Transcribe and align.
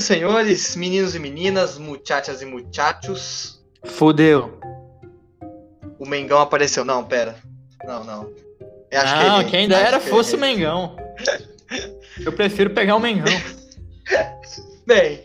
Senhoras 0.00 0.48
e 0.48 0.56
senhores, 0.56 0.76
meninos 0.76 1.14
e 1.14 1.18
meninas, 1.18 1.78
muchachas 1.78 2.42
e 2.42 2.44
muchachos. 2.44 3.60
Fudeu. 3.84 4.58
O 5.98 6.06
Mengão 6.06 6.40
apareceu. 6.40 6.84
Não, 6.84 7.04
pera. 7.04 7.36
Não, 7.84 8.04
não. 8.04 8.30
Eu 8.90 9.00
acho 9.00 9.16
não, 9.16 9.44
que 9.44 9.50
quem 9.50 9.68
dera 9.68 10.00
fosse 10.00 10.34
o 10.34 10.38
Mengão. 10.38 10.96
Eu 12.24 12.32
prefiro 12.32 12.70
pegar 12.70 12.96
o 12.96 13.00
Mengão. 13.00 13.26
Bem, 14.86 15.22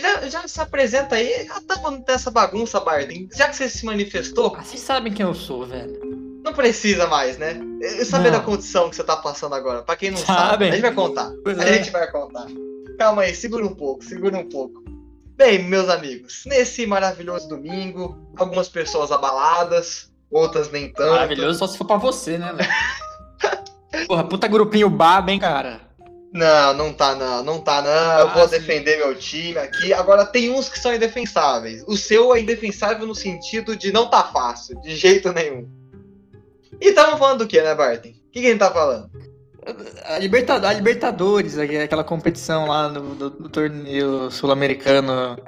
já, 0.00 0.28
já 0.28 0.48
se 0.48 0.60
apresenta 0.60 1.14
aí. 1.14 1.46
Já 1.46 1.60
tá 1.60 1.76
falando 1.76 2.04
dessa 2.04 2.30
bagunça, 2.30 2.80
Barden. 2.80 3.28
Já 3.32 3.48
que 3.48 3.56
você 3.56 3.68
se 3.68 3.84
manifestou. 3.86 4.54
Ah, 4.56 4.62
vocês 4.62 4.80
sabem 4.80 5.12
quem 5.12 5.24
eu 5.24 5.34
sou, 5.34 5.66
velho. 5.66 6.00
Não 6.44 6.52
precisa 6.52 7.06
mais, 7.06 7.38
né? 7.38 7.60
Eu 7.80 8.04
saber 8.04 8.32
da 8.32 8.40
condição 8.40 8.90
que 8.90 8.96
você 8.96 9.04
tá 9.04 9.16
passando 9.16 9.54
agora. 9.54 9.82
Pra 9.82 9.96
quem 9.96 10.10
não 10.10 10.18
sabe, 10.18 10.38
sabe 10.38 10.68
a 10.68 10.70
gente 10.72 10.82
vai 10.82 10.94
contar. 10.94 11.30
Pois 11.44 11.58
a 11.58 11.64
é. 11.64 11.74
gente 11.74 11.90
vai 11.90 12.10
contar. 12.10 12.46
Calma 13.00 13.22
aí, 13.22 13.34
segura 13.34 13.64
um 13.64 13.74
pouco, 13.74 14.04
segura 14.04 14.36
um 14.36 14.46
pouco. 14.46 14.84
Bem, 15.34 15.62
meus 15.62 15.88
amigos, 15.88 16.42
nesse 16.44 16.86
maravilhoso 16.86 17.48
domingo, 17.48 18.14
algumas 18.36 18.68
pessoas 18.68 19.10
abaladas, 19.10 20.12
outras 20.30 20.70
nem 20.70 20.92
tanto. 20.92 21.12
Maravilhoso 21.12 21.60
só 21.60 21.66
se 21.66 21.78
for 21.78 21.86
pra 21.86 21.96
você, 21.96 22.36
né, 22.36 22.52
velho? 22.52 22.68
Porra, 24.06 24.24
puta 24.24 24.46
grupinho 24.46 24.90
baba, 24.90 25.32
hein, 25.32 25.38
cara? 25.38 25.80
Não, 26.30 26.74
não 26.74 26.92
tá 26.92 27.14
não, 27.14 27.42
não 27.42 27.58
tá 27.58 27.80
não. 27.80 27.90
Ah, 27.90 28.20
eu 28.20 28.34
vou 28.34 28.46
sim. 28.46 28.58
defender 28.58 28.98
meu 28.98 29.14
time 29.14 29.56
aqui. 29.56 29.94
Agora 29.94 30.26
tem 30.26 30.50
uns 30.50 30.68
que 30.68 30.78
são 30.78 30.94
indefensáveis. 30.94 31.82
O 31.88 31.96
seu 31.96 32.34
é 32.34 32.40
indefensável 32.40 33.06
no 33.06 33.14
sentido 33.14 33.74
de 33.74 33.90
não 33.90 34.10
tá 34.10 34.24
fácil, 34.24 34.78
de 34.82 34.94
jeito 34.94 35.32
nenhum. 35.32 35.66
E 36.78 36.92
tamo 36.92 37.16
falando 37.16 37.38
do 37.38 37.46
que, 37.46 37.62
né, 37.62 37.74
Barton? 37.74 38.10
O 38.10 38.12
que, 38.30 38.42
que 38.42 38.46
a 38.46 38.50
gente 38.50 38.58
tá 38.58 38.70
falando? 38.70 39.10
A, 40.04 40.14
a 40.14 40.18
Libertadores, 40.72 41.58
aquela 41.58 42.04
competição 42.04 42.66
lá 42.66 42.88
no, 42.88 43.14
do, 43.14 43.30
do 43.30 43.48
torneio 43.48 44.30
sul-americano 44.30 45.38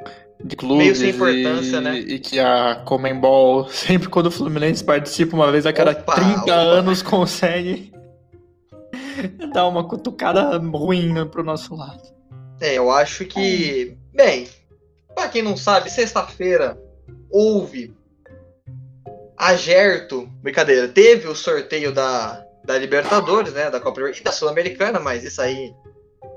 de 0.44 0.56
clubes. 0.56 0.78
Meio 0.78 0.96
sem 0.96 1.10
importância, 1.10 1.77
e, 1.77 1.80
né? 1.80 1.98
E 1.98 2.19
que 2.19 2.38
a 2.38 2.82
Comembol, 2.84 3.69
sempre 3.70 4.08
quando 4.08 4.27
o 4.27 4.30
Fluminense 4.30 4.82
participa 4.84 5.36
uma 5.36 5.50
vez 5.50 5.66
a 5.66 5.72
cada 5.72 5.92
opa, 5.92 6.14
30 6.14 6.41
opa. 6.41 6.52
anos, 6.52 7.02
consegue 7.02 7.92
dar 9.52 9.66
uma 9.66 9.86
cutucada 9.86 10.58
ruim 10.58 11.26
pro 11.28 11.44
nosso 11.44 11.74
lado. 11.74 12.02
É, 12.60 12.78
eu 12.78 12.91
acho 12.91 13.24
que. 13.24 13.97
Bem, 14.14 14.47
pra 15.14 15.28
quem 15.28 15.42
não 15.42 15.56
sabe, 15.56 15.91
sexta-feira 15.91 16.78
houve. 17.30 17.94
A 19.36 19.56
Gerto, 19.56 20.28
brincadeira, 20.41 20.86
teve 20.86 21.26
o 21.26 21.34
sorteio 21.34 21.92
da, 21.92 22.41
da 22.64 22.78
Libertadores, 22.78 23.52
né? 23.52 23.70
Da 23.70 23.80
Copa 23.80 24.00
e 24.10 24.22
da 24.22 24.32
Sul-Americana, 24.32 25.00
mas 25.00 25.24
isso 25.24 25.41
aí 25.41 25.74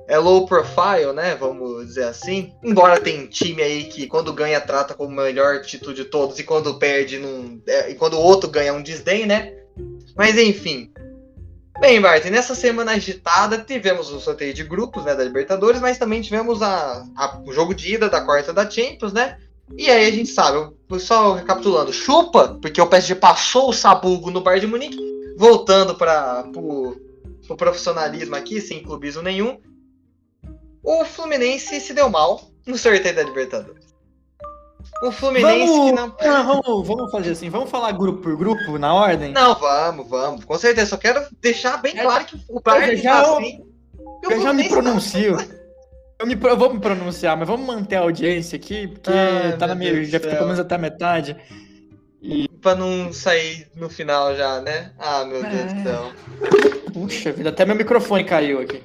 é 0.08 0.18
low 0.18 0.46
profile, 0.46 1.14
né? 1.14 1.36
Vamos 1.36 1.86
dizer 1.86 2.06
assim. 2.06 2.54
Embora 2.64 3.00
tem 3.00 3.28
time 3.28 3.62
aí 3.62 3.86
que 3.86 4.08
quando 4.08 4.34
ganha 4.34 4.62
trata 4.62 4.94
como 4.94 5.10
o 5.10 5.16
melhor 5.16 5.62
título 5.62 5.94
de 5.94 6.06
todos 6.06 6.40
e 6.40 6.44
quando 6.44 6.76
perde 6.76 7.20
não. 7.20 7.60
É, 7.68 7.92
e 7.92 7.96
quando 7.96 8.16
o 8.16 8.22
outro 8.22 8.50
ganha 8.50 8.74
um 8.74 8.84
desdém, 8.84 9.26
né? 9.26 9.54
Mas 10.16 10.38
enfim. 10.38 10.92
Bem, 11.80 12.00
Bart, 12.00 12.24
nessa 12.26 12.56
semana 12.56 12.94
agitada 12.94 13.58
tivemos 13.58 14.10
o 14.10 14.22
sorteio 14.22 14.54
de 14.54 14.64
grupos 14.64 15.04
né, 15.04 15.14
da 15.14 15.26
Libertadores, 15.26 15.82
mas 15.82 15.98
também 15.98 16.22
tivemos 16.22 16.62
a, 16.62 17.06
a, 17.18 17.42
o 17.46 17.52
jogo 17.52 17.76
de 17.76 17.96
ida 17.96 18.08
da 18.08 18.22
quarta 18.22 18.54
da 18.54 18.70
Champions, 18.70 19.12
né? 19.12 19.38
E 19.78 19.90
aí 19.90 20.08
a 20.08 20.12
gente 20.12 20.30
sabe, 20.30 20.74
só 21.00 21.34
recapitulando, 21.34 21.92
chupa, 21.92 22.58
porque 22.62 22.80
o 22.80 22.88
PSG 22.88 23.16
passou 23.16 23.70
o 23.70 23.74
sabugo 23.74 24.32
no 24.32 24.40
Bar 24.40 24.60
de 24.60 24.68
Munique, 24.68 24.98
voltando 25.36 25.96
para 25.96 26.46
o 26.56 26.96
pro 27.48 27.56
profissionalismo 27.56 28.36
aqui, 28.36 28.60
sem 28.60 28.82
clubismo 28.82 29.22
nenhum, 29.22 29.60
o 30.84 31.06
Fluminense 31.06 31.80
se 31.80 31.94
deu 31.94 32.10
mal 32.10 32.42
no 32.66 32.78
sorteio 32.78 33.16
da 33.16 33.24
Libertadores. 33.24 33.86
O 35.04 35.12
Fluminense 35.12 35.68
vamos, 35.68 35.90
que 36.20 36.28
não. 36.28 36.44
não 36.46 36.62
vamos, 36.64 36.88
vamos 36.88 37.12
fazer 37.12 37.32
assim, 37.32 37.50
vamos 37.50 37.70
falar 37.70 37.92
grupo 37.92 38.22
por 38.22 38.38
grupo 38.38 38.78
na 38.78 38.94
ordem? 38.94 39.32
Não, 39.32 39.56
vamos, 39.56 40.08
vamos. 40.08 40.46
Com 40.46 40.58
certeza. 40.58 40.92
Só 40.92 40.98
quero 40.98 41.26
deixar 41.42 41.78
bem 41.82 41.98
é, 41.98 42.02
claro 42.02 42.26
que 42.26 42.40
o 42.48 42.62
Bayern 42.62 42.96
já, 42.98 43.24
tá 43.24 43.38
assim. 43.38 43.66
Eu, 44.24 44.42
já 44.42 44.54
me 44.54 44.70
pronuncio. 44.70 45.38
Eu, 46.18 46.26
me, 46.26 46.38
eu 46.42 46.58
vou 46.58 46.74
me 46.74 46.80
pronunciar, 46.80 47.36
mas 47.36 47.48
vamos 47.48 47.66
manter 47.66 47.98
a 47.98 48.02
audiência 48.02 48.56
aqui, 48.56 48.88
porque 48.88 49.12
ah, 49.12 49.58
tá 49.58 49.68
na 49.68 49.76
minha. 49.76 50.04
Já 50.06 50.20
fica 50.20 50.36
pelo 50.36 50.46
menos 50.46 50.60
até 50.60 50.76
a 50.76 50.80
metade. 50.80 51.36
E... 52.26 52.48
Pra 52.60 52.74
não 52.74 53.14
sair 53.14 53.68
no 53.76 53.88
final 53.88 54.36
já, 54.36 54.60
né? 54.60 54.92
Ah, 54.98 55.24
meu 55.26 55.44
Deus 55.44 55.74
do 55.74 55.80
é. 55.80 55.84
céu. 55.84 56.12
Puxa 56.92 57.32
vida, 57.32 57.50
até 57.50 57.64
meu 57.66 57.76
microfone 57.76 58.24
caiu 58.24 58.60
aqui. 58.60 58.82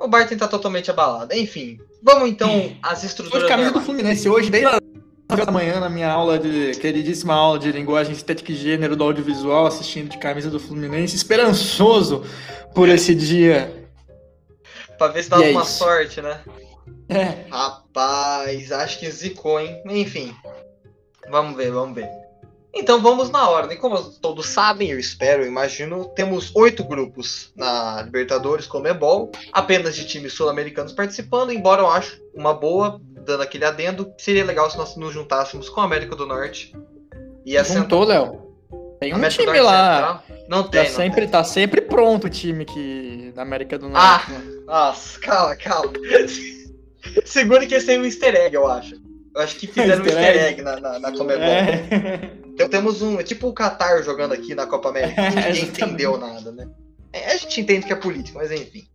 O 0.00 0.08
Barton 0.08 0.36
tá 0.36 0.48
totalmente 0.48 0.90
abalado. 0.90 1.32
Enfim, 1.34 1.78
vamos 2.02 2.28
então 2.28 2.76
às 2.82 3.04
estruturas. 3.04 3.44
Hoje 3.44 3.48
caminho 3.48 3.72
do 3.72 3.80
Fluminense, 3.80 4.28
hoje, 4.28 4.50
desde 4.50 4.66
a 4.66 5.36
da 5.36 5.52
manhã, 5.52 5.78
na 5.78 5.88
minha 5.88 6.10
aula 6.10 6.38
de 6.38 6.72
queridíssima 6.80 7.34
aula 7.34 7.58
de 7.58 7.70
linguagem 7.70 8.12
estética 8.12 8.50
e 8.50 8.56
gênero 8.56 8.96
do 8.96 9.04
audiovisual, 9.04 9.66
assistindo 9.66 10.08
de 10.08 10.18
camisa 10.18 10.50
do 10.50 10.58
Fluminense, 10.58 11.14
esperançoso 11.14 12.24
por 12.74 12.88
esse 12.88 13.14
dia. 13.14 13.88
pra 14.96 15.08
ver 15.08 15.22
se 15.22 15.30
dá 15.30 15.44
é 15.44 15.50
uma 15.50 15.64
sorte, 15.64 16.20
né? 16.20 16.40
É. 17.08 17.44
Rapaz, 17.50 18.72
acho 18.72 18.98
que 18.98 19.08
zicou, 19.10 19.60
hein? 19.60 19.80
Enfim. 19.86 20.34
Vamos 21.30 21.56
ver, 21.56 21.70
vamos 21.70 21.94
ver. 21.94 22.08
Então 22.74 23.00
vamos 23.00 23.30
na 23.30 23.48
ordem. 23.48 23.76
Como 23.76 23.98
todos 24.20 24.46
sabem, 24.46 24.90
eu 24.90 24.98
espero, 24.98 25.42
eu 25.42 25.48
imagino, 25.48 26.04
temos 26.14 26.54
oito 26.54 26.84
grupos 26.84 27.52
na 27.56 28.02
Libertadores 28.02 28.66
Comebol, 28.66 29.32
apenas 29.52 29.96
de 29.96 30.06
times 30.06 30.34
sul-americanos 30.34 30.92
participando, 30.92 31.52
embora 31.52 31.82
eu 31.82 31.88
acho 31.88 32.20
uma 32.34 32.54
boa, 32.54 33.00
dando 33.24 33.42
aquele 33.42 33.64
adendo, 33.64 34.12
seria 34.18 34.44
legal 34.44 34.70
se 34.70 34.76
nós 34.76 34.96
nos 34.96 35.12
juntássemos 35.12 35.68
com 35.68 35.80
a 35.80 35.84
América 35.84 36.14
do 36.14 36.26
Norte. 36.26 36.74
E 37.44 37.62
Juntou, 37.64 38.04
Léo? 38.04 38.48
Tem 39.00 39.12
um 39.12 39.16
América 39.16 39.44
time 39.44 39.60
lá. 39.60 40.22
Não 40.48 40.64
tem. 40.64 40.84
Tá, 40.84 40.88
não 40.88 40.96
sempre, 40.96 41.20
tem. 41.22 41.30
tá 41.30 41.44
sempre 41.44 41.80
pronto 41.80 42.26
o 42.26 42.30
time 42.30 42.64
que 42.64 43.32
da 43.34 43.42
América 43.42 43.78
do 43.78 43.88
Norte. 43.88 44.26
Ah, 44.28 44.32
né? 44.32 44.62
nossa, 44.66 45.20
calma, 45.20 45.56
calma. 45.56 45.92
Segura 47.24 47.64
que 47.66 47.74
esse 47.74 47.94
é 47.94 47.98
um 47.98 48.04
easter 48.04 48.34
egg, 48.34 48.54
eu 48.54 48.66
acho. 48.66 49.07
Eu 49.34 49.42
acho 49.42 49.56
que 49.56 49.66
fizeram 49.68 50.02
um 50.02 50.06
easter 50.06 50.42
egg 50.44 50.62
na, 50.62 50.80
na, 50.80 50.98
na 50.98 51.12
Comebol. 51.12 51.44
É. 51.44 52.30
Então 52.46 52.68
temos 52.68 53.02
um. 53.02 53.20
É 53.20 53.22
tipo 53.22 53.48
o 53.48 53.54
Qatar 53.54 54.02
jogando 54.02 54.32
aqui 54.32 54.54
na 54.54 54.66
Copa 54.66 54.88
América. 54.88 55.20
É, 55.20 55.30
ninguém 55.30 55.64
entendeu 55.68 56.18
nada, 56.18 56.50
né? 56.52 56.68
É, 57.12 57.32
a 57.32 57.36
gente 57.36 57.60
entende 57.60 57.86
que 57.86 57.92
é 57.92 57.96
político, 57.96 58.38
mas 58.38 58.50
enfim. 58.50 58.86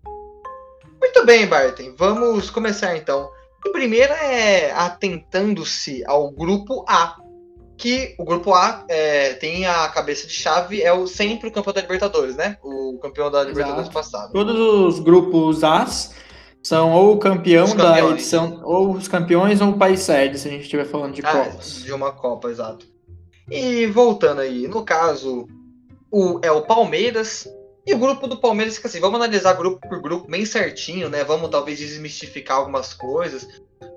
Muito 1.00 1.26
bem, 1.26 1.48
Barton. 1.48 1.94
Vamos 1.98 2.50
começar 2.50 2.96
então. 2.96 3.30
O 3.66 3.72
primeiro 3.72 4.12
é 4.14 4.72
atentando-se 4.72 6.04
ao 6.06 6.30
grupo 6.32 6.86
A. 6.88 7.18
Que 7.78 8.16
o 8.20 8.24
grupo 8.24 8.54
A 8.54 8.86
é, 8.88 9.34
tem 9.34 9.66
a 9.66 9.88
cabeça 9.90 10.28
de 10.28 10.34
chave, 10.34 10.82
é 10.82 10.94
o, 10.94 11.08
sempre 11.08 11.50
o 11.50 11.52
campeão 11.52 11.74
da 11.74 11.82
Libertadores, 11.82 12.36
né? 12.36 12.58
O 12.62 13.00
campeão 13.02 13.32
da 13.32 13.44
Libertadores 13.44 13.90
Exato. 13.90 13.94
passado. 13.94 14.32
Todos 14.32 14.56
os 14.58 15.00
grupos 15.00 15.64
As 15.64 16.14
são 16.64 16.94
ou 16.94 17.16
o 17.16 17.20
campeão 17.20 17.76
da 17.76 18.00
edição, 18.12 18.62
ou 18.64 18.94
os 18.94 19.10
campeões 19.10 19.60
ou 19.60 19.72
o 19.72 19.78
país 19.78 20.00
sede, 20.00 20.40
se 20.40 20.48
a 20.48 20.52
gente 20.52 20.64
estiver 20.64 20.86
falando 20.86 21.14
de 21.14 21.22
ah, 21.24 21.32
Copas. 21.32 21.84
De 21.84 21.92
uma 21.92 22.14
Copa, 22.14 22.50
exato. 22.50 22.88
E 23.52 23.86
voltando 23.88 24.40
aí, 24.40 24.68
no 24.68 24.84
caso, 24.84 25.46
o, 26.10 26.40
é 26.42 26.50
o 26.52 26.62
Palmeiras. 26.62 27.48
E 27.86 27.94
o 27.94 27.98
grupo 27.98 28.28
do 28.28 28.40
Palmeiras 28.40 28.78
fica 28.78 28.88
assim, 28.88 29.02
vamos 29.02 29.20
analisar 29.20 29.54
grupo 29.54 29.86
por 29.90 30.02
grupo 30.02 30.32
bem 30.32 30.46
certinho, 30.46 31.10
né? 31.10 31.22
Vamos 31.26 31.50
talvez 31.50 31.80
desmistificar 31.80 32.58
algumas 32.58 32.94
coisas. 32.94 33.46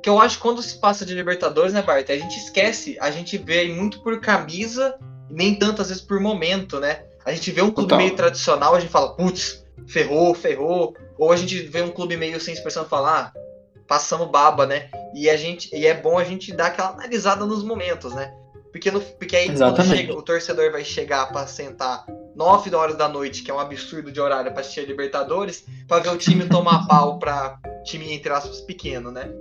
Que 0.03 0.09
eu 0.09 0.21
acho 0.21 0.37
que 0.37 0.43
quando 0.43 0.61
se 0.61 0.81
passa 0.81 1.07
de 1.07 1.15
Libertadores, 1.15 1.73
né, 1.73 1.83
Bart? 1.83 2.11
A 2.11 2.19
gente 2.19 2.37
esquece, 2.37 2.97
a 3.01 3.13
gente 3.13 3.39
vê 3.39 3.69
muito 3.69 4.03
por 4.03 4.21
camisa, 4.21 4.99
nem 5.31 5.55
tantas 5.55 5.89
vezes 5.89 6.03
por 6.03 6.19
momento, 6.19 6.81
né? 6.81 7.05
A 7.25 7.31
gente 7.31 7.53
vê 7.53 7.63
um 7.63 7.71
clube 7.71 7.91
Total. 7.91 7.99
meio 7.99 8.17
tradicional, 8.17 8.75
a 8.75 8.81
gente 8.81 8.91
fala, 8.91 9.15
putz, 9.15 9.65
ferrou, 9.87 10.35
ferrou. 10.35 10.97
Ou 11.19 11.33
a 11.33 11.37
gente 11.37 11.63
vê 11.63 11.83
um 11.83 11.91
clube 11.91 12.17
meio 12.17 12.41
sem 12.41 12.55
expressão 12.55 12.85
falar, 12.85 13.33
ah, 13.35 13.41
passamos 13.87 14.29
baba, 14.29 14.67
né? 14.67 14.89
E 15.15 15.31
a 15.31 15.37
gente 15.37 15.75
e 15.75 15.87
é 15.87 15.95
bom 15.95 16.19
a 16.19 16.25
gente 16.25 16.53
dar 16.53 16.67
aquela 16.67 16.91
analisada 16.91 17.45
nos 17.47 17.63
momentos, 17.63 18.15
né? 18.15 18.33
Porque, 18.73 18.91
no, 18.91 19.01
porque 19.01 19.37
aí 19.37 19.49
chega, 19.87 20.15
o 20.15 20.23
torcedor 20.23 20.71
vai 20.71 20.85
chegar 20.85 21.33
para 21.33 21.47
sentar 21.47 22.05
9 22.35 22.75
horas 22.75 22.97
da 22.97 23.09
noite, 23.09 23.43
que 23.43 23.51
é 23.51 23.55
um 23.55 23.59
absurdo 23.59 24.13
de 24.13 24.21
horário 24.21 24.53
para 24.53 24.61
assistir 24.61 24.81
a 24.81 24.85
Libertadores, 24.85 25.65
para 25.89 26.03
ver 26.03 26.11
o 26.11 26.19
time 26.19 26.47
tomar 26.47 26.87
pau 26.87 27.19
para 27.19 27.59
time, 27.85 28.13
entre 28.13 28.31
aspas, 28.31 28.61
pequeno, 28.61 29.11
né? 29.11 29.33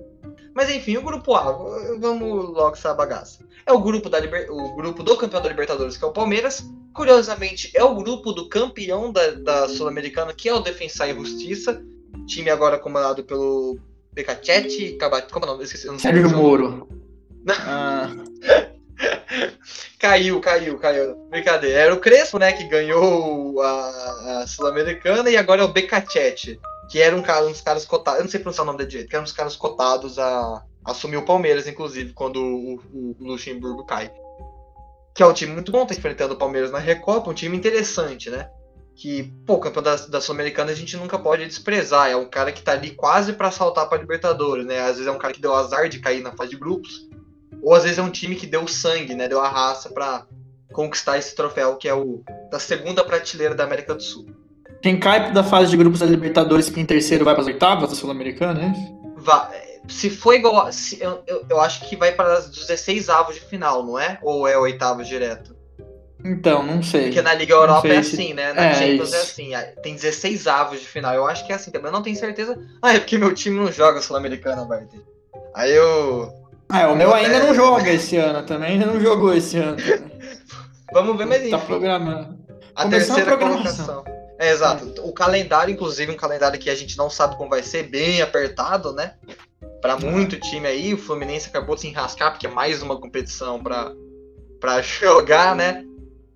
Mas 0.56 0.69
enfim, 0.69 0.96
o 0.96 1.02
grupo 1.02 1.36
A, 1.36 1.52
vamos 2.00 2.50
logo 2.52 2.75
essa 2.75 2.94
bagaça. 2.94 3.44
É 3.66 3.74
o 3.74 3.80
grupo, 3.80 4.10
da 4.10 4.19
Liber... 4.19 4.50
o 4.50 4.74
grupo 4.74 5.04
do 5.04 5.18
campeão 5.18 5.42
da 5.42 5.50
Libertadores, 5.50 5.98
que 5.98 6.06
é 6.06 6.07
o 6.07 6.13
Palmeiras. 6.13 6.63
Curiosamente, 6.94 7.69
é 7.75 7.84
o 7.84 7.94
grupo 7.94 8.31
do 8.31 8.48
campeão 8.48 9.12
da, 9.12 9.31
da 9.31 9.68
Sul-Americana, 9.68 10.34
que 10.34 10.48
é 10.48 10.54
o 10.54 10.62
Defensar 10.62 11.10
e 11.10 11.13
Justiça. 11.13 11.84
Time 12.25 12.50
agora 12.50 12.80
comandado 12.80 13.22
pelo 13.25 13.78
Becachete, 14.13 14.98
como 15.30 15.46
é 15.46 15.50
o 15.50 15.52
nome? 15.52 15.66
Esqueci, 15.66 15.88
não 15.88 16.00
Sérgio 16.00 16.30
Moro. 16.30 16.88
Ah. 17.50 18.10
caiu, 20.00 20.40
caiu, 20.40 20.78
caiu. 20.80 21.16
Brincadeira. 21.30 21.80
Era 21.80 21.94
o 21.94 22.00
Crespo, 22.00 22.40
né, 22.40 22.54
que 22.54 22.63
ganhou 22.63 23.62
a, 23.62 24.42
a 24.42 24.48
Sul-Americana 24.48 25.30
e 25.30 25.36
agora 25.36 25.63
é 25.63 25.66
o 25.66 25.74
Becachete. 25.74 26.62
Que 26.89 27.01
eram 27.01 27.19
um 27.19 27.21
cara, 27.21 27.45
uns 27.45 27.61
caras 27.61 27.85
cotados, 27.85 28.19
eu 28.19 28.23
não 28.23 28.31
sei 28.31 28.39
pronunciar 28.39 28.63
o 28.63 28.67
nome 28.67 28.79
da 28.79 28.85
direita, 28.85 29.09
que 29.09 29.15
eram 29.15 29.23
uns 29.23 29.31
caras 29.31 29.55
cotados 29.55 30.19
a 30.19 30.63
assumir 30.85 31.17
o 31.17 31.25
Palmeiras, 31.25 31.67
inclusive, 31.67 32.13
quando 32.13 32.37
o, 32.37 32.75
o, 32.93 33.15
Luxemburgo 33.19 33.85
cai. 33.85 34.11
Que 35.13 35.23
é 35.23 35.25
um 35.25 35.33
time 35.33 35.53
muito 35.53 35.71
bom, 35.71 35.85
tá 35.85 35.95
enfrentando 35.95 36.35
o 36.35 36.37
Palmeiras 36.37 36.71
na 36.71 36.77
Recopa, 36.77 37.29
um 37.29 37.33
time 37.33 37.57
interessante, 37.57 38.29
né? 38.29 38.49
Que, 38.95 39.23
pô, 39.45 39.57
campeão 39.57 39.81
da, 39.83 39.95
da 39.95 40.21
Sul-Americana 40.21 40.71
a 40.71 40.75
gente 40.75 40.95
nunca 40.95 41.17
pode 41.17 41.45
desprezar. 41.45 42.09
É 42.09 42.15
um 42.15 42.29
cara 42.29 42.51
que 42.51 42.61
tá 42.61 42.73
ali 42.73 42.91
quase 42.91 43.33
para 43.33 43.51
saltar 43.51 43.89
pra 43.89 43.97
Libertadores, 43.97 44.65
né? 44.65 44.79
Às 44.81 44.97
vezes 44.97 45.07
é 45.07 45.11
um 45.11 45.17
cara 45.17 45.33
que 45.33 45.41
deu 45.41 45.53
azar 45.53 45.89
de 45.89 45.99
cair 45.99 46.21
na 46.21 46.33
fase 46.33 46.51
de 46.51 46.57
grupos, 46.57 47.09
ou 47.61 47.73
às 47.73 47.83
vezes 47.83 47.97
é 47.97 48.01
um 48.01 48.11
time 48.11 48.35
que 48.35 48.45
deu 48.45 48.67
sangue, 48.67 49.15
né? 49.15 49.27
Deu 49.27 49.41
a 49.41 49.49
raça 49.49 49.89
para 49.89 50.25
conquistar 50.71 51.17
esse 51.17 51.35
troféu, 51.35 51.77
que 51.77 51.87
é 51.87 51.93
o 51.93 52.23
da 52.51 52.59
segunda 52.59 53.03
prateleira 53.03 53.55
da 53.55 53.63
América 53.63 53.95
do 53.95 54.03
Sul. 54.03 54.27
Quem 54.85 54.99
cai 54.99 55.33
da 55.33 55.43
fase 55.43 55.71
de 55.71 55.77
grupos 55.77 56.01
da 56.01 56.05
Libertadores, 56.05 56.69
quem 56.69 56.85
terceiro 56.85 57.25
vai 57.25 57.33
para 57.33 57.41
as 57.41 57.47
oitavas 57.47 57.89
da 57.89 57.95
Sul-Americana, 57.95 58.61
é 58.61 59.19
Vai. 59.19 59.79
Se 59.87 60.11
for 60.11 60.35
igual. 60.35 60.71
Se, 60.71 61.01
eu, 61.01 61.23
eu, 61.25 61.43
eu, 61.49 61.59
acho 61.59 61.89
que 61.89 61.95
vai 61.95 62.11
para 62.11 62.37
os 62.37 62.49
16 62.49 63.09
avos 63.09 63.33
de 63.33 63.41
final, 63.41 63.83
não 63.83 63.97
é? 63.97 64.19
Ou 64.21 64.47
é 64.47 64.55
oitavo 64.55 65.03
direto? 65.03 65.55
Então, 66.23 66.61
não 66.61 66.83
sei. 66.83 67.05
Porque 67.05 67.23
na 67.23 67.33
Liga 67.33 67.55
Europa 67.55 67.87
é 67.87 67.97
assim, 67.97 68.35
né? 68.35 68.53
Na 68.53 68.65
é, 68.65 68.73
Champions 68.75 69.11
é 69.11 69.21
assim. 69.21 69.49
Tem 69.81 69.95
16 69.95 70.45
avos 70.45 70.79
de 70.79 70.85
final. 70.85 71.15
Eu 71.15 71.25
acho 71.25 71.47
que 71.47 71.51
é 71.51 71.55
assim 71.55 71.71
também. 71.71 71.87
Eu 71.87 71.93
não 71.93 72.03
tenho 72.03 72.15
certeza. 72.15 72.55
Ah, 72.79 72.93
é 72.93 72.99
porque 72.99 73.17
meu 73.17 73.33
time 73.33 73.57
não 73.57 73.71
joga 73.71 74.03
Sul-Americana, 74.03 74.65
Bart. 74.65 74.89
Aí 75.55 75.75
eu. 75.75 76.31
Ah, 76.69 76.89
o 76.89 76.95
meu 76.95 77.11
ainda 77.11 77.39
não 77.39 77.55
joga 77.55 77.89
esse 77.89 78.17
ano 78.17 78.43
também. 78.43 78.73
Ainda 78.73 78.85
não 78.85 79.01
jogou 79.01 79.33
esse 79.33 79.57
ano. 79.57 79.77
Vamos 80.93 81.17
ver, 81.17 81.25
mas 81.25 81.41
enfim. 81.41 81.49
Tá 81.49 81.57
programando. 81.57 82.37
A 82.75 82.83
Começou 82.83 83.15
terceira 83.15 83.33
a 83.33 83.37
colocação. 83.37 84.14
É, 84.39 84.51
exato. 84.51 85.01
O 85.03 85.13
calendário, 85.13 85.73
inclusive, 85.73 86.11
um 86.11 86.17
calendário 86.17 86.59
que 86.59 86.69
a 86.69 86.75
gente 86.75 86.97
não 86.97 87.09
sabe 87.09 87.37
como 87.37 87.49
vai 87.49 87.63
ser, 87.63 87.83
bem 87.83 88.21
apertado, 88.21 88.91
né? 88.91 89.13
Para 89.81 89.97
muito 89.97 90.39
time 90.39 90.67
aí, 90.67 90.93
o 90.93 90.97
Fluminense 90.97 91.47
acabou 91.47 91.75
de 91.75 91.81
se 91.81 91.87
enrascar, 91.87 92.31
porque 92.31 92.47
é 92.47 92.49
mais 92.49 92.81
uma 92.81 92.99
competição 92.99 93.61
para 93.61 94.81
jogar, 94.81 95.55
né? 95.55 95.85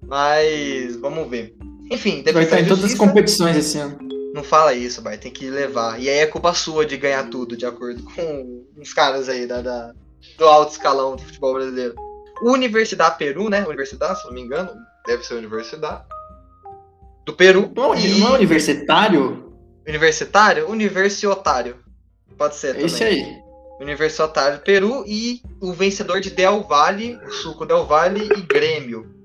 Mas 0.02 0.96
vamos 0.98 1.30
ver. 1.30 1.56
Enfim, 1.92 2.24
vai 2.32 2.44
estar 2.44 2.62
em 2.62 2.68
todas 2.68 2.86
as 2.86 2.94
competições 2.94 3.58
esse 3.58 3.78
ano. 3.78 3.98
Não 4.34 4.44
fala 4.44 4.74
isso, 4.74 5.02
vai, 5.02 5.18
tem 5.18 5.32
que 5.32 5.50
levar. 5.50 6.00
E 6.00 6.08
aí 6.08 6.20
é 6.20 6.28
culpa 6.28 6.54
sua 6.54 6.86
de 6.86 6.96
ganhar 6.96 7.30
tudo, 7.30 7.58
de 7.58 7.66
acordo 7.66 8.04
com 8.04 8.64
os 8.78 8.94
caras 8.94 9.28
aí 9.28 9.48
da, 9.48 9.62
da 9.62 9.94
do 10.38 10.46
alto 10.46 10.74
escalão 10.74 11.16
do 11.16 11.24
futebol 11.24 11.56
brasileiro. 11.56 11.96
Universidade 12.44 13.18
Peru, 13.18 13.50
né? 13.50 13.66
Universidade, 13.66 14.22
se 14.22 14.28
não 14.28 14.34
me 14.34 14.42
engano, 14.42 14.72
deve 15.06 15.24
ser 15.26 15.34
Universidade 15.34 16.04
do 17.30 17.34
Peru. 17.34 17.72
Não, 17.76 17.96
e... 17.96 18.20
não 18.20 18.30
é 18.30 18.32
universitário? 18.32 19.54
Universitário? 19.88 20.70
Universiotário. 20.70 21.78
Pode 22.38 22.56
ser 22.56 22.74
também. 22.74 22.86
Esse 22.86 23.04
aí. 23.04 23.40
Universitário 23.80 24.58
do 24.58 24.64
Peru 24.64 25.04
e 25.08 25.42
o 25.62 25.72
vencedor 25.72 26.20
de 26.20 26.32
Del 26.32 26.64
Valle, 26.64 27.16
o 27.16 27.32
Suco 27.32 27.66
Del 27.66 27.86
Valle 27.86 28.28
e 28.36 28.42
Grêmio. 28.42 29.16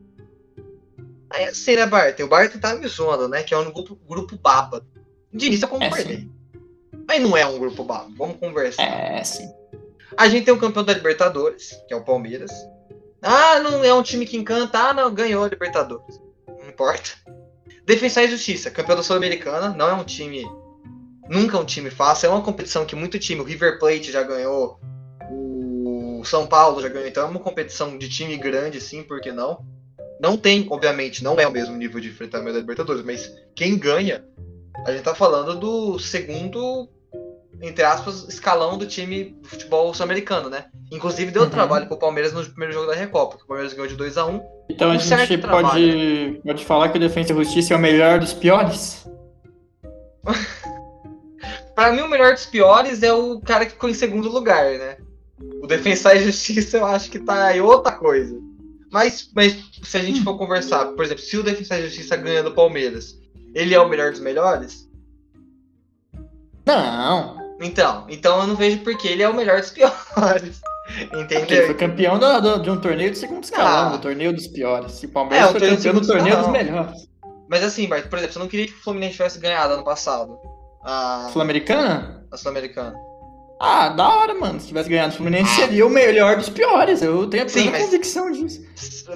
Aí 1.31 1.47
assim, 1.47 1.75
né, 1.75 1.87
Bart? 1.87 2.21
O 2.21 2.29
Bart 2.29 2.55
tá 2.61 2.77
me 2.77 2.87
zoando, 2.87 3.27
né? 3.27 3.43
Que 3.43 3.55
é 3.55 3.59
um 3.59 3.73
grupo, 3.73 3.99
grupo 4.09 4.37
baba. 4.37 4.87
De 5.33 5.47
início 5.47 5.65
eu 5.65 5.69
concordei. 5.71 6.29
É, 6.53 6.99
Mas 7.09 7.21
não 7.21 7.37
é 7.37 7.45
um 7.45 7.59
grupo 7.59 7.83
baba. 7.83 8.09
Vamos 8.17 8.37
conversar. 8.37 8.83
É, 8.83 9.25
sim. 9.25 9.49
A 10.17 10.29
gente 10.29 10.45
tem 10.45 10.55
o 10.55 10.61
campeão 10.61 10.85
da 10.85 10.93
Libertadores, 10.93 11.77
que 11.89 11.95
é 11.95 11.97
o 11.97 12.05
Palmeiras. 12.05 12.53
Ah, 13.21 13.59
não 13.59 13.83
é 13.83 13.93
um 13.93 14.03
time 14.03 14.27
que 14.27 14.37
encanta. 14.37 14.79
Ah, 14.79 14.95
não, 14.95 15.13
ganhou 15.13 15.43
a 15.43 15.49
Libertadores. 15.49 16.21
Não 16.47 16.69
importa. 16.69 17.11
Defesa 17.87 18.23
e 18.23 18.29
Justiça, 18.29 18.71
campeão 18.71 18.97
da 18.97 19.03
Sul-Americana, 19.03 19.69
não 19.71 19.89
é 19.89 19.93
um 19.93 20.05
time. 20.05 20.45
Nunca 21.29 21.57
é 21.57 21.61
um 21.61 21.65
time 21.65 21.91
fácil, 21.91 22.27
é 22.27 22.31
uma 22.31 22.43
competição 22.43 22.85
que 22.85 22.97
muito 22.97 23.19
time, 23.19 23.41
o 23.41 23.45
River 23.45 23.79
Plate 23.79 24.11
já 24.11 24.23
ganhou, 24.23 24.79
o 25.31 26.23
São 26.25 26.47
Paulo 26.47 26.81
já 26.81 26.89
ganhou, 26.89 27.09
então 27.09 27.27
é 27.27 27.31
uma 27.31 27.41
competição 27.41 27.97
de 27.99 28.09
time 28.09 28.37
grande, 28.37 28.81
sim, 28.81 29.03
por 29.03 29.21
que 29.21 29.33
não? 29.33 29.65
Não 30.21 30.37
tem, 30.37 30.67
obviamente, 30.71 31.23
não 31.23 31.39
é 31.39 31.47
o 31.47 31.51
mesmo 31.51 31.77
nível 31.77 32.01
de 32.01 32.09
enfrentamento 32.09 32.55
da 32.55 32.61
Libertadores, 32.61 33.05
mas 33.05 33.31
quem 33.55 33.77
ganha, 33.77 34.25
a 34.87 34.93
gente 34.93 35.03
tá 35.03 35.15
falando 35.15 35.59
do 35.59 35.99
segundo 35.99 36.89
entre 37.61 37.85
aspas, 37.85 38.27
escalão 38.29 38.77
do 38.77 38.87
time 38.87 39.37
do 39.41 39.49
futebol 39.49 39.93
sul-americano, 39.95 40.49
né? 40.49 40.67
Inclusive 40.93 41.31
deu 41.31 41.43
uhum. 41.43 41.51
trabalho 41.51 41.87
pro 41.87 41.99
Palmeiras 41.99 42.33
no 42.33 42.45
primeiro 42.45 42.73
jogo 42.73 42.87
da 42.87 42.95
Recopa, 42.95 43.37
que 43.37 43.45
o 43.45 43.47
Palmeiras 43.47 43.73
ganhou 43.73 43.89
de 43.89 43.97
2 43.97 44.19
a 44.19 44.27
1 44.27 44.41
Então 44.71 44.89
um 44.89 44.93
a 44.93 44.97
gente 44.97 45.39
pode, 45.39 46.41
pode 46.45 46.65
falar 46.65 46.89
que 46.91 46.99
o 46.99 47.01
Defensa 47.01 47.33
e 47.33 47.37
Justiça 47.37 47.75
é 47.75 47.77
o 47.77 47.81
melhor 47.81 48.19
dos 48.19 48.33
piores? 48.33 49.07
para 51.75 51.93
mim, 51.93 52.03
o 52.03 52.09
melhor 52.09 52.35
dos 52.35 52.47
piores 52.47 53.03
é 53.03 53.13
o 53.13 53.41
cara 53.41 53.67
que 53.67 53.73
ficou 53.73 53.91
em 53.91 53.95
segundo 53.95 54.29
lugar, 54.29 54.65
né? 54.79 54.97
O 55.63 55.67
Defensa 55.67 56.15
e 56.15 56.25
Justiça 56.25 56.79
eu 56.79 56.87
acho 56.87 57.11
que 57.11 57.19
tá 57.19 57.57
em 57.57 57.61
outra 57.61 57.93
coisa. 57.93 58.39
Mas, 58.93 59.31
mas 59.35 59.57
se 59.83 59.97
a 59.97 60.01
gente 60.01 60.23
for 60.23 60.39
conversar, 60.39 60.87
por 60.93 61.05
exemplo, 61.05 61.23
se 61.23 61.37
o 61.37 61.43
Defensa 61.43 61.79
e 61.79 61.85
Justiça 61.85 62.17
ganha 62.17 62.43
do 62.43 62.53
Palmeiras, 62.53 63.19
ele 63.55 63.75
é 63.75 63.81
o 63.81 63.89
melhor 63.89 64.13
dos 64.13 64.21
melhores? 64.21 64.89
Não. 66.67 67.44
Então, 67.61 68.07
então 68.09 68.41
eu 68.41 68.47
não 68.47 68.57
vejo 68.57 68.79
porque 68.79 69.09
ele 69.09 69.23
é 69.23 69.29
o 69.29 69.35
melhor 69.35 69.61
dos 69.61 69.71
piores. 69.71 70.61
Entendeu? 71.15 71.47
Ele 71.49 71.67
foi 71.67 71.75
campeão 71.75 72.19
do, 72.19 72.41
do, 72.41 72.63
de 72.63 72.71
um 72.71 72.81
torneio 72.81 73.11
de 73.11 73.19
segundo 73.19 73.45
escalão, 73.45 73.89
ah. 73.89 73.97
do 73.97 73.99
torneio 73.99 74.33
dos 74.33 74.47
piores. 74.47 75.03
E 75.03 75.07
o 75.07 75.09
Palmeiras 75.09 75.49
é, 75.49 75.59
foi 75.59 75.71
campeão 75.71 75.95
do 75.95 76.07
torneio 76.07 76.37
dos 76.37 76.49
melhores. 76.49 77.09
Mas 77.49 77.63
assim, 77.63 77.87
Bart, 77.87 78.09
por 78.09 78.19
exemplo, 78.19 78.35
você 78.35 78.39
não 78.39 78.49
queria 78.49 78.67
que 78.67 78.73
o 78.73 78.83
Fluminense 78.83 79.17
tivesse 79.17 79.39
ganhado 79.39 79.75
ano 79.75 79.85
passado? 79.85 80.39
A 80.83 81.31
Sul-Americana? 81.33 82.27
A 82.31 82.37
Sul-Americana. 82.37 82.95
Ah, 83.61 83.89
da 83.89 84.09
hora, 84.09 84.35
mano. 84.35 84.61
Se 84.61 84.69
tivesse 84.69 84.89
ganhado 84.89 85.15
o 85.15 85.17
Fluminense, 85.17 85.55
seria 85.55 85.87
o 85.87 85.91
melhor 85.91 86.37
dos 86.37 86.49
piores. 86.49 87.01
Eu 87.01 87.27
tenho 87.29 87.45
a 87.45 87.49
Sim, 87.49 87.71
mas, 87.71 87.85
convicção 87.85 88.31
disso. 88.31 88.63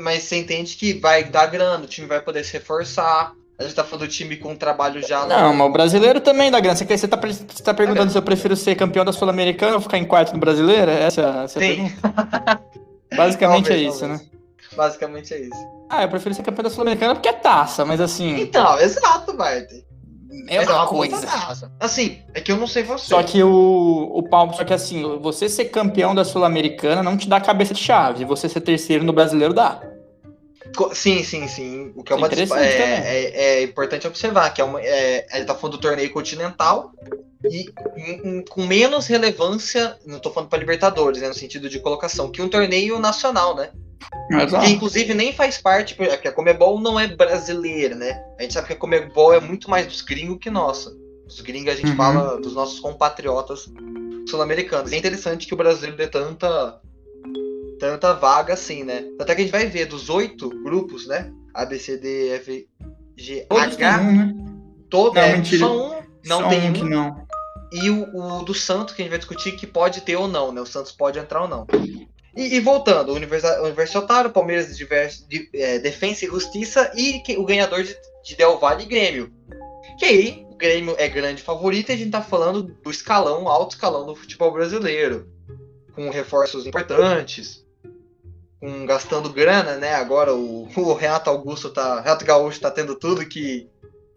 Mas 0.01 0.23
você 0.23 0.37
entende 0.37 0.77
que 0.77 0.95
vai 0.95 1.25
dar 1.25 1.47
grana, 1.47 1.85
o 1.85 1.89
time 1.89 2.07
vai 2.07 2.21
poder 2.21 2.45
se 2.45 2.53
reforçar. 2.55 3.33
A 3.59 3.65
gente 3.65 3.75
tá 3.75 3.83
falando 3.83 4.07
do 4.07 4.09
time 4.09 4.37
com 4.37 4.55
trabalho 4.55 5.05
já. 5.07 5.27
Não, 5.27 5.53
mas 5.53 5.67
o 5.67 5.73
brasileiro 5.73 6.21
também 6.21 6.49
dá 6.49 6.61
grana. 6.61 6.77
Você, 6.77 6.85
você, 6.85 7.09
tá, 7.09 7.17
você 7.17 7.63
tá 7.63 7.75
perguntando 7.75 8.07
é. 8.07 8.11
se 8.11 8.17
eu 8.17 8.23
prefiro 8.23 8.55
ser 8.55 8.77
campeão 8.77 9.05
da 9.05 9.13
Sul-Americana 9.13 9.75
ou 9.75 9.81
ficar 9.81 9.99
em 9.99 10.05
quarto 10.05 10.33
no 10.33 10.39
brasileiro? 10.39 10.89
Essa, 10.89 11.43
essa 11.45 11.65
é 11.65 11.75
Sim. 11.75 11.93
Basicamente 13.17 13.73
é 13.73 13.77
isso, 13.77 14.07
né? 14.07 14.21
Basicamente 14.77 15.35
é 15.35 15.41
isso. 15.41 15.67
Ah, 15.91 16.05
eu 16.05 16.09
prefiro 16.09 16.35
ser 16.37 16.45
campeão 16.45 16.63
da 16.63 16.71
Sul-Americana 16.71 17.15
porque 17.15 17.29
é 17.29 17.33
taça, 17.33 17.85
mas 17.85 18.01
assim. 18.01 18.41
Então, 18.41 18.79
exato, 18.79 19.33
Bart. 19.33 19.69
É 20.49 20.61
uma, 20.61 20.71
é 20.71 20.75
uma 20.77 20.87
coisa. 20.87 21.27
Assim, 21.81 22.19
é 22.35 22.41
que 22.41 22.53
eu 22.53 22.57
não 22.57 22.67
sei 22.69 22.85
você. 22.85 23.07
Só 23.07 23.23
que 23.25 23.43
o, 23.43 24.11
o 24.15 24.23
Palmo, 24.23 24.55
só 24.55 24.65
que 24.65 24.75
assim, 24.75 25.03
você 25.21 25.49
ser 25.49 25.65
campeão 25.67 26.15
da 26.15 26.25
Sul-Americana 26.25 27.03
não 27.03 27.17
te 27.17 27.29
dá 27.29 27.41
cabeça 27.41 27.75
de 27.75 27.81
chave. 27.81 28.25
Você 28.25 28.49
ser 28.49 28.61
terceiro 28.61 29.03
no 29.03 29.13
brasileiro 29.13 29.53
dá. 29.53 29.81
Sim, 30.93 31.23
sim, 31.25 31.49
sim. 31.49 31.93
O 31.97 32.03
que 32.03 32.13
é 32.13 32.17
uma 32.17 32.29
é, 32.29 32.43
é, 32.61 33.31
é, 33.35 33.63
importante 33.63 34.07
observar, 34.07 34.51
que 34.51 34.61
é 34.61 34.65
uma, 34.65 34.81
é, 34.81 35.27
ele 35.35 35.45
tá 35.45 35.55
falando 35.55 35.77
do 35.77 35.81
torneio 35.81 36.11
continental 36.13 36.93
e 37.45 37.73
com 38.49 38.67
menos 38.67 39.07
relevância, 39.07 39.97
não 40.05 40.19
tô 40.19 40.31
falando 40.31 40.49
para 40.49 40.59
Libertadores, 40.59 41.21
né, 41.21 41.29
no 41.29 41.35
sentido 41.35 41.69
de 41.69 41.79
colocação, 41.79 42.31
que 42.31 42.43
um 42.43 42.49
torneio 42.49 42.99
nacional, 42.99 43.55
né? 43.55 43.71
Exato. 44.31 44.65
Que 44.65 44.73
inclusive 44.73 45.15
nem 45.15 45.33
faz 45.33 45.59
parte, 45.59 45.95
porque 45.95 46.29
a 46.29 46.33
Comebol 46.33 46.81
não 46.81 46.99
é 46.99 47.07
brasileira, 47.07 47.95
né? 47.95 48.23
A 48.39 48.43
gente 48.43 48.55
sabe 48.55 48.67
que 48.67 48.73
a 48.73 48.77
Comebol 48.77 49.33
é 49.33 49.41
muito 49.41 49.69
mais 49.71 49.87
dos 49.87 50.03
gringos 50.03 50.39
que 50.41 50.51
nossa. 50.51 50.95
Os 51.27 51.41
gringos 51.41 51.73
a 51.73 51.77
gente 51.77 51.91
uhum. 51.91 51.97
fala 51.97 52.41
dos 52.41 52.55
nossos 52.55 52.81
compatriotas 52.81 53.71
sul-americanos. 54.29 54.93
É 54.93 54.97
interessante 54.97 55.47
que 55.47 55.55
o 55.55 55.57
Brasil 55.57 55.95
dê 55.97 56.07
tanta 56.07 56.81
tanta 57.79 58.13
vaga 58.13 58.55
assim, 58.55 58.85
né? 58.85 59.05
Até 59.19 59.35
que 59.35 59.41
a 59.41 59.45
gente 59.45 59.53
vai 59.53 59.67
ver 59.67 59.87
dos 59.87 60.09
oito 60.09 60.49
grupos, 60.63 61.07
né? 61.07 61.33
A, 61.55 61.65
B, 61.65 61.79
C, 61.79 61.97
D, 61.97 62.31
F, 62.31 62.69
G, 63.17 63.47
H. 63.51 64.01
Um, 64.01 64.17
né? 64.17 64.35
todo, 64.91 65.15
não, 65.15 65.23
é, 65.23 65.37
mentira. 65.37 65.67
Só 65.67 65.99
um, 65.99 66.03
não 66.25 66.41
só 66.43 66.49
tem 66.49 66.71
um. 66.71 66.73
Que 66.73 66.85
não. 66.85 67.27
E 67.73 67.91
o, 67.91 68.17
o, 68.17 68.43
do 68.45 68.55
Santos, 68.55 68.95
que 68.95 69.03
a 69.03 69.05
gente 69.05 69.11
vai 69.11 69.19
discutir, 69.19 69.53
que 69.53 69.67
pode 69.67 70.01
ter 70.01 70.17
ou 70.17 70.27
não, 70.27 70.53
né? 70.53 70.61
O 70.61 70.67
Santos 70.67 70.93
pode 70.93 71.19
entrar 71.19 71.43
ou 71.43 71.49
não. 71.49 71.67
E, 72.37 72.57
e 72.57 72.61
voltando, 72.61 73.13
o 73.13 73.15
Universitário, 73.15 74.31
Palmeiras 74.31 74.77
de, 74.77 74.87
de 75.29 75.51
é, 75.55 75.79
Defensa 75.79 76.25
e 76.25 76.29
Justiça 76.29 76.91
e 76.95 77.21
que, 77.21 77.37
o 77.37 77.45
ganhador 77.45 77.83
de, 77.83 77.97
de 78.25 78.37
Del 78.37 78.59
Valle 78.59 78.85
e 78.85 78.87
Grêmio. 78.87 79.33
Que 79.99 80.05
aí, 80.05 80.47
o 80.51 80.57
Grêmio 80.57 80.95
é 80.99 81.09
grande 81.09 81.43
favorito 81.43 81.91
e 81.91 81.93
a 81.93 81.97
gente 81.97 82.11
tá 82.11 82.23
falando 82.23 82.63
do 82.63 82.91
escalão, 82.91 83.49
alto 83.49 83.73
escalão 83.73 84.07
do 84.07 84.15
futebol 84.15 84.53
brasileiro. 84.53 85.29
Com 85.95 86.11
reforços 86.11 86.65
importantes 86.65 87.67
com, 88.61 88.87
gastando 88.87 89.33
grana, 89.33 89.77
né? 89.77 89.95
Agora 89.95 90.35
o, 90.35 90.69
o 90.77 90.95
Renato 90.95 91.31
Augusto 91.31 91.71
tá. 91.71 92.01
Renato 92.01 92.25
Gaúcho 92.25 92.61
tá 92.61 92.71
tendo 92.71 92.95
tudo 92.95 93.27
que, 93.27 93.69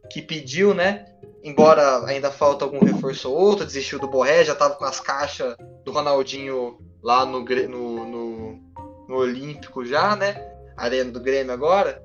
que 0.09 0.21
pediu, 0.21 0.73
né? 0.73 1.05
Embora 1.43 2.05
ainda 2.05 2.29
falta 2.29 2.65
algum 2.65 2.83
reforço 2.83 3.29
ou 3.29 3.35
outro, 3.35 3.65
desistiu 3.65 3.99
do 3.99 4.07
Borré, 4.07 4.43
já 4.43 4.53
tava 4.53 4.75
com 4.75 4.85
as 4.85 4.99
caixas 4.99 5.55
do 5.83 5.91
Ronaldinho 5.91 6.77
lá 7.01 7.25
no, 7.25 7.43
no, 7.43 8.05
no, 8.05 8.59
no 9.07 9.15
Olímpico 9.15 9.83
já, 9.83 10.15
né? 10.15 10.35
Arena 10.77 11.11
do 11.11 11.19
Grêmio 11.19 11.51
agora. 11.51 12.01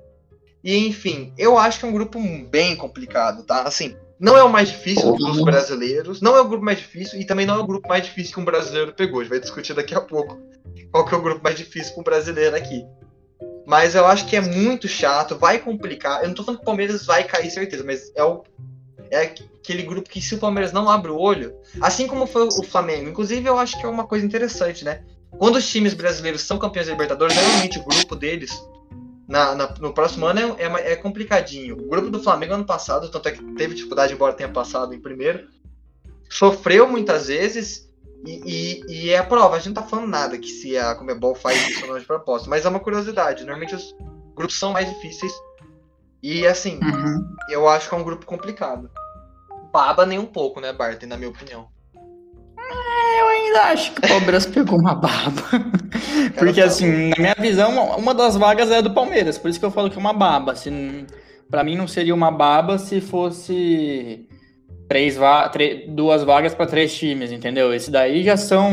E 0.64 0.86
enfim, 0.86 1.32
eu 1.36 1.58
acho 1.58 1.78
que 1.78 1.84
é 1.84 1.88
um 1.88 1.92
grupo 1.92 2.18
bem 2.50 2.74
complicado, 2.74 3.44
tá? 3.44 3.62
Assim, 3.62 3.94
Não 4.18 4.36
é 4.36 4.42
o 4.42 4.48
mais 4.48 4.68
difícil 4.70 5.10
uhum. 5.10 5.16
dos 5.16 5.44
brasileiros, 5.44 6.22
não 6.22 6.34
é 6.34 6.40
o 6.40 6.48
grupo 6.48 6.64
mais 6.64 6.78
difícil 6.78 7.20
e 7.20 7.24
também 7.24 7.46
não 7.46 7.56
é 7.56 7.58
o 7.58 7.66
grupo 7.66 7.86
mais 7.88 8.04
difícil 8.04 8.34
que 8.34 8.40
um 8.40 8.44
brasileiro 8.44 8.92
pegou. 8.94 9.20
A 9.20 9.22
gente 9.22 9.30
vai 9.30 9.40
discutir 9.40 9.74
daqui 9.74 9.94
a 9.94 10.00
pouco 10.00 10.38
qual 10.90 11.04
que 11.04 11.14
é 11.14 11.18
o 11.18 11.22
grupo 11.22 11.42
mais 11.42 11.56
difícil 11.56 11.92
para 11.92 12.00
um 12.00 12.04
brasileiro 12.04 12.56
aqui. 12.56 12.84
Mas 13.66 13.94
eu 13.94 14.06
acho 14.06 14.26
que 14.26 14.36
é 14.36 14.40
muito 14.40 14.86
chato, 14.86 15.36
vai 15.36 15.58
complicar. 15.58 16.22
Eu 16.22 16.28
não 16.28 16.34
tô 16.34 16.44
falando 16.44 16.58
que 16.58 16.62
o 16.62 16.66
Palmeiras 16.66 17.04
vai 17.04 17.24
cair, 17.24 17.50
certeza, 17.50 17.82
mas 17.84 18.12
é 18.14 18.22
o 18.22 18.44
é 19.10 19.22
aquele 19.22 19.82
grupo 19.82 20.08
que 20.08 20.20
se 20.20 20.34
o 20.34 20.38
Palmeiras 20.38 20.72
não 20.72 20.90
abre 20.90 21.10
o 21.10 21.18
olho, 21.18 21.54
assim 21.80 22.06
como 22.06 22.26
foi 22.26 22.42
o 22.42 22.62
Flamengo. 22.64 23.08
Inclusive, 23.08 23.48
eu 23.48 23.58
acho 23.58 23.78
que 23.78 23.86
é 23.86 23.88
uma 23.88 24.06
coisa 24.06 24.24
interessante, 24.24 24.84
né? 24.84 25.02
Quando 25.38 25.56
os 25.56 25.68
times 25.68 25.94
brasileiros 25.94 26.42
são 26.42 26.58
campeões 26.58 26.86
da 26.86 26.92
Libertadores, 26.92 27.36
normalmente 27.36 27.78
o 27.78 27.84
grupo 27.84 28.16
deles 28.16 28.50
na, 29.28 29.54
na, 29.54 29.74
no 29.80 29.92
próximo 29.92 30.26
ano 30.26 30.56
é, 30.58 30.64
é, 30.64 30.92
é, 30.92 30.96
complicadinho. 30.96 31.76
O 31.76 31.88
grupo 31.88 32.10
do 32.10 32.22
Flamengo 32.22 32.54
ano 32.54 32.64
passado, 32.64 33.10
tanto 33.10 33.28
é 33.28 33.32
que 33.32 33.42
teve 33.54 33.74
dificuldade, 33.74 34.14
embora 34.14 34.32
tenha 34.32 34.48
passado 34.48 34.94
em 34.94 35.00
primeiro, 35.00 35.48
sofreu 36.28 36.88
muitas 36.88 37.26
vezes 37.26 37.85
e, 38.24 38.40
e, 38.44 39.06
e, 39.06 39.10
é 39.10 39.18
a 39.18 39.24
prova. 39.24 39.56
A 39.56 39.58
gente 39.58 39.74
não 39.74 39.82
tá 39.82 39.82
falando 39.82 40.08
nada 40.08 40.38
que 40.38 40.48
se 40.48 40.76
a 40.76 40.94
Comebol 40.94 41.34
faz 41.34 41.68
isso 41.68 41.82
ou 41.82 41.92
não 41.92 41.98
de 41.98 42.06
propósito, 42.06 42.50
mas 42.50 42.64
é 42.64 42.68
uma 42.68 42.80
curiosidade. 42.80 43.44
Normalmente 43.44 43.74
os 43.74 43.94
grupos 44.34 44.58
são 44.58 44.72
mais 44.72 44.88
difíceis 44.88 45.32
e 46.22 46.46
assim, 46.46 46.80
uhum. 46.82 47.24
eu 47.50 47.68
acho 47.68 47.88
que 47.88 47.94
é 47.94 47.98
um 47.98 48.02
grupo 48.02 48.26
complicado. 48.26 48.90
Baba 49.72 50.06
nem 50.06 50.18
um 50.18 50.26
pouco, 50.26 50.60
né, 50.60 50.72
Barton, 50.72 51.06
na 51.06 51.16
minha 51.16 51.30
opinião. 51.30 51.68
É, 52.58 53.20
eu 53.22 53.28
ainda 53.28 53.62
acho 53.64 53.92
que 53.92 54.04
o 54.04 54.08
Palmeiras 54.08 54.46
pegou 54.46 54.78
uma 54.78 54.94
baba. 54.94 55.42
Porque, 56.36 56.60
tá 56.60 56.66
assim, 56.66 57.10
na 57.10 57.16
minha 57.16 57.36
visão, 57.38 57.96
uma 57.96 58.12
das 58.12 58.36
vagas 58.36 58.70
é 58.70 58.82
do 58.82 58.92
Palmeiras. 58.92 59.38
Por 59.38 59.48
isso 59.48 59.60
que 59.60 59.64
eu 59.64 59.70
falo 59.70 59.88
que 59.88 59.96
é 59.96 60.00
uma 60.00 60.12
baba. 60.12 60.52
Assim, 60.52 61.06
para 61.48 61.62
mim 61.62 61.76
não 61.76 61.86
seria 61.86 62.14
uma 62.14 62.30
baba 62.30 62.76
se 62.78 63.00
fosse 63.00 64.25
três 64.88 65.16
va 65.16 65.50
duas 65.88 66.22
vagas 66.22 66.54
para 66.54 66.66
três 66.66 66.94
times, 66.94 67.32
entendeu? 67.32 67.74
Esse 67.74 67.90
daí 67.90 68.22
já 68.22 68.36
são 68.36 68.70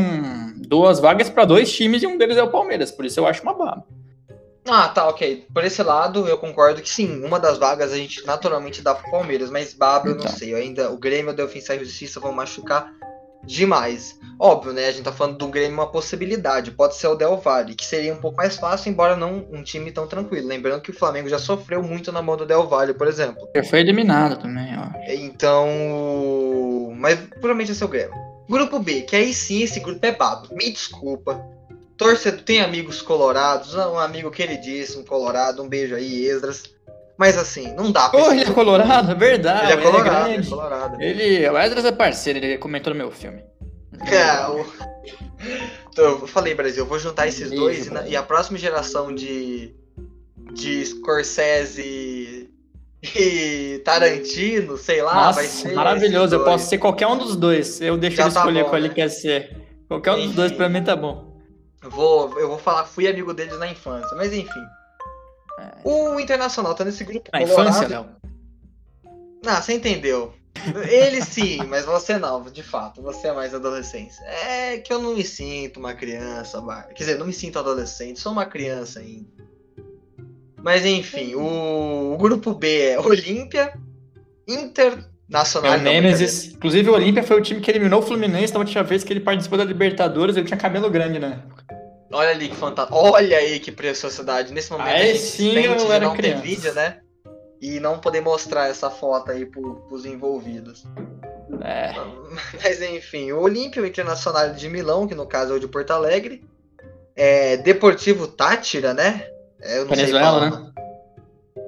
duas 0.56 1.00
vagas 1.00 1.30
para 1.30 1.46
dois 1.46 1.72
times 1.72 2.04
e 2.04 2.08
um 2.08 2.18
deles 2.18 2.38
é 2.38 2.44
o 2.44 2.52
Palmeiras. 2.52 2.92
Por 2.92 3.06
isso 3.06 3.20
eu 3.20 3.28
acho 3.28 3.42
uma 3.44 3.54
baba. 3.54 3.86
Ah, 4.66 4.88
tá, 4.88 5.08
ok. 5.10 5.46
Por 5.54 5.64
esse 5.66 5.84
lado, 5.84 6.26
eu 6.28 6.38
concordo 6.38 6.82
que 6.82 6.90
sim, 6.90 7.24
uma 7.26 7.38
das 7.40 7.58
vagas 7.58 7.92
a 7.92 7.98
gente 7.98 8.26
naturalmente 8.26 8.82
dá 8.82 8.96
pro 8.96 9.12
Palmeiras, 9.12 9.50
mas 9.50 9.74
Baba 9.74 10.08
eu 10.08 10.16
não 10.16 10.22
então. 10.22 10.32
sei. 10.32 10.54
Eu 10.54 10.58
ainda 10.58 10.90
o 10.90 10.98
Grêmio, 10.98 11.32
a 11.32 11.34
Defensa 11.34 11.76
e 11.76 11.80
Justiça 11.80 12.20
vão 12.20 12.32
machucar 12.32 12.90
demais. 13.46 14.20
Óbvio, 14.40 14.74
né? 14.74 14.88
A 14.88 14.92
gente 14.92 15.04
tá 15.04 15.12
falando 15.12 15.38
do 15.38 15.48
Grêmio 15.48 15.74
uma 15.74 15.88
possibilidade. 15.88 16.72
Pode 16.72 16.96
ser 16.96 17.08
o 17.08 17.16
Del 17.16 17.38
Valle, 17.38 17.76
que 17.76 17.86
seria 17.86 18.14
um 18.14 18.18
pouco 18.18 18.38
mais 18.38 18.58
fácil, 18.58 18.90
embora 18.90 19.16
não 19.16 19.46
um 19.52 19.64
time 19.64 19.92
tão 19.92 20.08
tranquilo. 20.08 20.48
Lembrando 20.48 20.82
que 20.82 20.92
o 20.92 20.98
Flamengo 20.98 21.30
já 21.30 21.40
sofreu 21.40 21.82
muito 21.82 22.12
na 22.12 22.22
mão 22.22 22.36
do 22.36 22.46
Del 22.46 22.68
Valle, 22.68 22.94
por 22.94 23.08
exemplo. 23.08 23.48
Já 23.56 23.64
foi 23.64 23.80
eliminado 23.80 24.38
também, 24.38 24.76
ó. 24.78 24.90
Então. 25.08 25.68
Mas 26.98 27.20
provavelmente 27.20 27.72
é 27.72 27.76
seu 27.76 27.88
Grêmio. 27.88 28.14
Grupo 28.50 28.80
B, 28.80 29.02
que 29.02 29.16
aí 29.16 29.34
sim 29.34 29.64
esse 29.64 29.80
grupo 29.80 30.06
é 30.06 30.12
babo. 30.12 30.54
Me 30.54 30.72
desculpa 30.72 31.42
torcedor, 31.98 32.42
tem 32.42 32.62
amigos 32.62 33.02
colorados, 33.02 33.74
um 33.76 33.98
amigo 33.98 34.30
queridíssimo, 34.30 35.06
colorado, 35.06 35.64
um 35.64 35.70
beijo 35.70 35.96
aí, 35.96 36.26
Esdras. 36.26 36.64
Mas 37.18 37.38
assim, 37.38 37.74
não 37.76 37.92
dá 37.92 38.10
pra. 38.10 38.24
Oh, 38.24 38.32
ele 38.32 38.42
é 38.42 38.52
colorado, 38.52 39.12
é 39.12 39.16
verdade. 39.16 39.72
Ele 39.72 39.82
é 39.82 39.84
colorado, 39.84 40.30
ele 40.30 40.36
é, 40.36 40.40
é 40.40 40.50
colorado. 40.50 41.02
Ele, 41.02 41.50
o 41.50 41.58
Esdras 41.58 41.86
é 41.86 41.92
parceiro, 41.92 42.40
ele 42.40 42.58
comentou 42.58 42.92
no 42.94 42.98
meu 42.98 43.12
filme. 43.12 43.44
É, 44.02 44.48
o... 44.48 44.66
então, 45.92 46.06
eu 46.06 46.28
falei, 46.28 46.56
Brasil, 46.56 46.84
eu 46.84 46.88
vou 46.88 46.98
juntar 46.98 47.28
esses 47.28 47.52
Isso, 47.52 47.56
dois 47.56 47.88
e, 47.88 48.10
e, 48.10 48.16
a 48.16 48.24
próxima 48.24 48.58
geração 48.58 49.14
de, 49.14 49.76
de 50.54 50.86
Scorsese 50.86 52.50
e 53.16 53.82
Tarantino, 53.86 54.78
sei 54.78 55.02
lá, 55.02 55.14
Nossa, 55.14 55.40
vai 55.40 55.48
ser. 55.48 55.74
Maravilhoso, 55.74 56.36
eu 56.36 56.44
posso 56.44 56.68
ser 56.68 56.78
qualquer 56.78 57.08
um 57.08 57.18
dos 57.18 57.36
dois. 57.36 57.80
Eu 57.80 57.98
deixo 57.98 58.18
Já 58.18 58.24
ele 58.26 58.34
tá 58.34 58.40
escolher 58.40 58.64
bom, 58.64 58.70
qual 58.70 58.82
né? 58.82 58.88
ele 58.88 58.94
quer 58.94 59.10
ser. 59.10 59.56
Qualquer 59.88 60.12
um 60.12 60.18
Enfim. 60.18 60.28
dos 60.28 60.36
dois 60.36 60.52
pra 60.52 60.70
mim 60.70 60.84
tá 60.84 60.96
bom. 60.96 61.34
Vou, 61.84 62.40
eu 62.40 62.48
vou 62.48 62.58
falar, 62.58 62.86
fui 62.86 63.08
amigo 63.08 63.34
deles 63.34 63.60
na 63.60 63.68
infância, 63.68 64.16
mas 64.16 64.34
enfim. 64.34 64.64
O 65.84 66.20
Internacional 66.20 66.74
tá 66.76 66.86
nesse 66.86 67.04
grupo. 67.04 67.30
Na 67.32 67.40
colorado. 67.40 67.70
infância? 67.70 68.06
Não, 69.44 69.62
você 69.62 69.74
entendeu. 69.74 70.34
Ele 70.90 71.22
sim, 71.22 71.58
mas 71.68 71.86
você 71.86 72.18
não, 72.18 72.44
de 72.44 72.64
fato. 72.64 73.02
Você 73.02 73.28
é 73.28 73.34
mais 73.34 73.54
adolescência. 73.54 74.24
É 74.26 74.78
que 74.78 74.94
eu 74.94 75.00
não 75.00 75.16
me 75.16 75.24
sinto 75.24 75.80
uma 75.80 75.94
criança, 75.94 76.62
Quer 76.90 77.04
dizer, 77.04 77.18
não 77.18 77.26
me 77.26 77.34
sinto 77.34 77.60
adolescente, 77.60 78.20
sou 78.20 78.32
uma 78.32 78.46
criança 78.46 79.00
ainda. 79.00 79.28
Mas 80.62 80.86
enfim, 80.86 81.36
o, 81.36 82.14
o 82.14 82.18
grupo 82.18 82.54
B 82.54 82.92
é 82.92 83.00
Olímpia, 83.00 83.74
Internacional. 84.48 85.74
É 85.74 85.78
o 85.78 85.82
Nemesis. 85.82 86.54
Inclusive, 86.54 86.90
o 86.90 86.94
Olímpia 86.94 87.22
foi 87.22 87.38
o 87.38 87.42
time 87.42 87.60
que 87.60 87.70
eliminou 87.70 88.00
o 88.00 88.04
Fluminense 88.04 88.54
na 88.54 88.60
última 88.60 88.82
vez 88.82 89.04
que 89.04 89.12
ele 89.12 89.20
participou 89.20 89.58
da 89.58 89.66
Libertadores. 89.66 90.38
Ele 90.38 90.46
tinha 90.46 90.58
cabelo 90.58 90.90
grande, 90.90 91.20
né? 91.20 91.44
Olha 92.14 92.30
ali 92.30 92.50
que 92.50 92.56
fantástico. 92.56 92.98
Olha 92.98 93.38
aí 93.38 93.60
que 93.60 93.72
preciosidade. 93.72 94.54
Nesse 94.54 94.72
momento 94.72 94.88
aí 94.88 95.02
a 95.02 95.14
gente 95.14 95.20
sim, 95.20 95.54
sente 95.54 95.86
de 95.86 96.00
não 96.00 96.16
criança. 96.16 96.16
ter 96.18 96.36
vídeo, 96.42 96.74
né? 96.74 97.00
E 97.60 97.80
não 97.80 98.00
poder 98.00 98.22
mostrar 98.22 98.68
essa 98.68 98.90
foto 98.90 99.32
aí 99.32 99.46
pro, 99.46 99.76
pros 99.88 100.06
envolvidos. 100.06 100.84
É. 101.62 101.94
Mas 102.62 102.82
enfim, 102.82 103.32
o 103.32 103.42
Olímpio 103.42 103.86
Internacional 103.86 104.54
de 104.54 104.70
Milão, 104.70 105.08
que 105.08 105.16
no 105.16 105.26
caso 105.26 105.54
é 105.54 105.56
o 105.56 105.60
de 105.60 105.68
Porto 105.68 105.92
Alegre. 105.92 106.44
É, 107.16 107.58
Deportivo 107.58 108.28
Tátira, 108.28 108.94
né? 108.94 109.28
É, 109.62 109.78
eu 109.78 109.86
não 109.86 109.96
Venezuela, 109.96 110.42
sei 110.42 110.50
falar, 110.50 110.62
né? 110.62 110.74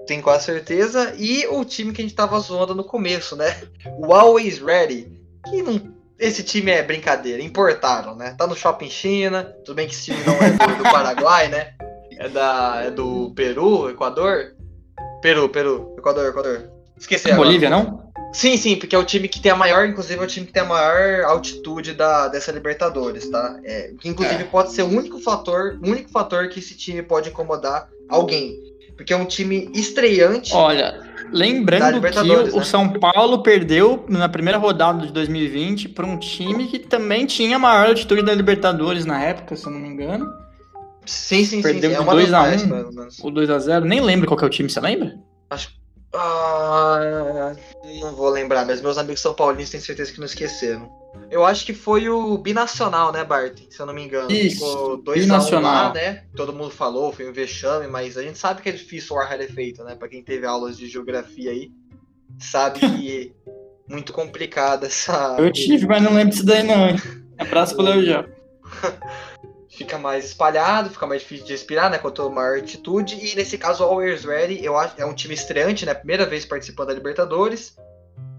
Tenho 0.05 0.21
quase 0.21 0.45
certeza. 0.45 1.15
E 1.17 1.47
o 1.47 1.63
time 1.65 1.91
que 1.93 2.01
a 2.01 2.03
gente 2.03 2.15
tava 2.15 2.39
zoando 2.39 2.75
no 2.75 2.83
começo, 2.83 3.35
né? 3.35 3.55
O 3.97 4.13
Always 4.13 4.59
Ready. 4.59 5.11
Que 5.49 5.61
não 5.61 5.94
esse 6.19 6.43
time 6.43 6.71
é 6.71 6.81
brincadeira, 6.81 7.41
importaram, 7.41 8.15
né? 8.15 8.35
Tá 8.37 8.47
no 8.47 8.55
Shopping 8.55 8.89
China, 8.89 9.43
tudo 9.65 9.75
bem 9.75 9.87
que 9.87 9.93
esse 9.93 10.05
time 10.05 10.23
não 10.25 10.35
é 10.35 10.51
do, 10.51 10.77
do 10.77 10.83
Paraguai, 10.83 11.47
né? 11.49 11.73
É, 12.17 12.29
da, 12.29 12.83
é 12.85 12.91
do 12.91 13.31
Peru, 13.35 13.89
Equador? 13.89 14.55
Peru, 15.21 15.49
Peru, 15.49 15.93
Equador, 15.97 16.29
Equador. 16.29 16.69
Esqueci 16.97 17.29
agora. 17.29 17.45
Bolívia, 17.45 17.69
não? 17.69 18.05
Sim, 18.31 18.57
sim, 18.57 18.75
porque 18.75 18.95
é 18.95 18.99
o 18.99 19.03
time 19.03 19.27
que 19.27 19.39
tem 19.39 19.51
a 19.51 19.55
maior, 19.55 19.87
inclusive 19.87 20.19
é 20.19 20.23
o 20.23 20.27
time 20.27 20.45
que 20.45 20.53
tem 20.53 20.61
a 20.61 20.65
maior 20.65 21.23
altitude 21.25 21.93
da, 21.93 22.27
dessa 22.27 22.51
Libertadores, 22.51 23.29
tá? 23.29 23.59
É, 23.63 23.93
que 23.99 24.09
inclusive 24.09 24.43
é. 24.43 24.45
pode 24.45 24.71
ser 24.73 24.83
o 24.83 24.87
único 24.87 25.19
fator, 25.19 25.79
o 25.81 25.89
único 25.89 26.09
fator 26.09 26.47
que 26.49 26.59
esse 26.59 26.75
time 26.75 27.01
pode 27.01 27.29
incomodar 27.29 27.89
alguém. 28.09 28.57
Porque 28.95 29.13
é 29.13 29.17
um 29.17 29.25
time 29.25 29.69
estreante. 29.73 30.53
Olha, 30.53 31.04
lembrando 31.31 32.01
que 32.01 32.19
o, 32.19 32.23
né? 32.23 32.51
o 32.53 32.63
São 32.63 32.89
Paulo 32.89 33.41
perdeu 33.43 34.05
na 34.07 34.29
primeira 34.29 34.57
rodada 34.57 35.05
de 35.05 35.11
2020 35.11 35.89
para 35.89 36.05
um 36.05 36.17
time 36.17 36.67
que 36.67 36.79
também 36.79 37.25
tinha 37.25 37.55
a 37.55 37.59
maior 37.59 37.87
altitude 37.87 38.21
da 38.21 38.33
Libertadores 38.33 39.05
na 39.05 39.21
época, 39.21 39.55
se 39.55 39.65
eu 39.65 39.71
não 39.71 39.79
me 39.79 39.89
engano. 39.89 40.31
Sim, 41.05 41.45
sim, 41.45 41.61
perdeu 41.61 41.91
sim. 41.91 41.97
Perdeu 41.97 42.21
é 42.21 42.57
2x1 42.57 43.23
ou 43.23 43.31
2x0. 43.31 43.83
Nem 43.83 44.01
lembro 44.01 44.27
qual 44.27 44.39
é 44.39 44.45
o 44.45 44.49
time, 44.49 44.69
você 44.69 44.79
lembra? 44.79 45.17
Acho 45.49 45.69
ah, 46.17 47.55
não 48.01 48.15
vou 48.15 48.29
lembrar, 48.29 48.65
mas 48.65 48.81
meus 48.81 48.97
amigos 48.97 49.21
são 49.21 49.33
paulinos 49.33 49.69
têm 49.69 49.79
certeza 49.79 50.11
que 50.11 50.19
não 50.19 50.25
esqueceram. 50.25 50.89
Eu 51.31 51.45
acho 51.45 51.65
que 51.65 51.73
foi 51.73 52.09
o 52.09 52.37
binacional, 52.37 53.11
né, 53.11 53.23
Bart? 53.23 53.57
Se 53.69 53.79
eu 53.79 53.85
não 53.85 53.93
me 53.93 54.03
engano. 54.03 54.31
Isso, 54.31 54.65
Ficou 54.65 54.97
2 54.97 55.31
a 55.31 55.39
1 55.39 55.61
lá, 55.61 55.93
né? 55.93 56.23
Todo 56.35 56.53
mundo 56.53 56.71
falou, 56.71 57.11
foi 57.11 57.29
um 57.29 57.33
vexame, 57.33 57.87
mas 57.87 58.17
a 58.17 58.21
gente 58.21 58.37
sabe 58.37 58.61
que 58.61 58.69
é 58.69 58.71
difícil 58.71 59.15
o 59.15 59.19
ar 59.19 59.29
rarefeito, 59.29 59.83
né? 59.83 59.95
Pra 59.95 60.07
quem 60.07 60.23
teve 60.23 60.45
aulas 60.45 60.77
de 60.77 60.87
geografia 60.87 61.51
aí, 61.51 61.71
sabe 62.39 62.79
que 62.79 63.33
é 63.47 63.51
muito 63.91 64.13
complicada 64.13 64.87
essa. 64.87 65.35
Eu 65.39 65.51
tive, 65.51 65.87
mas 65.87 66.01
não 66.01 66.13
lembro 66.13 66.31
disso 66.31 66.45
daí 66.45 66.63
não. 66.63 66.95
Abraço 67.37 67.75
pro 67.75 67.83
Léo 67.83 68.03
já. 68.03 68.25
fica 69.75 69.97
mais 69.97 70.25
espalhado, 70.25 70.89
fica 70.89 71.05
mais 71.05 71.21
difícil 71.21 71.45
de 71.45 71.51
respirar, 71.51 71.89
né? 71.89 71.97
Quanto 71.97 72.29
maior 72.29 72.57
altitude. 72.57 73.15
E 73.15 73.35
nesse 73.35 73.57
caso, 73.57 73.83
o 73.83 73.87
Always 73.87 74.23
Ready, 74.23 74.63
eu 74.63 74.77
acho, 74.77 74.95
é 74.97 75.05
um 75.05 75.13
time 75.13 75.33
estreante, 75.33 75.85
né? 75.85 75.93
Primeira 75.93 76.25
vez 76.25 76.45
participando 76.45 76.87
da 76.87 76.93
Libertadores. 76.93 77.75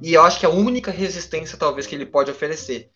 E 0.02 0.14
eu 0.14 0.22
acho 0.22 0.38
que 0.38 0.46
é 0.46 0.48
a 0.48 0.52
única 0.52 0.90
resistência, 0.90 1.58
talvez, 1.58 1.86
que 1.86 1.94
ele 1.94 2.06
pode 2.06 2.30
oferecer. 2.30 2.90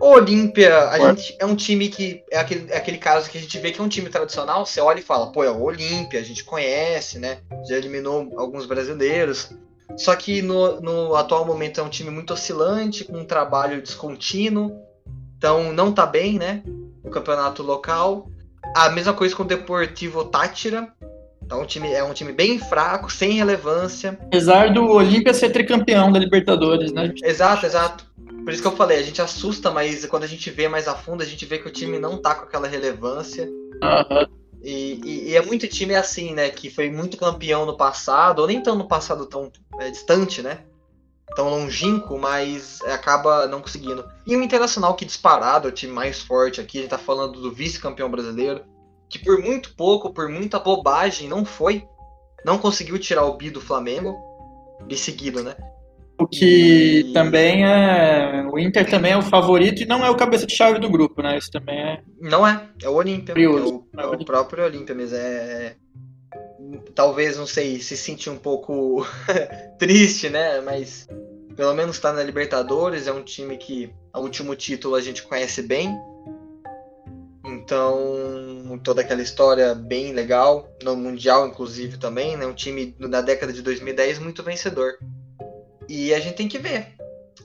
O 0.00 0.10
Olímpia, 0.10 0.88
a 0.90 0.98
gente 0.98 1.36
é 1.40 1.44
um 1.44 1.56
time 1.56 1.88
que. 1.88 2.22
É 2.30 2.38
aquele, 2.38 2.70
é 2.70 2.76
aquele 2.76 2.98
caso 2.98 3.28
que 3.28 3.36
a 3.36 3.40
gente 3.40 3.58
vê 3.58 3.72
que 3.72 3.80
é 3.80 3.84
um 3.84 3.88
time 3.88 4.08
tradicional. 4.08 4.64
Você 4.64 4.80
olha 4.80 5.00
e 5.00 5.02
fala, 5.02 5.32
pô, 5.32 5.42
é 5.42 5.50
o 5.50 5.60
Olímpia, 5.60 6.20
a 6.20 6.24
gente 6.24 6.44
conhece, 6.44 7.18
né? 7.18 7.38
Já 7.68 7.76
eliminou 7.76 8.32
alguns 8.36 8.64
brasileiros. 8.64 9.50
Só 9.96 10.14
que 10.14 10.40
no, 10.40 10.80
no 10.80 11.16
atual 11.16 11.44
momento 11.44 11.80
é 11.80 11.82
um 11.82 11.88
time 11.88 12.10
muito 12.10 12.32
oscilante, 12.32 13.04
com 13.04 13.18
um 13.18 13.24
trabalho 13.24 13.82
descontínuo. 13.82 14.80
Então 15.36 15.72
não 15.72 15.92
tá 15.92 16.06
bem, 16.06 16.38
né? 16.38 16.62
No 17.04 17.10
campeonato 17.10 17.62
local. 17.62 18.30
A 18.74 18.90
mesma 18.90 19.12
coisa 19.12 19.34
com 19.34 19.42
o 19.42 19.46
Deportivo 19.46 20.24
Tátira. 20.24 20.92
Então, 21.42 21.62
um 21.62 21.66
time, 21.66 21.90
é 21.92 22.04
um 22.04 22.12
time 22.12 22.32
bem 22.32 22.58
fraco, 22.58 23.10
sem 23.10 23.32
relevância. 23.32 24.18
Apesar 24.20 24.72
do 24.72 24.86
Olímpia 24.86 25.32
ser 25.32 25.48
tricampeão 25.50 26.12
da 26.12 26.18
Libertadores, 26.18 26.92
né? 26.92 27.12
Exato, 27.22 27.64
exato. 27.64 28.04
Por 28.44 28.52
isso 28.52 28.60
que 28.60 28.68
eu 28.68 28.76
falei, 28.76 28.98
a 28.98 29.02
gente 29.02 29.22
assusta, 29.22 29.70
mas 29.70 30.04
quando 30.06 30.24
a 30.24 30.26
gente 30.26 30.50
vê 30.50 30.68
mais 30.68 30.86
a 30.86 30.94
fundo, 30.94 31.22
a 31.22 31.26
gente 31.26 31.46
vê 31.46 31.58
que 31.58 31.68
o 31.68 31.72
time 31.72 31.98
não 31.98 32.18
tá 32.18 32.34
com 32.34 32.44
aquela 32.44 32.68
relevância. 32.68 33.46
Uhum. 33.46 34.26
E, 34.62 35.00
e, 35.04 35.30
e, 35.30 35.36
é 35.36 35.42
muito 35.42 35.66
time 35.68 35.94
assim, 35.94 36.34
né? 36.34 36.50
Que 36.50 36.68
foi 36.68 36.90
muito 36.90 37.16
campeão 37.16 37.64
no 37.64 37.76
passado, 37.76 38.40
ou 38.40 38.46
nem 38.46 38.62
tão 38.62 38.74
no 38.74 38.88
passado 38.88 39.24
tão 39.26 39.50
é, 39.78 39.90
distante, 39.90 40.42
né? 40.42 40.60
Tão 41.34 41.48
longínquo, 41.48 42.18
mas 42.18 42.80
acaba 42.82 43.46
não 43.46 43.60
conseguindo. 43.60 44.04
E 44.26 44.36
o 44.36 44.42
Internacional, 44.42 44.94
que 44.94 45.04
disparado, 45.04 45.68
é 45.68 45.70
o 45.70 45.74
time 45.74 45.92
mais 45.92 46.20
forte 46.20 46.60
aqui, 46.60 46.78
a 46.78 46.80
gente 46.82 46.90
tá 46.90 46.98
falando 46.98 47.40
do 47.40 47.52
vice-campeão 47.52 48.10
brasileiro, 48.10 48.64
que 49.08 49.18
por 49.18 49.38
muito 49.38 49.74
pouco, 49.74 50.12
por 50.12 50.28
muita 50.28 50.58
bobagem, 50.58 51.28
não 51.28 51.44
foi, 51.44 51.86
não 52.44 52.58
conseguiu 52.58 52.98
tirar 52.98 53.24
o 53.24 53.36
bi 53.36 53.50
do 53.50 53.60
Flamengo, 53.60 54.16
de 54.86 54.96
seguido, 54.96 55.42
né? 55.42 55.56
O 56.18 56.26
que 56.26 57.00
e... 57.00 57.12
também 57.12 57.64
é. 57.64 58.44
O 58.50 58.58
Inter 58.58 58.88
também 58.90 59.12
é 59.12 59.16
o 59.16 59.22
favorito 59.22 59.82
e 59.82 59.86
não 59.86 60.04
é 60.04 60.10
o 60.10 60.16
cabeça 60.16 60.46
de 60.46 60.54
chave 60.54 60.80
do 60.80 60.90
grupo, 60.90 61.22
né? 61.22 61.38
Isso 61.38 61.50
também 61.50 61.78
é. 61.78 62.00
Não 62.20 62.46
é, 62.46 62.68
é 62.82 62.88
o 62.88 62.94
Olímpia. 62.94 63.34
É 63.36 63.48
o, 63.48 63.86
é 63.96 64.06
o 64.06 64.24
próprio 64.24 64.64
Olímpia 64.64 64.94
mesmo. 64.94 65.16
É, 65.16 65.76
talvez, 66.94 67.36
não 67.36 67.46
sei, 67.46 67.80
se 67.80 67.96
sentir 67.96 68.30
um 68.30 68.36
pouco 68.36 69.06
triste, 69.78 70.28
né? 70.28 70.60
Mas 70.60 71.06
pelo 71.58 71.74
menos 71.74 71.96
está 71.96 72.12
na 72.12 72.22
Libertadores, 72.22 73.08
é 73.08 73.12
um 73.12 73.24
time 73.24 73.56
que 73.56 73.92
o 74.14 74.20
último 74.20 74.54
título 74.54 74.94
a 74.94 75.00
gente 75.00 75.24
conhece 75.24 75.60
bem. 75.60 75.92
Então, 77.44 78.78
toda 78.84 79.00
aquela 79.00 79.22
história 79.22 79.74
bem 79.74 80.12
legal, 80.12 80.68
no 80.82 80.94
Mundial 80.94 81.48
inclusive 81.48 81.96
também, 81.98 82.36
né? 82.36 82.46
Um 82.46 82.54
time 82.54 82.94
na 82.98 83.20
década 83.20 83.52
de 83.52 83.60
2010 83.60 84.20
muito 84.20 84.42
vencedor. 84.42 84.98
E 85.88 86.14
a 86.14 86.20
gente 86.20 86.36
tem 86.36 86.48
que 86.48 86.58
ver. 86.58 86.94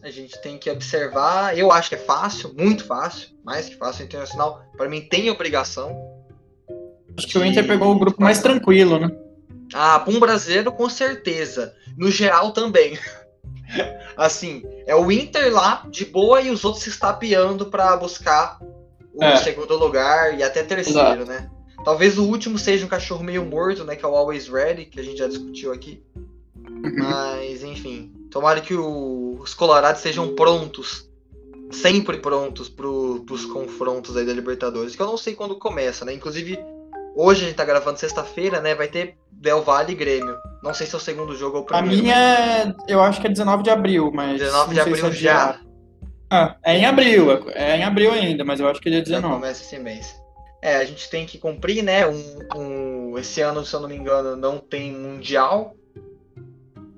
A 0.04 0.12
gente 0.12 0.40
tem 0.42 0.60
que 0.60 0.70
observar. 0.70 1.58
Eu 1.58 1.72
acho 1.72 1.90
que 1.90 1.96
é 1.96 1.98
fácil, 1.98 2.54
muito 2.54 2.86
fácil, 2.86 3.30
mais 3.44 3.68
que 3.68 3.78
fácil 3.78 4.06
internacional. 4.06 4.64
Para 4.78 4.90
mim 4.90 5.02
tem 5.02 5.32
obrigação. 5.32 6.13
Acho 7.18 7.28
que 7.28 7.38
o 7.38 7.46
Inter 7.46 7.66
pegou 7.66 7.92
o 7.92 8.00
grupo 8.00 8.22
mais 8.22 8.40
tranquilo, 8.40 9.00
né? 9.00 9.12
Ah, 9.74 10.00
para 10.00 10.14
um 10.14 10.20
brasileiro, 10.20 10.72
com 10.72 10.90
certeza. 10.90 11.74
No 11.98 12.10
geral 12.10 12.52
também. 12.52 12.98
assim, 14.18 14.64
é 14.86 14.96
o 14.96 15.12
Inter 15.12 15.52
lá, 15.54 15.86
de 15.90 16.06
boa, 16.06 16.42
e 16.42 16.50
os 16.50 16.64
outros 16.64 16.84
se 16.84 16.90
estapeando 16.90 17.68
para 17.68 17.96
buscar 17.98 18.60
o 19.14 19.24
é. 19.24 19.38
segundo 19.38 19.78
lugar 19.78 20.38
e 20.38 20.44
até 20.44 20.64
terceiro, 20.64 21.00
Exato. 21.00 21.26
né? 21.26 21.50
Talvez 21.84 22.18
o 22.18 22.24
último 22.24 22.58
seja 22.58 22.86
um 22.86 22.90
cachorro 22.90 23.24
meio 23.24 23.46
morto, 23.46 23.84
né? 23.84 23.96
Que 23.96 24.06
é 24.06 24.08
o 24.08 24.16
Always 24.16 24.48
Ready, 24.48 24.86
que 24.86 25.00
a 25.00 25.04
gente 25.04 25.18
já 25.18 25.28
discutiu 25.28 25.74
aqui. 25.74 26.02
Uhum. 26.56 26.96
Mas, 26.98 27.64
enfim. 27.64 28.12
Tomara 28.32 28.62
que 28.62 28.74
o, 28.74 29.38
os 29.42 29.54
colorados 29.54 30.02
sejam 30.02 30.34
prontos. 30.34 31.10
Sempre 31.72 32.20
prontos 32.20 32.70
pro, 32.70 33.24
pros 33.26 33.46
confrontos 33.46 34.16
aí 34.16 34.26
da 34.26 34.34
Libertadores. 34.34 34.96
Que 34.96 35.02
eu 35.02 35.08
não 35.08 35.18
sei 35.18 35.36
quando 35.36 35.56
começa, 35.56 36.06
né? 36.06 36.14
Inclusive, 36.14 36.58
Hoje 37.16 37.44
a 37.44 37.48
gente 37.48 37.56
tá 37.56 37.66
gravando 37.66 38.00
sexta-feira, 38.00 38.60
né? 38.60 38.74
Vai 38.74 38.88
ter 38.88 39.16
Del 39.32 39.62
Valle 39.62 39.92
e 39.92 39.96
Grêmio. 39.96 40.36
Não 40.64 40.74
sei 40.74 40.88
se 40.88 40.96
é 40.96 40.98
o 40.98 41.02
segundo 41.02 41.36
jogo 41.36 41.58
ou 41.58 41.64
o 41.64 41.66
primeiro. 41.66 41.94
A 41.94 42.02
minha, 42.02 42.16
é, 42.16 42.76
eu 42.88 43.02
acho 43.02 43.22
que 43.22 43.28
é 43.28 43.30
19 43.30 43.64
de 43.64 43.70
abril, 43.70 44.12
mas. 44.14 44.40
19 44.40 44.74
de 44.74 44.80
abril 44.80 45.08
é 45.08 45.12
já. 45.12 45.60
Ah, 46.30 46.56
é 46.64 46.78
em 46.78 46.86
abril, 46.86 47.52
é 47.52 47.78
em 47.78 47.84
abril 47.84 48.12
ainda, 48.12 48.44
mas 48.44 48.60
eu 48.60 48.68
acho 48.68 48.82
que 48.82 48.90
é 48.90 49.02
19. 49.02 49.22
Já 49.22 49.34
começa 49.34 49.62
esse 49.62 49.78
mês. 49.78 50.16
É, 50.64 50.78
a 50.78 50.86
gente 50.86 51.10
tem 51.10 51.26
que 51.26 51.38
cumprir, 51.38 51.84
né? 51.84 52.08
Um, 52.08 52.40
um, 52.56 53.18
esse 53.20 53.42
ano, 53.42 53.64
se 53.64 53.76
eu 53.76 53.82
não 53.82 53.90
me 53.90 53.96
engano, 53.96 54.36
não 54.36 54.58
tem 54.58 54.92
mundial. 54.92 55.76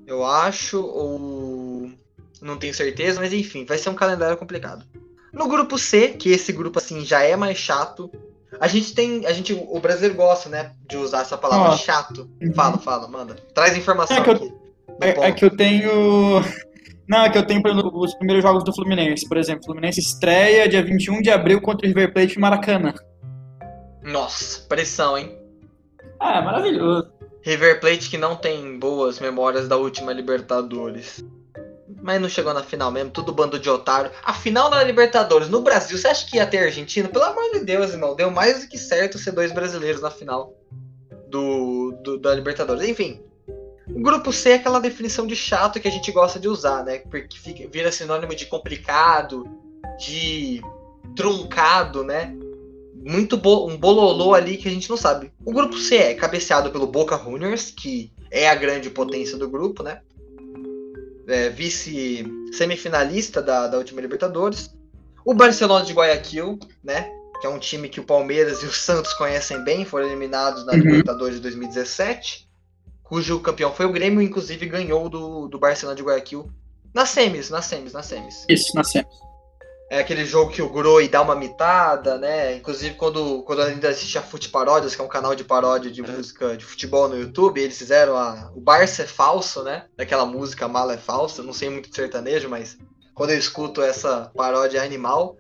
Eu 0.08 0.24
acho, 0.24 0.86
ou 0.86 1.90
não 2.42 2.58
tenho 2.58 2.74
certeza, 2.74 3.20
mas 3.20 3.34
enfim, 3.34 3.66
vai 3.66 3.78
ser 3.78 3.90
um 3.90 3.96
calendário 3.96 4.38
complicado. 4.38 4.86
No 5.34 5.50
grupo 5.50 5.78
C, 5.78 6.10
que 6.10 6.30
esse 6.30 6.54
grupo 6.54 6.80
assim 6.80 7.04
já 7.04 7.24
é 7.24 7.36
mais 7.36 7.58
chato, 7.58 8.10
a 8.60 8.68
gente 8.68 8.94
tem. 8.94 9.25
A 9.25 9.34
gente, 9.34 9.54
o 9.54 9.80
brasileiro 9.80 10.16
gosta, 10.16 10.50
né? 10.50 10.72
De 10.88 10.98
usar 10.98 11.22
essa 11.22 11.38
palavra 11.38 11.72
oh. 11.72 11.78
chato. 11.78 12.29
Uhum. 12.42 12.53
Fala, 12.53 12.77
fala, 12.77 13.08
manda. 13.08 13.36
Traz 13.53 13.77
informação 13.77 14.18
é 14.18 14.22
que 14.22 14.29
aqui. 14.29 14.53
Eu, 14.88 14.96
é, 15.01 15.10
é, 15.29 15.31
que 15.31 15.46
eu 15.46 15.55
tenho. 15.55 16.42
Não, 17.08 17.24
é 17.24 17.29
que 17.29 17.38
eu 17.38 17.46
tenho 17.46 17.62
os 17.94 18.16
primeiros 18.16 18.44
jogos 18.44 18.64
do 18.64 18.74
Fluminense. 18.74 19.27
Por 19.27 19.38
exemplo, 19.38 19.66
Fluminense 19.66 20.00
estreia 20.00 20.68
dia 20.68 20.84
21 20.84 21.22
de 21.22 21.29
abril 21.29 21.62
contra 21.62 21.86
o 21.86 21.88
River 21.88 22.12
Plate 22.12 22.36
no 22.36 22.42
Maracanã. 22.42 22.94
Nossa, 24.01 24.62
pressão, 24.68 25.18
hein? 25.18 25.38
Ah, 26.20 26.40
é 26.40 26.42
maravilhoso. 26.42 27.12
River 27.44 27.79
Plate 27.79 28.10
que 28.10 28.18
não 28.18 28.36
tem 28.36 28.79
boas 28.79 29.20
memórias 29.20 29.68
da 29.68 29.77
última 29.77 30.12
Libertadores 30.12 31.24
mas 32.05 32.22
não 32.22 32.29
chegou 32.29 32.53
na 32.53 32.61
final 32.61 32.91
mesmo, 32.91 33.09
tudo 33.09 33.33
bando 33.33 33.57
de 33.57 33.68
otário. 33.68 34.11
A 34.24 34.31
final 34.31 34.70
da 34.70 34.83
Libertadores 34.83 35.50
no 35.50 35.63
Brasil, 35.63 35.98
você 35.98 36.07
acha 36.07 36.24
que 36.27 36.37
ia 36.37 36.46
ter 36.46 36.59
Argentina? 36.59 37.09
Pelo 37.09 37.25
amor 37.25 37.51
de 37.51 37.61
Deus, 37.61 37.94
irmão, 37.94 38.15
deu 38.15 38.29
mais 38.29 38.61
do 38.61 38.70
que 38.70 38.77
certo 38.77 39.18
ser 39.18 39.31
dois 39.31 39.51
brasileiros 39.51 40.03
na 40.03 40.11
final 40.11 40.53
do, 41.27 41.98
do 42.03 42.20
da 42.20 42.35
Libertadores. 42.35 42.87
Enfim, 42.87 43.24
o 43.87 44.00
grupo 44.03 44.31
C 44.31 44.51
é 44.51 44.53
aquela 44.53 44.79
definição 44.79 45.25
de 45.25 45.35
chato 45.35 45.79
que 45.79 45.87
a 45.87 45.91
gente 45.91 46.11
gosta 46.11 46.39
de 46.39 46.48
usar, 46.48 46.85
né? 46.85 47.00
Porque 47.00 47.39
fica, 47.39 47.68
vira 47.68 47.91
sinônimo 47.91 48.35
de 48.35 48.46
complicado, 48.46 49.44
de 49.98 50.61
truncado, 51.15 52.03
né? 52.03 52.35
Muito 52.94 53.35
bo 53.35 53.68
um 53.68 53.75
bololô 53.75 54.35
ali 54.35 54.57
que 54.57 54.68
a 54.68 54.72
gente 54.72 54.91
não 54.91 54.98
sabe. 54.98 55.33
O 55.44 55.51
grupo 55.51 55.75
C 55.75 55.96
é 55.96 56.13
cabeceado 56.13 56.70
pelo 56.70 56.85
Boca 56.85 57.18
Juniors, 57.18 57.72
que 57.72 58.11
é 58.29 58.48
a 58.48 58.53
grande 58.53 58.91
potência 58.91 59.39
do 59.39 59.50
grupo, 59.50 59.81
né? 59.81 60.01
É, 61.27 61.50
vice 61.50 62.25
semifinalista 62.53 63.42
da, 63.42 63.68
da 63.68 63.77
última 63.77 64.01
Libertadores. 64.01 64.74
O 65.25 65.33
Barcelona 65.33 65.85
de 65.85 65.94
Guayaquil, 65.94 66.59
né? 66.83 67.11
Que 67.42 67.48
é 67.48 67.50
um 67.50 67.59
time 67.59 67.90
que 67.90 68.00
o 68.00 68.05
Palmeiras 68.05 68.64
e 68.64 68.66
o 68.66 68.72
Santos 68.72 69.14
conhecem 69.14 69.64
bem, 69.64 69.85
foram 69.85 70.05
eliminados 70.05 70.66
na 70.66 70.74
uhum. 70.74 70.79
Libertadores 70.79 71.35
de 71.35 71.42
2017, 71.42 72.48
cujo 73.03 73.40
campeão 73.40 73.74
foi 73.74 73.85
o 73.85 73.92
Grêmio, 73.92 74.22
inclusive 74.22 74.66
ganhou 74.66 75.09
do, 75.09 75.48
do 75.48 75.59
Barcelona 75.59 75.96
de 75.96 76.03
Guayaquil 76.03 76.50
nas 76.94 77.09
semis, 77.09 77.50
nas 77.50 77.66
semis, 77.66 77.92
nas 77.92 78.05
semis. 78.05 78.46
Isso, 78.48 78.74
nas 78.74 78.90
semis. 78.90 79.25
É 79.88 80.00
aquele 80.00 80.26
jogo 80.26 80.52
que 80.52 80.64
o 80.64 80.70
Groi 80.70 81.08
dá 81.08 81.22
uma 81.22 81.36
mitada, 81.36 82.18
né? 82.18 82.56
Inclusive, 82.56 82.96
quando, 82.96 83.44
quando 83.44 83.62
eu 83.62 83.68
ainda 83.68 83.90
assistia 83.90 84.22
Fute 84.22 84.50
Paródias, 84.50 84.96
que 84.96 85.02
é 85.02 85.04
um 85.04 85.10
canal 85.10 85.36
de 85.36 85.44
paródia 85.44 85.92
de 85.92 86.02
música 86.02 86.58
de 86.58 86.66
futebol 86.66 87.08
no 87.08 87.20
YouTube, 87.20 87.62
eles 87.62 87.78
fizeram 87.78 88.18
a, 88.18 88.52
o 88.56 88.60
Barça 88.60 89.04
é 89.04 89.06
falso, 89.06 89.62
né? 89.62 89.86
Daquela 89.96 90.26
música 90.26 90.68
Mala 90.68 90.96
é 90.96 90.98
falsa. 90.98 91.44
Não 91.44 91.54
sei 91.54 91.70
muito 91.70 91.90
de 91.90 91.96
sertanejo, 91.96 92.50
mas 92.50 92.78
quando 93.14 93.30
eu 93.30 93.38
escuto 93.38 93.82
essa 93.82 94.32
paródia 94.36 94.80
é 94.80 94.86
animal. 94.86 95.38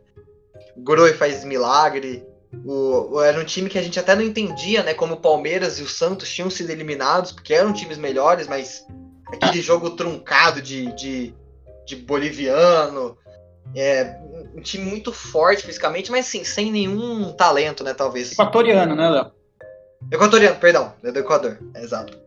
O 0.77 0.83
Groi 0.83 1.13
faz 1.13 1.43
milagre. 1.43 2.23
O, 2.63 3.19
era 3.21 3.39
um 3.39 3.45
time 3.45 3.67
que 3.67 3.79
a 3.79 3.83
gente 3.83 3.99
até 3.99 4.15
não 4.15 4.21
entendia, 4.21 4.83
né? 4.83 4.93
Como 4.93 5.15
o 5.15 5.21
Palmeiras 5.21 5.79
e 5.79 5.81
o 5.81 5.89
Santos 5.89 6.31
tinham 6.31 6.51
sido 6.51 6.69
eliminados, 6.69 7.31
porque 7.31 7.53
eram 7.53 7.73
times 7.73 7.97
melhores, 7.97 8.47
mas 8.47 8.85
aquele 9.31 9.59
jogo 9.59 9.89
truncado 9.89 10.61
de, 10.61 10.93
de, 10.93 11.33
de 11.87 11.95
boliviano 11.95 13.17
é, 13.73 14.17
um 14.55 14.61
time 14.61 14.85
muito 14.85 15.11
forte 15.11 15.65
fisicamente, 15.65 16.11
mas 16.11 16.25
sim, 16.25 16.43
sem 16.43 16.71
nenhum 16.71 17.31
talento, 17.33 17.83
né, 17.83 17.93
talvez. 17.93 18.31
Equatoriano, 18.31 18.95
né, 18.95 19.09
Léo? 19.09 19.31
Equatoriano, 20.11 20.55
perdão, 20.57 20.93
é 21.03 21.11
do 21.11 21.19
Equador, 21.19 21.57
é 21.73 21.83
exato. 21.83 22.17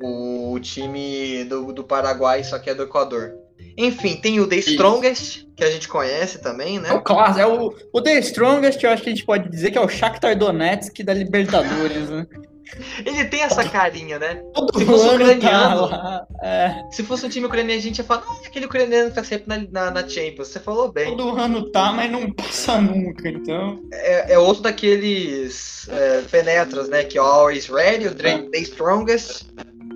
O 0.00 0.58
time 0.60 1.44
do, 1.44 1.72
do 1.72 1.84
Paraguai, 1.84 2.44
só 2.44 2.58
que 2.58 2.70
é 2.70 2.74
do 2.74 2.84
Equador. 2.84 3.34
Enfim, 3.76 4.16
tem 4.16 4.40
o 4.40 4.46
The 4.46 4.56
Strongest, 4.56 5.46
que 5.56 5.64
a 5.64 5.70
gente 5.70 5.88
conhece 5.88 6.40
também, 6.40 6.78
né? 6.78 6.90
É 6.90 6.92
o 6.94 7.02
clássico, 7.02 7.40
é 7.40 7.46
o, 7.46 7.74
o 7.92 8.02
The 8.02 8.18
Strongest, 8.20 8.82
eu 8.82 8.90
acho 8.90 9.02
que 9.02 9.08
a 9.08 9.12
gente 9.12 9.24
pode 9.24 9.48
dizer 9.48 9.70
que 9.70 9.78
é 9.78 9.80
o 9.80 9.88
Shakhtar 9.88 10.36
Donetsk 10.36 11.02
da 11.02 11.14
Libertadores, 11.14 12.08
né? 12.08 12.26
Ele 13.04 13.24
tem 13.24 13.42
essa 13.42 13.68
carinha, 13.68 14.18
né? 14.18 14.42
Todo 14.54 14.78
se 14.78 14.84
fosse 14.84 15.04
um 15.04 15.08
tá 15.08 15.14
ucraniano. 15.14 15.88
Tá 15.88 16.26
é. 16.42 16.84
Se 16.90 17.02
fosse 17.02 17.26
um 17.26 17.28
time 17.28 17.46
ucraniano, 17.46 17.78
a 17.78 17.82
gente 17.82 17.98
ia 17.98 18.04
falar, 18.04 18.24
ah, 18.26 18.46
aquele 18.46 18.66
ucraniano 18.66 19.10
tá 19.10 19.24
sempre 19.24 19.48
na, 19.48 19.58
na, 19.70 19.90
na, 19.90 20.08
Champions. 20.08 20.48
Você 20.48 20.60
falou 20.60 20.90
bem. 20.90 21.16
Todo 21.16 21.38
ano 21.38 21.70
tá, 21.70 21.92
mas 21.92 22.10
não 22.10 22.30
passa 22.30 22.80
nunca, 22.80 23.28
então. 23.28 23.80
É, 23.92 24.34
é 24.34 24.38
outro 24.38 24.62
daqueles 24.62 25.88
é, 25.88 26.22
penetras, 26.30 26.88
né? 26.88 27.04
Que 27.04 27.18
é 27.18 27.20
Always 27.20 27.66
Ready, 27.66 28.08
o 28.08 28.14
The, 28.14 28.42
The 28.50 28.58
Strongest. 28.58 29.46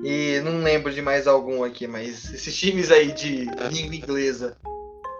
E 0.04 0.40
não 0.44 0.62
lembro 0.62 0.92
de 0.92 1.00
mais 1.00 1.28
algum 1.28 1.62
aqui, 1.62 1.86
mas 1.86 2.32
esses 2.32 2.56
times 2.56 2.90
aí 2.90 3.12
de 3.12 3.48
língua 3.70 3.94
inglesa. 3.94 4.56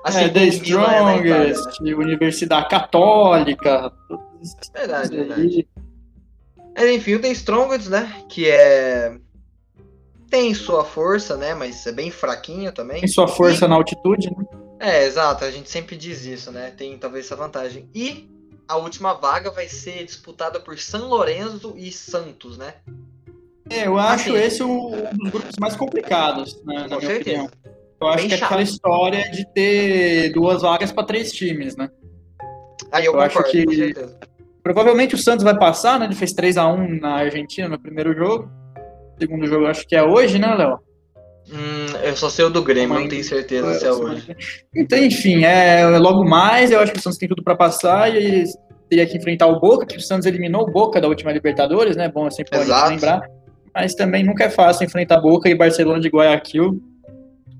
Assim, 0.04 0.24
é, 0.24 0.28
The 0.28 0.44
Strongest, 0.46 1.80
né? 1.80 1.94
Universidade 1.94 2.68
Católica. 2.68 3.92
Verdade, 4.74 5.16
verdade. 5.16 5.68
Mas 6.74 6.90
enfim, 6.90 7.14
o 7.14 7.20
The 7.20 7.28
Strongest, 7.32 7.88
né? 7.88 8.24
Que 8.28 8.48
é. 8.48 9.16
Tem 10.30 10.54
sua 10.54 10.84
força, 10.84 11.36
né? 11.36 11.54
Mas 11.54 11.86
é 11.86 11.92
bem 11.92 12.10
fraquinho 12.10 12.72
também. 12.72 13.00
Tem 13.00 13.08
sua 13.08 13.28
força 13.28 13.66
e... 13.66 13.68
na 13.68 13.74
altitude, 13.74 14.30
né? 14.30 14.44
É, 14.80 15.04
exato. 15.04 15.44
A 15.44 15.50
gente 15.50 15.70
sempre 15.70 15.96
diz 15.96 16.24
isso, 16.24 16.50
né? 16.50 16.72
Tem 16.76 16.96
talvez 16.96 17.26
essa 17.26 17.36
vantagem. 17.36 17.88
E 17.94 18.28
a 18.66 18.76
última 18.76 19.12
vaga 19.12 19.50
vai 19.50 19.68
ser 19.68 20.04
disputada 20.04 20.58
por 20.58 20.78
São 20.78 21.08
Lourenço 21.08 21.74
e 21.76 21.92
Santos, 21.92 22.56
né? 22.56 22.74
É, 23.70 23.86
eu 23.86 23.98
acho 23.98 24.30
assim, 24.30 24.44
esse 24.44 24.62
um 24.62 24.90
dos 24.90 25.30
grupos 25.30 25.56
mais 25.60 25.76
complicados, 25.76 26.62
né, 26.64 26.86
na 26.88 26.98
minha 26.98 27.00
certeza. 27.00 27.42
opinião. 27.42 27.50
Eu 28.00 28.08
acho 28.08 28.16
Bem 28.18 28.28
que 28.28 28.34
é 28.34 28.44
aquela 28.44 28.62
história 28.62 29.30
de 29.30 29.46
ter 29.52 30.32
duas 30.32 30.62
vagas 30.62 30.90
para 30.90 31.04
três 31.04 31.32
times, 31.32 31.76
né? 31.76 31.88
Aí 32.90 33.04
eu, 33.04 33.12
eu 33.12 33.18
concordo, 33.18 33.38
acho 33.38 33.50
que 33.50 33.64
com 33.64 33.72
certeza. 33.72 34.18
Provavelmente 34.62 35.14
o 35.14 35.18
Santos 35.18 35.44
vai 35.44 35.58
passar, 35.58 35.98
né? 35.98 36.06
Ele 36.06 36.14
fez 36.14 36.32
3 36.32 36.56
a 36.56 36.66
1 36.68 37.00
na 37.00 37.14
Argentina 37.14 37.68
no 37.68 37.78
primeiro 37.78 38.14
jogo. 38.14 38.48
Segundo 39.18 39.46
jogo 39.46 39.66
acho 39.66 39.86
que 39.86 39.96
é 39.96 40.02
hoje, 40.02 40.38
né, 40.38 40.54
Léo? 40.54 40.78
Hum, 41.50 41.96
eu 42.04 42.16
só 42.16 42.30
sei 42.30 42.44
o 42.44 42.50
do 42.50 42.62
Grêmio, 42.62 42.98
não 42.98 43.08
tenho 43.08 43.24
certeza 43.24 43.74
se 43.74 43.84
é 43.84 43.92
hoje. 43.92 44.36
Então, 44.74 44.98
enfim, 44.98 45.44
é, 45.44 45.84
logo 45.98 46.24
mais, 46.24 46.70
eu 46.70 46.80
acho 46.80 46.92
que 46.92 46.98
o 46.98 47.02
Santos 47.02 47.18
tem 47.18 47.28
tudo 47.28 47.42
para 47.42 47.56
passar 47.56 48.14
e 48.14 48.44
teria 48.88 49.06
que 49.06 49.16
enfrentar 49.16 49.46
o 49.46 49.58
Boca, 49.58 49.84
que 49.84 49.96
o 49.96 50.00
Santos 50.00 50.26
eliminou 50.26 50.62
o 50.62 50.70
Boca 50.70 51.00
da 51.00 51.08
última 51.08 51.32
Libertadores, 51.32 51.96
né? 51.96 52.08
Bom, 52.08 52.26
é 52.26 52.30
sempre 52.30 52.58
bom 52.58 52.88
lembrar. 52.88 53.22
Mas 53.74 53.94
também 53.94 54.22
nunca 54.22 54.44
é 54.44 54.50
fácil 54.50 54.84
enfrentar 54.84 55.20
Boca 55.20 55.48
e 55.48 55.54
Barcelona 55.54 55.98
de 55.98 56.08
Guayaquil. 56.08 56.80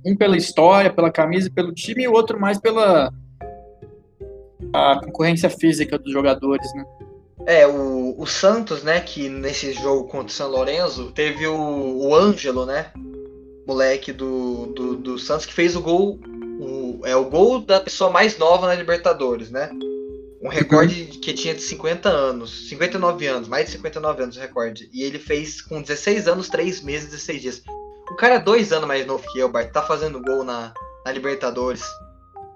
Um 0.04 0.16
pela 0.16 0.36
história, 0.36 0.92
pela 0.92 1.10
camisa, 1.10 1.50
pelo 1.52 1.72
time, 1.72 2.04
e 2.04 2.08
o 2.08 2.12
outro 2.12 2.38
mais 2.38 2.60
pela 2.60 3.12
a 4.72 5.00
concorrência 5.00 5.50
física 5.50 5.98
dos 5.98 6.12
jogadores, 6.12 6.72
né? 6.74 6.84
É, 7.46 7.66
o, 7.66 8.14
o 8.18 8.26
Santos, 8.26 8.82
né, 8.82 9.00
que 9.00 9.28
nesse 9.28 9.72
jogo 9.72 10.08
contra 10.08 10.28
o 10.28 10.30
São 10.30 10.48
Lourenço, 10.48 11.10
teve 11.12 11.46
o, 11.46 11.56
o 11.56 12.14
Ângelo, 12.14 12.64
né, 12.64 12.92
moleque 13.66 14.12
do, 14.12 14.66
do, 14.66 14.96
do 14.96 15.18
Santos, 15.18 15.46
que 15.46 15.52
fez 15.52 15.74
o 15.74 15.80
gol, 15.80 16.20
o, 16.60 17.00
é 17.04 17.16
o 17.16 17.24
gol 17.24 17.60
da 17.60 17.80
pessoa 17.80 18.10
mais 18.10 18.38
nova 18.38 18.66
na 18.66 18.74
Libertadores, 18.74 19.50
né? 19.50 19.70
Um 20.40 20.48
recorde 20.48 21.02
uhum. 21.02 21.20
que 21.20 21.32
tinha 21.32 21.54
de 21.54 21.62
50 21.62 22.08
anos, 22.08 22.68
59 22.68 23.26
anos, 23.26 23.48
mais 23.48 23.66
de 23.66 23.72
59 23.72 24.24
anos 24.24 24.36
o 24.36 24.40
recorde. 24.40 24.90
E 24.92 25.04
ele 25.04 25.18
fez 25.18 25.62
com 25.62 25.80
16 25.80 26.26
anos, 26.26 26.48
3 26.48 26.82
meses, 26.82 27.10
16 27.10 27.42
dias. 27.42 27.62
O 28.10 28.16
cara 28.16 28.34
é 28.34 28.38
dois 28.40 28.72
anos 28.72 28.88
mais 28.88 29.06
novo 29.06 29.24
que 29.32 29.38
eu, 29.38 29.48
Bart, 29.48 29.70
tá 29.70 29.82
fazendo 29.82 30.20
gol 30.20 30.42
na, 30.42 30.74
na 31.04 31.12
Libertadores. 31.12 31.84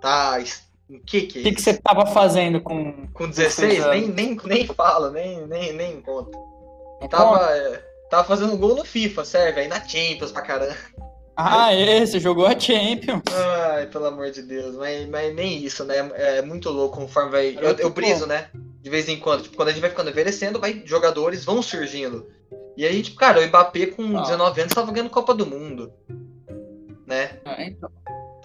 Tá. 0.01 0.43
O 0.89 1.01
que 1.01 1.23
que 1.23 1.41
é 1.41 1.43
que, 1.43 1.53
que 1.53 1.63
você 1.63 1.75
tava 1.75 2.07
fazendo 2.07 2.61
com. 2.61 3.09
Com 3.13 3.29
16? 3.29 3.87
Nem, 3.87 4.09
nem, 4.09 4.39
nem 4.45 4.67
fala, 4.67 5.11
nem, 5.11 5.47
nem, 5.47 5.73
nem 5.73 6.01
conta. 6.01 6.39
Tava, 7.11 7.51
é, 7.51 7.83
tava 8.09 8.25
fazendo 8.25 8.57
gol 8.57 8.77
no 8.77 8.85
FIFA, 8.85 9.25
serve, 9.25 9.61
aí 9.61 9.69
na 9.69 9.81
Champions 9.81 10.31
pra 10.31 10.43
caramba. 10.43 10.77
Ah, 11.37 11.75
esse 11.75 12.19
jogou 12.19 12.47
a 12.47 12.59
Champions. 12.59 13.23
Ai, 13.31 13.87
pelo 13.89 14.07
amor 14.07 14.31
de 14.31 14.41
Deus. 14.41 14.75
Mas, 14.77 15.07
mas 15.09 15.35
nem 15.35 15.63
isso, 15.63 15.85
né? 15.85 15.97
É 16.15 16.41
muito 16.41 16.71
louco 16.71 16.97
conforme 16.97 17.31
vai. 17.31 17.59
Eu, 17.61 17.77
eu 17.77 17.91
briso, 17.91 18.27
né? 18.27 18.49
De 18.81 18.89
vez 18.89 19.07
em 19.09 19.19
quando. 19.19 19.43
Tipo, 19.43 19.57
quando 19.57 19.69
a 19.69 19.73
gente 19.73 19.83
vai 19.83 19.91
ficando 19.91 20.09
envelhecendo, 20.09 20.59
vai, 20.59 20.83
jogadores 20.87 21.45
vão 21.45 21.61
surgindo. 21.61 22.27
E 22.75 22.87
a 22.87 22.93
gente, 22.93 23.11
cara, 23.13 23.41
o 23.41 23.47
Mbappé 23.47 23.87
com 23.87 24.17
ah. 24.17 24.23
19 24.23 24.61
anos 24.63 24.73
tava 24.73 24.93
ganhando 24.93 25.11
Copa 25.11 25.35
do 25.35 25.45
Mundo. 25.45 25.93
Né? 27.07 27.39
Ah, 27.45 27.63
então. 27.63 27.91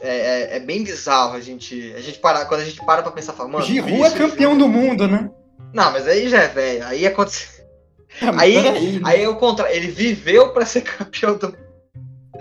É, 0.02 0.10
é, 0.10 0.58
é, 0.58 0.60
bem 0.60 0.84
bizarro 0.84 1.36
a 1.36 1.40
gente. 1.40 1.94
A 1.96 2.02
gente 2.02 2.18
parar, 2.20 2.46
quando 2.46 2.62
a 2.62 2.66
gente 2.66 2.84
para 2.84 3.04
pra 3.04 3.12
pensar, 3.12 3.34
fala, 3.34 3.50
mano. 3.50 3.66
Giroud 3.66 4.04
é 4.04 4.10
campeão 4.12 4.58
do 4.58 4.68
mundo, 4.68 5.08
né? 5.08 5.30
Não, 5.74 5.92
mas 5.92 6.08
aí 6.08 6.28
já 6.28 6.42
é 6.42 6.48
velho. 6.48 6.86
Aí 6.88 7.06
aconteceu. 7.06 7.64
É, 8.20 8.26
aí, 8.36 8.58
aí, 8.58 8.92
né? 8.94 9.02
aí 9.04 9.24
é 9.24 9.30
o 9.30 9.36
contrário. 9.36 9.76
Ele 9.76 9.88
viveu 9.88 10.52
pra 10.52 10.66
ser 10.66 10.82
campeão 10.84 11.38
do 11.38 11.48
mundo. 11.48 11.72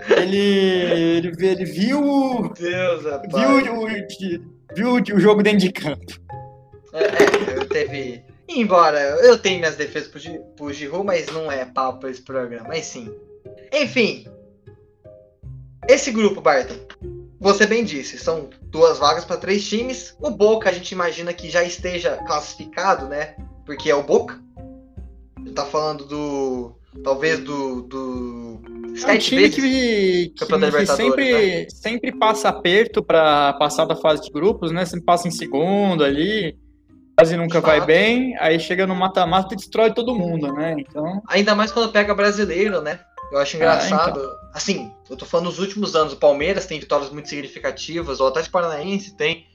Ele, 0.09 0.37
ele, 0.37 1.31
ele 1.39 1.65
viu. 1.65 2.51
Deus, 2.59 3.03
viu, 4.73 4.93
o, 4.93 5.03
viu 5.03 5.15
o 5.15 5.19
jogo 5.19 5.43
dentro 5.43 5.59
de 5.59 5.71
campo. 5.71 6.19
É, 6.93 7.03
é 7.03 7.57
eu 7.57 7.65
teve. 7.67 8.23
Embora 8.49 8.99
eu 8.99 9.37
tenha 9.37 9.59
minhas 9.59 9.75
defesas 9.75 10.09
pro, 10.09 10.19
pro 10.55 10.73
Giroud, 10.73 11.05
mas 11.05 11.27
não 11.27 11.51
é 11.51 11.63
papo 11.63 12.07
esse 12.07 12.21
programa. 12.21 12.67
Mas 12.67 12.87
sim. 12.87 13.13
Enfim. 13.71 14.25
Esse 15.87 16.11
grupo, 16.11 16.41
Barton, 16.41 16.75
você 17.41 17.65
bem 17.65 17.83
disse, 17.83 18.19
são 18.19 18.51
duas 18.61 18.99
vagas 18.99 19.25
para 19.25 19.35
três 19.35 19.67
times. 19.67 20.15
O 20.21 20.29
Boca 20.29 20.69
a 20.69 20.71
gente 20.71 20.91
imagina 20.91 21.33
que 21.33 21.49
já 21.49 21.63
esteja 21.63 22.17
classificado, 22.27 23.07
né? 23.07 23.35
Porque 23.65 23.89
é 23.89 23.95
o 23.95 24.03
Boca. 24.03 24.39
Ele 25.39 25.51
tá 25.51 25.65
falando 25.65 26.05
do. 26.05 26.75
Talvez 27.03 27.39
do. 27.39 27.81
do 27.81 28.61
é 29.07 29.13
um 29.13 29.17
time 29.17 29.49
que, 29.49 30.33
que, 30.35 30.45
que 30.45 30.85
sempre, 30.85 31.61
né? 31.63 31.67
sempre 31.69 32.11
passa 32.11 32.49
aperto 32.49 33.01
para 33.01 33.53
passar 33.53 33.85
da 33.85 33.95
fase 33.95 34.21
de 34.21 34.29
grupos, 34.29 34.71
né? 34.71 34.85
Sempre 34.85 35.05
passa 35.05 35.27
em 35.27 35.31
segundo 35.31 36.03
ali, 36.03 36.55
quase 37.17 37.35
nunca 37.37 37.57
Exato. 37.57 37.67
vai 37.67 37.85
bem, 37.85 38.37
aí 38.37 38.59
chega 38.59 38.85
no 38.85 38.93
mata-mata 38.93 39.53
e 39.53 39.57
destrói 39.57 39.93
todo 39.93 40.13
mundo, 40.13 40.53
né? 40.53 40.75
Então... 40.77 41.23
Ainda 41.27 41.55
mais 41.55 41.71
quando 41.71 41.91
pega 41.91 42.13
brasileiro, 42.13 42.81
né? 42.81 42.99
Eu 43.31 43.37
acho 43.37 43.55
engraçado. 43.55 44.19
Ah, 44.19 44.23
então. 44.23 44.51
Assim, 44.53 44.91
eu 45.09 45.15
tô 45.15 45.25
falando 45.25 45.45
nos 45.45 45.59
últimos 45.59 45.95
anos, 45.95 46.13
o 46.13 46.17
Palmeiras 46.17 46.65
tem 46.65 46.79
vitórias 46.79 47.09
muito 47.09 47.29
significativas, 47.29 48.19
o 48.19 48.27
Atlético 48.27 48.53
Paranaense 48.53 49.15
tem. 49.15 49.47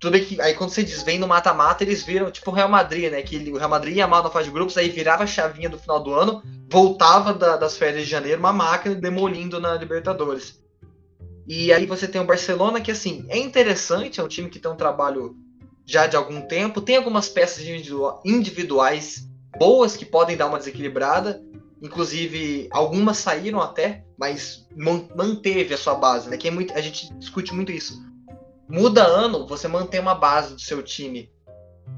Tudo 0.00 0.12
bem 0.12 0.24
que 0.24 0.40
aí 0.40 0.54
quando 0.54 0.70
você 0.70 0.82
diz 0.82 1.02
vem 1.02 1.18
no 1.18 1.26
mata-mata, 1.26 1.82
eles 1.82 2.02
viram 2.02 2.30
tipo 2.30 2.50
o 2.50 2.54
Real 2.54 2.68
Madrid, 2.68 3.10
né? 3.10 3.22
Que 3.22 3.36
o 3.50 3.56
Real 3.56 3.70
Madrid 3.70 3.96
ia 3.96 4.06
mal 4.06 4.22
na 4.22 4.30
fase 4.30 4.46
de 4.46 4.54
grupos, 4.54 4.76
aí 4.76 4.88
virava 4.88 5.24
a 5.24 5.26
chavinha 5.26 5.68
do 5.68 5.78
final 5.78 6.02
do 6.02 6.12
ano, 6.12 6.42
voltava 6.70 7.32
da, 7.32 7.56
das 7.56 7.76
férias 7.76 8.04
de 8.04 8.10
janeiro, 8.10 8.38
uma 8.38 8.52
máquina 8.52 8.94
demolindo 8.94 9.60
na 9.60 9.74
Libertadores. 9.74 10.60
E 11.46 11.72
aí 11.72 11.86
você 11.86 12.06
tem 12.06 12.20
o 12.20 12.26
Barcelona, 12.26 12.80
que 12.80 12.90
assim, 12.90 13.24
é 13.28 13.38
interessante, 13.38 14.20
é 14.20 14.22
um 14.22 14.28
time 14.28 14.50
que 14.50 14.58
tem 14.58 14.70
um 14.70 14.76
trabalho 14.76 15.36
já 15.86 16.06
de 16.06 16.16
algum 16.16 16.42
tempo, 16.42 16.80
tem 16.80 16.96
algumas 16.96 17.28
peças 17.28 17.64
individuais 18.24 19.26
boas 19.56 19.96
que 19.96 20.04
podem 20.04 20.36
dar 20.36 20.46
uma 20.46 20.58
desequilibrada, 20.58 21.42
Inclusive, 21.82 22.68
algumas 22.70 23.18
saíram 23.18 23.60
até, 23.60 24.04
mas 24.18 24.66
manteve 25.14 25.74
a 25.74 25.78
sua 25.78 25.94
base, 25.94 26.28
né? 26.28 26.36
Que 26.36 26.48
é 26.48 26.50
muito, 26.50 26.74
a 26.74 26.80
gente 26.80 27.12
discute 27.14 27.54
muito 27.54 27.70
isso. 27.70 28.02
Muda 28.68 29.06
ano, 29.06 29.46
você 29.46 29.68
mantém 29.68 30.00
uma 30.00 30.14
base 30.14 30.54
do 30.54 30.60
seu 30.60 30.82
time. 30.82 31.30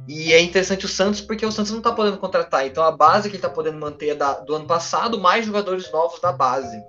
E 0.06 0.32
é 0.32 0.40
interessante 0.40 0.84
o 0.84 0.88
Santos, 0.88 1.20
porque 1.20 1.44
o 1.44 1.50
Santos 1.50 1.72
não 1.72 1.80
tá 1.80 1.92
podendo 1.92 2.18
contratar. 2.18 2.66
Então 2.66 2.84
a 2.84 2.92
base 2.92 3.28
que 3.28 3.36
ele 3.36 3.42
tá 3.42 3.48
podendo 3.48 3.78
manter 3.78 4.10
é 4.10 4.14
da, 4.14 4.34
do 4.34 4.54
ano 4.54 4.66
passado, 4.66 5.18
mais 5.18 5.46
jogadores 5.46 5.90
novos 5.90 6.20
da 6.20 6.32
base. 6.32 6.80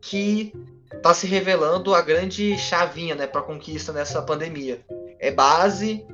Que 0.00 0.52
tá 1.02 1.14
se 1.14 1.26
revelando 1.26 1.94
a 1.94 2.02
grande 2.02 2.58
chavinha, 2.58 3.14
né, 3.14 3.26
pra 3.26 3.42
conquista 3.42 3.92
nessa 3.92 4.20
pandemia. 4.20 4.84
É 5.18 5.30
base, 5.30 6.04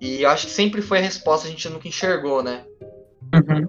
e 0.00 0.22
eu 0.22 0.28
acho 0.28 0.46
que 0.46 0.52
sempre 0.52 0.82
foi 0.82 0.98
a 0.98 1.02
resposta, 1.02 1.48
a 1.48 1.50
gente 1.50 1.66
nunca 1.70 1.88
enxergou, 1.88 2.42
né? 2.42 2.64
Uhum. 3.34 3.66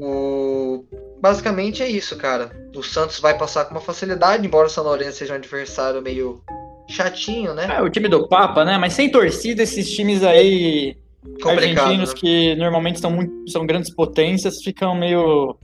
O... 0.00 0.84
Basicamente 1.20 1.82
é 1.82 1.88
isso, 1.88 2.16
cara. 2.16 2.50
O 2.74 2.82
Santos 2.82 3.18
vai 3.18 3.36
passar 3.36 3.64
com 3.64 3.72
uma 3.72 3.80
facilidade, 3.80 4.46
embora 4.46 4.68
o 4.68 4.70
São 4.70 4.84
Lourenço 4.84 5.18
seja 5.18 5.32
um 5.32 5.36
adversário 5.36 6.00
meio 6.00 6.40
chatinho, 6.88 7.52
né? 7.52 7.66
É, 7.70 7.82
o 7.82 7.90
time 7.90 8.08
do 8.08 8.28
Papa, 8.28 8.64
né? 8.64 8.78
Mas 8.78 8.92
sem 8.92 9.10
torcida, 9.10 9.62
esses 9.62 9.90
times 9.90 10.22
aí 10.22 10.96
Complicado, 11.42 11.78
argentinos 11.80 12.10
né? 12.10 12.14
que 12.20 12.54
normalmente 12.56 13.00
são, 13.00 13.10
muito, 13.10 13.50
são 13.50 13.66
grandes 13.66 13.92
potências 13.92 14.62
ficam 14.62 14.94
meio, 14.94 15.56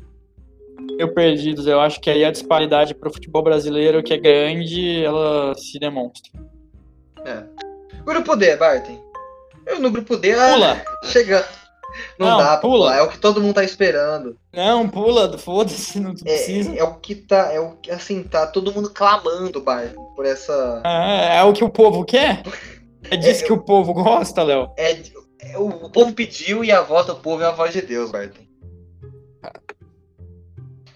meio 0.80 1.14
perdidos. 1.14 1.66
Eu 1.66 1.80
acho 1.80 2.00
que 2.00 2.10
aí 2.10 2.24
a 2.24 2.32
disparidade 2.32 2.94
para 2.94 3.08
o 3.08 3.12
futebol 3.12 3.42
brasileiro, 3.42 4.02
que 4.02 4.12
é 4.12 4.18
grande, 4.18 5.04
ela 5.04 5.54
se 5.54 5.78
demonstra. 5.78 6.32
É. 7.24 7.44
Grupo 8.04 8.36
D, 8.36 8.56
Barton. 8.56 9.02
Eu 9.66 9.80
no 9.80 9.90
grupo 9.90 10.16
D, 10.16 10.32
ah, 10.32 10.52
Pula. 10.52 10.84
Não, 12.18 12.30
não 12.30 12.38
dá, 12.38 12.56
pula. 12.56 12.96
É 12.96 13.02
o 13.02 13.08
que 13.08 13.18
todo 13.18 13.40
mundo 13.40 13.54
tá 13.54 13.64
esperando. 13.64 14.36
Não, 14.52 14.88
pula, 14.88 15.36
foda-se, 15.38 16.00
não 16.00 16.10
é, 16.10 16.14
precisa. 16.14 16.74
É, 16.74 16.78
é, 16.78 16.84
o 16.84 16.94
que 16.94 17.14
tá, 17.14 17.52
é 17.52 17.60
o 17.60 17.72
que, 17.76 17.90
assim, 17.90 18.22
tá 18.22 18.46
todo 18.46 18.72
mundo 18.72 18.90
clamando, 18.90 19.60
bar, 19.60 19.92
por 20.14 20.24
essa... 20.24 20.82
É, 20.84 21.38
é 21.38 21.42
o 21.42 21.52
que 21.52 21.64
o 21.64 21.70
povo 21.70 22.04
quer? 22.04 22.42
É 23.10 23.16
disso 23.16 23.44
é, 23.44 23.46
que 23.46 23.52
o 23.52 23.62
povo 23.62 23.92
gosta, 23.92 24.42
Léo? 24.42 24.70
É, 24.76 25.02
é, 25.40 25.58
o, 25.58 25.90
povo 25.90 26.12
pediu 26.12 26.64
e 26.64 26.72
a 26.72 26.80
voz 26.80 27.06
do 27.06 27.16
povo 27.16 27.42
é 27.42 27.46
a 27.46 27.50
voz 27.50 27.72
de 27.72 27.82
Deus, 27.82 28.10
Barton. 28.10 28.42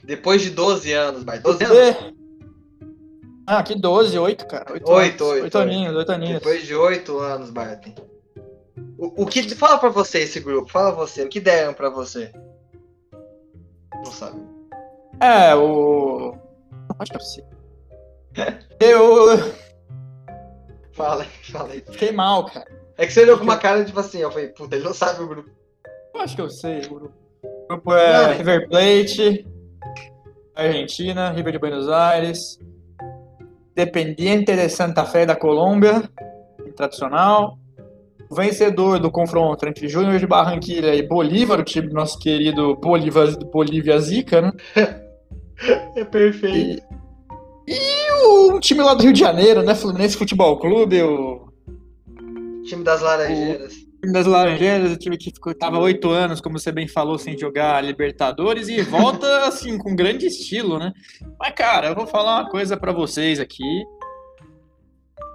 Depois 0.03 0.41
de 0.41 0.51
12 0.51 0.93
anos, 0.93 1.23
Barton. 1.23 1.53
12 1.53 1.65
anos? 1.65 2.15
Ah, 3.47 3.63
que 3.63 3.75
12, 3.75 4.19
8, 4.19 4.47
cara. 4.47 4.73
8, 4.73 4.91
8, 4.91 5.25
8, 5.25 5.45
8 5.45 5.59
aninhos, 5.59 5.97
8 5.97 6.13
aninhos. 6.13 6.35
Depois 6.35 6.67
de 6.67 6.75
8 6.75 7.19
anos, 7.19 7.51
Barton. 7.51 7.95
O, 8.99 9.23
o 9.23 9.27
que 9.27 9.55
fala 9.55 9.79
para 9.79 9.89
você 9.89 10.21
esse 10.21 10.41
grupo? 10.41 10.71
Fala 10.71 10.93
você, 10.93 11.23
o 11.23 11.29
que 11.29 11.41
deram 11.41 11.75
para 11.75 11.89
você? 11.91 12.33
Não 13.95 14.07
sabe. 14.07 14.41
É, 15.21 15.55
o 15.55 16.37
acho 16.99 17.11
que 17.11 17.17
eu 17.17 17.21
sei. 17.21 17.45
eu 18.81 19.55
Fala, 20.99 21.25
fala 21.53 21.73
aí. 21.75 21.81
Fiquei 21.81 22.11
mal, 22.11 22.47
cara. 22.47 22.67
É 22.97 23.07
que 23.07 23.13
você 23.13 23.23
olhou 23.23 23.39
com 23.39 23.45
uma 23.45 23.57
cara 23.57 23.85
tipo 23.85 24.01
assim, 24.01 24.19
eu 24.19 24.33
falei, 24.33 24.49
puta, 24.49 24.75
ele 24.75 24.85
não 24.85 24.93
sabe 24.93 25.23
o 25.23 25.29
grupo. 25.29 25.49
Eu 26.13 26.21
acho 26.21 26.35
que 26.35 26.43
eu 26.43 26.51
sei 26.51 26.81
o 26.81 26.95
grupo. 26.95 27.15
O 27.41 27.69
grupo 27.69 27.95
é 27.95 28.27
não, 28.27 28.37
River 28.37 28.69
Plate, 28.69 29.47
Argentina, 30.57 31.31
River 31.31 31.53
de 31.53 31.59
Buenos 31.61 31.89
Aires, 31.89 32.59
Dependiente 33.77 34.57
de 34.57 34.69
Santa 34.69 35.05
Fé 35.05 35.25
da 35.25 35.37
Colômbia, 35.37 36.03
tradicional, 36.75 37.57
o 38.31 38.35
vencedor 38.35 38.99
do 38.99 39.11
confronto 39.11 39.67
entre 39.67 39.89
Júnior 39.89 40.19
de 40.19 40.27
Barranquilha 40.27 40.95
e 40.95 41.07
Bolívar, 41.07 41.61
o 41.61 41.65
time 41.65 41.89
do 41.89 41.95
nosso 41.95 42.19
querido 42.19 42.77
Bolívar, 42.77 43.29
Bolívia 43.53 43.99
Zica, 43.99 44.41
né? 44.41 44.53
É 45.97 46.05
perfeito. 46.05 46.81
E, 47.67 47.75
e 47.75 48.11
o 48.25 48.61
time 48.61 48.81
lá 48.81 48.95
do 48.95 49.03
Rio 49.03 49.13
de 49.13 49.19
Janeiro, 49.19 49.61
né? 49.63 49.75
Fluminense 49.75 50.17
Futebol 50.17 50.57
Clube, 50.59 51.03
o. 51.03 51.49
Time 52.65 52.85
das 52.85 53.01
Laranjeiras. 53.01 53.75
das 54.13 54.27
Laranjeiras, 54.27 54.93
o 54.93 54.97
time 54.97 55.19
que 55.19 55.33
ficou, 55.33 55.53
tava 55.53 55.81
oito 55.81 56.11
anos, 56.11 56.41
como 56.41 56.61
você 56.61 56.71
bem 56.71 56.87
falou, 56.87 57.19
sem 57.19 57.37
jogar 57.37 57.83
Libertadores 57.83 58.69
e 58.69 58.81
volta 58.83 59.47
assim 59.49 59.77
com 59.77 59.97
grande 59.97 60.27
estilo, 60.27 60.79
né? 60.79 60.93
Mas 61.41 61.55
cara, 61.55 61.89
eu 61.89 61.95
vou 61.97 62.07
falar 62.07 62.43
uma 62.43 62.51
coisa 62.51 62.77
para 62.77 62.93
vocês 62.93 63.41
aqui. 63.41 63.85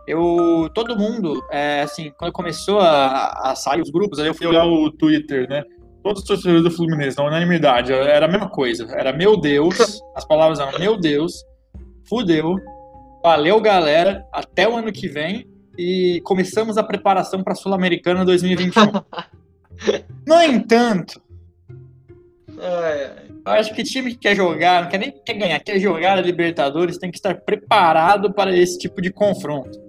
Eu, 0.07 0.69
todo 0.73 0.97
mundo, 0.97 1.41
é, 1.49 1.81
assim, 1.81 2.11
quando 2.17 2.31
começou 2.31 2.79
a, 2.79 3.51
a 3.51 3.55
sair 3.55 3.81
os 3.81 3.89
grupos, 3.89 4.19
aí 4.19 4.27
eu 4.27 4.33
fui 4.33 4.45
olhar 4.45 4.65
o 4.65 4.91
Twitter, 4.91 5.47
né? 5.47 5.63
Todos 6.03 6.21
os 6.21 6.27
torcedores 6.27 6.63
do 6.63 6.71
Fluminense, 6.71 7.17
na 7.17 7.23
unanimidade, 7.23 7.93
era 7.93 8.25
a 8.25 8.29
mesma 8.29 8.49
coisa. 8.49 8.85
Era 8.91 9.13
meu 9.13 9.37
Deus, 9.37 10.01
as 10.13 10.25
palavras 10.25 10.59
eram 10.59 10.77
meu 10.77 10.97
Deus, 10.97 11.45
fudeu, 12.09 12.57
valeu 13.23 13.61
galera, 13.61 14.25
até 14.33 14.67
o 14.67 14.75
ano 14.75 14.91
que 14.91 15.07
vem 15.07 15.47
e 15.77 16.21
começamos 16.25 16.77
a 16.77 16.83
preparação 16.83 17.41
para 17.41 17.53
a 17.53 17.55
Sul-Americana 17.55 18.25
2021. 18.25 18.83
no 20.27 20.41
entanto, 20.41 21.21
eu 23.45 23.51
acho 23.51 23.73
que 23.73 23.83
time 23.83 24.11
que 24.11 24.17
quer 24.17 24.35
jogar, 24.35 24.83
não 24.83 24.89
quer 24.89 24.97
nem 24.97 25.11
quer 25.11 25.33
ganhar, 25.33 25.59
quer 25.59 25.79
jogar 25.79 26.17
a 26.17 26.21
Libertadores, 26.21 26.97
tem 26.97 27.09
que 27.09 27.17
estar 27.17 27.35
preparado 27.35 28.33
para 28.33 28.55
esse 28.55 28.77
tipo 28.77 29.01
de 29.01 29.11
confronto. 29.11 29.82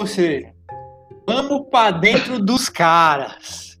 Ou 0.00 0.06
seja, 0.06 0.54
vamos 1.26 1.68
para 1.70 1.90
dentro 1.90 2.38
dos 2.38 2.70
caras. 2.70 3.78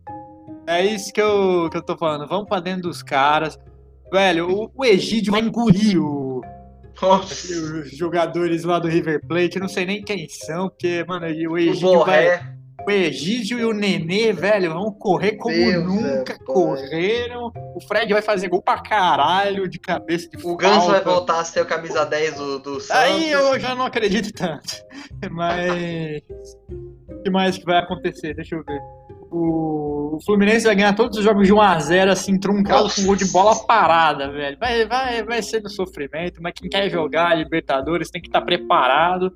É 0.66 0.84
isso 0.84 1.10
que 1.14 1.20
eu, 1.20 1.70
que 1.70 1.78
eu 1.78 1.82
tô 1.82 1.96
falando. 1.96 2.28
Vamos 2.28 2.46
para 2.46 2.60
dentro 2.60 2.82
dos 2.82 3.02
caras. 3.02 3.58
Velho, 4.12 4.46
o, 4.50 4.70
o 4.76 4.84
Egídio 4.84 5.32
vai 5.32 5.40
engolir 5.40 5.98
o, 5.98 6.42
os 7.02 7.96
jogadores 7.96 8.64
lá 8.64 8.78
do 8.78 8.86
River 8.86 9.26
Plate, 9.26 9.56
eu 9.56 9.62
não 9.62 9.68
sei 9.68 9.86
nem 9.86 10.02
quem 10.02 10.28
são, 10.28 10.68
porque, 10.68 11.02
mano, 11.08 11.24
o 11.24 11.56
Egídio 11.56 12.04
vai. 12.04 12.59
O 12.86 12.90
Egídio 12.90 13.58
e 13.58 13.64
o 13.64 13.72
Nenê, 13.72 14.32
velho, 14.32 14.72
vão 14.72 14.92
correr 14.92 15.32
como 15.32 15.54
Deus 15.54 15.84
nunca 15.84 16.34
Deus 16.34 16.44
correram. 16.44 17.52
O 17.74 17.80
Fred 17.86 18.12
vai 18.12 18.22
fazer 18.22 18.48
gol 18.48 18.62
pra 18.62 18.80
caralho 18.80 19.68
de 19.68 19.78
cabeça 19.78 20.28
de 20.28 20.46
O 20.46 20.56
Ganso 20.56 20.90
vai 20.90 21.02
voltar 21.02 21.40
a 21.40 21.44
ser 21.44 21.60
o 21.60 21.66
camisa 21.66 22.04
10 22.04 22.34
do, 22.34 22.58
do 22.58 22.80
Santos. 22.80 23.02
Aí 23.02 23.30
eu 23.30 23.58
já 23.58 23.74
não 23.74 23.84
acredito 23.84 24.32
tanto. 24.32 24.82
Mas. 25.30 26.22
O 27.08 27.22
que 27.22 27.30
mais 27.30 27.58
que 27.58 27.64
vai 27.64 27.78
acontecer? 27.78 28.34
Deixa 28.34 28.54
eu 28.54 28.64
ver 28.64 28.80
o, 29.30 30.18
Fluminense 30.24 30.66
vai 30.66 30.74
ganhar 30.74 30.94
todos 30.94 31.16
os 31.16 31.24
jogos 31.24 31.46
de 31.46 31.54
1x0, 31.54 32.10
assim, 32.10 32.38
truncado 32.38 32.84
Nossa. 32.84 33.00
com 33.00 33.06
gol 33.06 33.16
de 33.16 33.30
bola 33.30 33.54
parada, 33.64 34.30
velho. 34.30 34.58
Vai, 34.58 34.84
vai, 34.86 35.22
vai 35.22 35.42
ser 35.42 35.60
do 35.60 35.70
sofrimento, 35.70 36.42
mas 36.42 36.52
quem 36.54 36.68
quer 36.68 36.90
jogar 36.90 37.36
Libertadores 37.36 38.10
tem 38.10 38.20
que 38.20 38.28
estar 38.28 38.40
tá 38.40 38.46
preparado. 38.46 39.32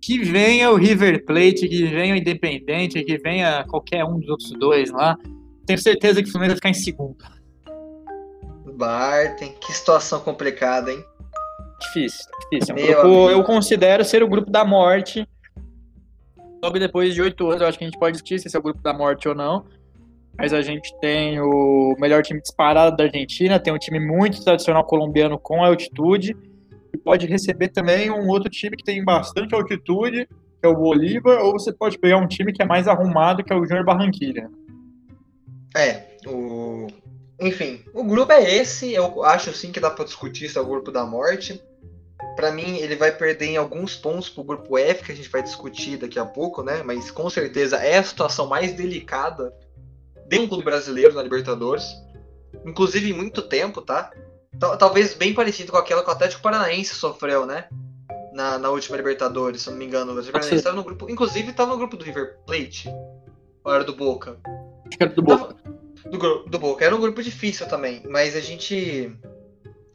Que 0.00 0.18
venha 0.18 0.70
o 0.70 0.76
River 0.76 1.24
Plate, 1.24 1.68
que 1.68 1.86
venha 1.86 2.14
o 2.14 2.16
Independente, 2.16 3.02
que 3.02 3.18
venha 3.18 3.64
qualquer 3.64 4.04
um 4.04 4.18
dos 4.18 4.28
outros 4.28 4.50
dois 4.52 4.90
lá. 4.90 5.16
Tenho 5.66 5.78
certeza 5.78 6.22
que 6.22 6.28
o 6.28 6.32
Fluminense 6.32 6.60
vai 6.60 6.70
ficar 6.70 6.70
em 6.70 6.82
segundo. 6.82 7.16
Barton, 8.76 9.52
que 9.60 9.72
situação 9.72 10.20
complicada, 10.20 10.92
hein? 10.92 11.04
Difícil, 11.80 12.24
difícil. 12.50 12.76
É 12.76 12.82
um 12.82 13.02
grupo, 13.02 13.30
eu 13.30 13.42
considero 13.42 14.04
ser 14.04 14.22
o 14.22 14.28
grupo 14.28 14.50
da 14.50 14.64
morte 14.64 15.26
Logo 16.62 16.78
depois 16.78 17.14
de 17.14 17.22
oito 17.22 17.46
anos, 17.48 17.60
eu 17.60 17.68
acho 17.68 17.78
que 17.78 17.84
a 17.84 17.86
gente 17.86 17.98
pode 17.98 18.12
discutir 18.12 18.40
se 18.40 18.48
esse 18.48 18.56
é 18.56 18.58
o 18.58 18.62
grupo 18.62 18.82
da 18.82 18.92
morte 18.92 19.28
ou 19.28 19.34
não. 19.34 19.64
Mas 20.36 20.52
a 20.52 20.60
gente 20.60 20.92
tem 21.00 21.40
o 21.40 21.96
melhor 21.98 22.22
time 22.22 22.40
disparado 22.40 22.96
da 22.96 23.04
Argentina, 23.04 23.58
tem 23.58 23.72
um 23.72 23.78
time 23.78 23.98
muito 23.98 24.42
tradicional 24.42 24.84
colombiano 24.84 25.38
com 25.38 25.64
altitude, 25.64 26.36
e 26.98 27.02
pode 27.02 27.26
receber 27.26 27.68
também 27.68 28.10
um 28.10 28.28
outro 28.28 28.50
time 28.50 28.76
que 28.76 28.84
tem 28.84 29.04
bastante 29.04 29.54
altitude, 29.54 30.26
que 30.26 30.66
é 30.66 30.68
o 30.68 30.76
Bolívar, 30.76 31.40
ou 31.44 31.52
você 31.52 31.72
pode 31.72 31.98
pegar 31.98 32.16
um 32.16 32.26
time 32.26 32.52
que 32.52 32.62
é 32.62 32.66
mais 32.66 32.88
arrumado, 32.88 33.44
que 33.44 33.52
é 33.52 33.56
o 33.56 33.64
Júnior 33.64 33.84
Barranquilla. 33.84 34.50
É, 35.76 36.16
o... 36.26 36.88
enfim, 37.40 37.84
o 37.94 38.02
grupo 38.02 38.32
é 38.32 38.56
esse, 38.56 38.92
eu 38.92 39.22
acho 39.22 39.52
sim 39.52 39.70
que 39.70 39.80
dá 39.80 39.90
para 39.90 40.04
discutir 40.04 40.48
se 40.48 40.58
é 40.58 40.60
o 40.60 40.66
grupo 40.66 40.90
da 40.90 41.06
morte 41.06 41.62
para 42.38 42.52
mim, 42.52 42.76
ele 42.76 42.94
vai 42.94 43.10
perder 43.10 43.46
em 43.46 43.56
alguns 43.56 43.96
pontos 43.96 44.28
pro 44.28 44.44
grupo 44.44 44.78
F, 44.78 45.04
que 45.04 45.10
a 45.10 45.14
gente 45.14 45.28
vai 45.28 45.42
discutir 45.42 45.96
daqui 45.96 46.20
a 46.20 46.24
pouco, 46.24 46.62
né? 46.62 46.84
Mas 46.84 47.10
com 47.10 47.28
certeza 47.28 47.78
é 47.78 47.98
a 47.98 48.02
situação 48.02 48.46
mais 48.46 48.72
delicada 48.74 49.52
de 50.28 50.38
um 50.38 50.46
clube 50.46 50.64
brasileiro 50.64 51.14
na 51.14 51.22
Libertadores. 51.22 51.84
Inclusive 52.64 53.10
em 53.10 53.12
muito 53.12 53.42
tempo, 53.42 53.82
tá? 53.82 54.12
Talvez 54.58 55.14
bem 55.14 55.34
parecido 55.34 55.72
com 55.72 55.78
aquela 55.78 56.02
que 56.02 56.08
o 56.08 56.12
Atlético 56.12 56.42
Paranaense 56.42 56.94
sofreu, 56.94 57.46
né? 57.46 57.66
Na, 58.32 58.58
na 58.58 58.70
última 58.70 58.96
Libertadores, 58.96 59.62
se 59.62 59.68
eu 59.68 59.72
não 59.72 59.78
me 59.78 59.86
engano. 59.86 60.06
O 60.06 60.10
Atlético 60.12 60.32
Paranaense 60.32 60.56
estava 60.56 60.76
no 60.76 60.84
grupo. 60.84 61.10
Inclusive 61.10 61.50
estava 61.50 61.70
no 61.72 61.78
grupo 61.78 61.96
do 61.96 62.04
River 62.04 62.38
Plate. 62.46 62.88
Ou 63.64 63.74
era 63.74 63.84
do 63.84 63.94
Boca? 63.94 64.36
Era 64.98 65.10
do 65.10 65.22
Boca. 65.22 65.56
do, 66.10 66.44
do 66.44 66.58
Boca. 66.58 66.84
Era 66.84 66.96
um 66.96 67.00
grupo 67.00 67.22
difícil 67.22 67.68
também. 67.68 68.02
Mas 68.08 68.34
a 68.34 68.40
gente 68.40 69.12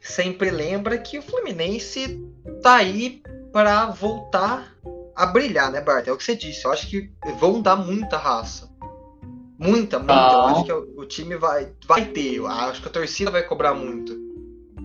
sempre 0.00 0.50
lembra 0.50 0.98
que 0.98 1.18
o 1.18 1.22
Fluminense 1.22 2.22
tá 2.62 2.76
aí 2.76 3.22
para 3.52 3.86
voltar 3.86 4.74
a 5.14 5.26
brilhar, 5.26 5.70
né, 5.70 5.80
Bart? 5.80 6.06
É 6.06 6.12
o 6.12 6.16
que 6.16 6.24
você 6.24 6.34
disse. 6.34 6.64
Eu 6.64 6.72
acho 6.72 6.88
que 6.88 7.10
vão 7.38 7.60
dar 7.60 7.76
muita 7.76 8.16
raça. 8.16 8.72
Muita, 9.58 9.98
muita. 9.98 10.14
Ah. 10.14 10.32
Eu 10.32 10.46
acho 10.48 10.64
que 10.64 10.72
o 10.72 11.04
time 11.06 11.36
vai, 11.36 11.72
vai 11.86 12.06
ter. 12.06 12.34
Eu 12.34 12.46
acho 12.46 12.82
que 12.82 12.88
a 12.88 12.90
torcida 12.90 13.30
vai 13.30 13.42
cobrar 13.42 13.74
muito. 13.74 14.23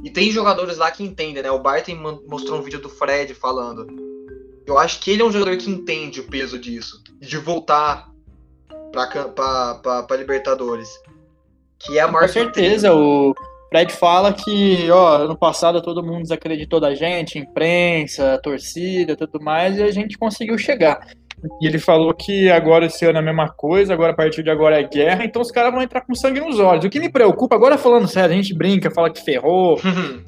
E 0.04 0.10
tem 0.10 0.32
jogadores 0.32 0.78
lá 0.78 0.90
que 0.92 1.04
entendem, 1.04 1.44
né? 1.44 1.52
O 1.52 1.60
Barton 1.60 1.96
mostrou 2.28 2.60
um 2.60 2.62
vídeo 2.62 2.80
do 2.80 2.90
Fred 2.90 3.34
falando. 3.34 3.88
Eu 4.66 4.78
acho 4.78 5.00
que 5.00 5.12
ele 5.12 5.22
é 5.22 5.26
um 5.26 5.32
jogador 5.32 5.58
que 5.58 5.70
entende 5.70 6.20
o 6.20 6.28
peso 6.28 6.58
disso. 6.58 7.02
De 7.20 7.38
voltar 7.38 8.10
pra, 8.92 9.08
pra, 9.08 9.76
pra, 9.76 10.04
pra 10.04 10.18
Libertadores. 10.18 10.90
Que 11.78 11.98
é 11.98 12.02
a 12.02 12.08
maior 12.08 12.28
Com 12.28 12.34
certeza, 12.34 12.94
o, 12.94 13.34
Fred 13.70 13.94
fala 13.94 14.34
que, 14.34 14.90
ó, 14.90 15.18
ano 15.18 15.38
passado 15.38 15.82
todo 15.82 16.04
mundo 16.04 16.24
desacreditou 16.24 16.80
da 16.80 16.96
gente, 16.96 17.38
imprensa, 17.38 18.40
torcida, 18.44 19.16
tudo 19.16 19.40
mais, 19.40 19.78
e 19.78 19.84
a 19.84 19.92
gente 19.92 20.18
conseguiu 20.18 20.58
chegar. 20.58 21.08
E 21.62 21.68
ele 21.68 21.80
falou 21.80 22.14
que 22.14 22.50
agora 22.50 22.86
esse 22.86 23.06
ano 23.06 23.18
é 23.18 23.22
a 23.22 23.24
mesma 23.24 23.50
coisa, 23.50 23.94
agora 23.94 24.12
a 24.12 24.16
partir 24.16 24.44
de 24.44 24.50
agora 24.50 24.80
é 24.80 24.84
guerra, 24.84 25.24
então 25.24 25.42
os 25.42 25.52
caras 25.52 25.72
vão 25.72 25.82
entrar 25.82 26.02
com 26.02 26.14
sangue 26.14 26.40
nos 26.40 26.60
olhos. 26.60 26.86
O 26.86 26.90
que 26.90 27.00
me 27.00 27.10
preocupa, 27.10 27.56
agora 27.56 27.78
falando 27.78 28.08
sério, 28.08 28.32
a 28.32 28.36
gente 28.36 28.54
brinca, 28.54 28.92
fala 28.92 29.10
que 29.10 29.24
ferrou, 29.24 29.78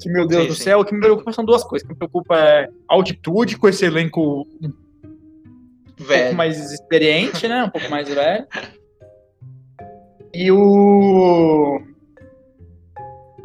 que 0.00 0.08
meu 0.10 0.26
Deus 0.26 0.42
sim, 0.42 0.48
do 0.48 0.54
céu, 0.54 0.78
sim. 0.78 0.82
o 0.82 0.86
que 0.86 0.94
me 0.94 1.00
preocupa 1.00 1.32
são 1.32 1.44
duas 1.44 1.62
coisas. 1.64 1.84
O 1.84 1.88
que 1.88 1.94
me 1.94 1.98
preocupa 1.98 2.36
é 2.36 2.68
altitude 2.88 3.56
com 3.58 3.68
esse 3.68 3.84
elenco 3.84 4.46
um 4.62 4.72
velho. 5.98 6.22
pouco 6.22 6.36
mais 6.36 6.72
experiente, 6.72 7.46
né? 7.46 7.64
Um 7.64 7.70
pouco 7.70 7.90
mais 7.90 8.08
velho. 8.08 8.46
E 10.34 10.50
o 10.50 11.78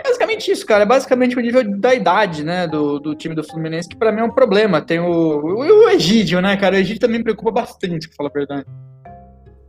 basicamente 0.04 0.52
isso, 0.52 0.66
cara. 0.66 0.84
É 0.84 0.86
basicamente 0.86 1.38
o 1.38 1.42
nível 1.42 1.64
da 1.80 1.94
idade, 1.94 2.44
né, 2.44 2.68
do, 2.68 3.00
do 3.00 3.16
time 3.16 3.36
do 3.36 3.44
Fluminense, 3.44 3.90
que 3.90 3.96
para 3.96 4.12
mim 4.12 4.22
é 4.22 4.24
um 4.24 4.32
problema. 4.32 4.82
Tem 4.82 5.00
o, 5.00 5.06
o, 5.06 5.86
o, 5.86 5.90
Egídio, 5.90 6.42
né, 6.42 6.56
cara? 6.58 6.76
O 6.76 6.80
Egídio 6.80 7.00
também 7.00 7.24
preocupa 7.24 7.52
bastante, 7.52 8.08
pra 8.08 8.16
falar 8.16 8.30
a 8.30 8.34
verdade. 8.34 8.66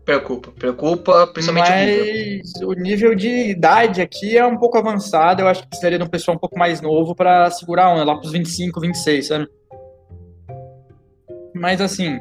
Preocupa, 0.04 0.50
preocupa, 0.52 1.26
principalmente 1.26 1.68
Mas 1.68 1.78
o 1.78 2.02
nível. 2.02 2.68
o 2.68 2.72
nível 2.72 3.14
de 3.14 3.28
idade 3.50 4.00
aqui 4.00 4.38
é 4.38 4.46
um 4.46 4.56
pouco 4.56 4.78
avançado. 4.78 5.42
Eu 5.42 5.48
acho 5.48 5.62
que 5.62 5.68
precisaria 5.68 5.98
de 5.98 6.04
um 6.04 6.08
pessoal 6.08 6.36
um 6.36 6.40
pouco 6.40 6.58
mais 6.58 6.80
novo 6.80 7.14
para 7.14 7.50
segurar 7.50 7.94
um, 7.94 8.02
lá 8.02 8.16
pros 8.16 8.32
25, 8.32 8.80
26, 8.80 9.26
sabe? 9.26 9.48
Mas 11.54 11.80
assim, 11.80 12.18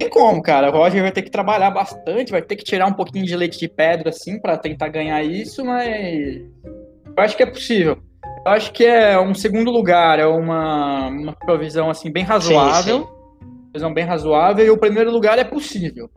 tem 0.00 0.08
como, 0.08 0.40
cara. 0.40 0.70
O 0.70 0.72
Roger 0.72 1.02
vai 1.02 1.12
ter 1.12 1.20
que 1.20 1.30
trabalhar 1.30 1.70
bastante, 1.70 2.32
vai 2.32 2.40
ter 2.40 2.56
que 2.56 2.64
tirar 2.64 2.86
um 2.86 2.94
pouquinho 2.94 3.26
de 3.26 3.36
leite 3.36 3.58
de 3.58 3.68
pedra, 3.68 4.08
assim, 4.08 4.40
para 4.40 4.56
tentar 4.56 4.88
ganhar 4.88 5.22
isso, 5.22 5.62
mas 5.62 6.40
eu 7.20 7.24
acho 7.24 7.36
que 7.36 7.42
é 7.42 7.46
possível. 7.46 7.98
Eu 8.46 8.52
acho 8.52 8.72
que 8.72 8.84
é 8.84 9.20
um 9.20 9.34
segundo 9.34 9.70
lugar, 9.70 10.18
é 10.18 10.26
uma, 10.26 11.08
uma 11.08 11.32
provisão 11.34 11.90
assim 11.90 12.10
bem 12.10 12.24
razoável. 12.24 13.00
Sim, 13.00 13.04
sim. 13.04 13.60
Provisão 13.70 13.94
bem 13.94 14.04
razoável, 14.04 14.64
e 14.64 14.70
o 14.70 14.78
primeiro 14.78 15.10
lugar 15.10 15.38
é 15.38 15.44
possível. 15.44 16.10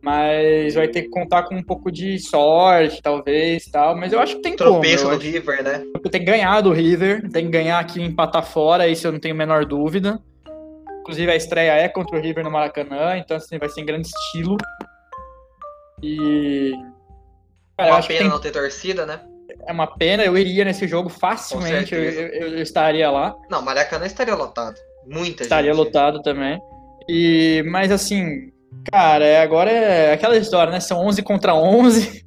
Mas 0.00 0.74
vai 0.74 0.88
ter 0.88 1.02
que 1.02 1.10
contar 1.10 1.44
com 1.44 1.54
um 1.54 1.62
pouco 1.62 1.92
de 1.92 2.18
sorte, 2.18 3.00
talvez, 3.00 3.66
tal. 3.66 3.96
Mas 3.96 4.12
eu 4.12 4.18
acho 4.18 4.36
que 4.36 4.42
tem 4.42 4.56
Tropeço 4.56 5.04
como. 5.04 5.18
Tropeço 5.18 5.32
do 5.32 5.32
River, 5.32 5.62
né? 5.62 5.84
Tem 6.10 6.20
que 6.20 6.26
ganhar 6.26 6.60
do 6.60 6.72
River, 6.72 7.30
tem 7.30 7.44
que 7.44 7.50
ganhar 7.50 7.78
aqui 7.78 8.00
e 8.00 8.04
empatar 8.04 8.44
fora, 8.44 8.88
isso 8.88 9.06
eu 9.06 9.12
não 9.12 9.20
tenho 9.20 9.34
a 9.34 9.38
menor 9.38 9.64
dúvida. 9.64 10.20
Inclusive 11.02 11.30
a 11.30 11.36
estreia 11.36 11.72
é 11.72 11.88
contra 11.88 12.18
o 12.18 12.20
River 12.20 12.42
no 12.42 12.50
Maracanã, 12.50 13.16
então 13.16 13.36
assim, 13.36 13.58
vai 13.58 13.68
ser 13.68 13.82
em 13.82 13.84
grande 13.84 14.08
estilo. 14.08 14.56
E. 16.02 16.72
Cara, 17.76 17.92
uma 17.92 18.02
pena 18.02 18.18
tem... 18.20 18.28
não 18.28 18.40
ter 18.40 18.50
torcida, 18.50 19.04
né? 19.04 19.20
É 19.66 19.72
uma 19.72 19.86
pena, 19.86 20.24
eu 20.24 20.36
iria 20.36 20.64
nesse 20.64 20.86
jogo 20.86 21.08
facilmente, 21.08 21.94
eu, 21.94 22.02
eu, 22.02 22.28
eu, 22.28 22.62
estaria 22.62 23.10
lá. 23.10 23.34
Não, 23.50 23.62
Maracanã 23.62 24.06
estaria 24.06 24.34
lotado. 24.34 24.76
Muita 25.06 25.42
estaria 25.42 25.72
gente. 25.72 25.84
Estaria 25.86 26.12
lotado 26.12 26.22
também. 26.22 26.60
E, 27.08 27.62
mas 27.66 27.90
assim, 27.90 28.52
cara, 28.90 29.24
é, 29.24 29.40
agora 29.40 29.70
é 29.70 30.12
aquela 30.12 30.36
história, 30.36 30.72
né? 30.72 30.80
São 30.80 30.98
11 30.98 31.22
contra 31.22 31.54
11. 31.54 32.24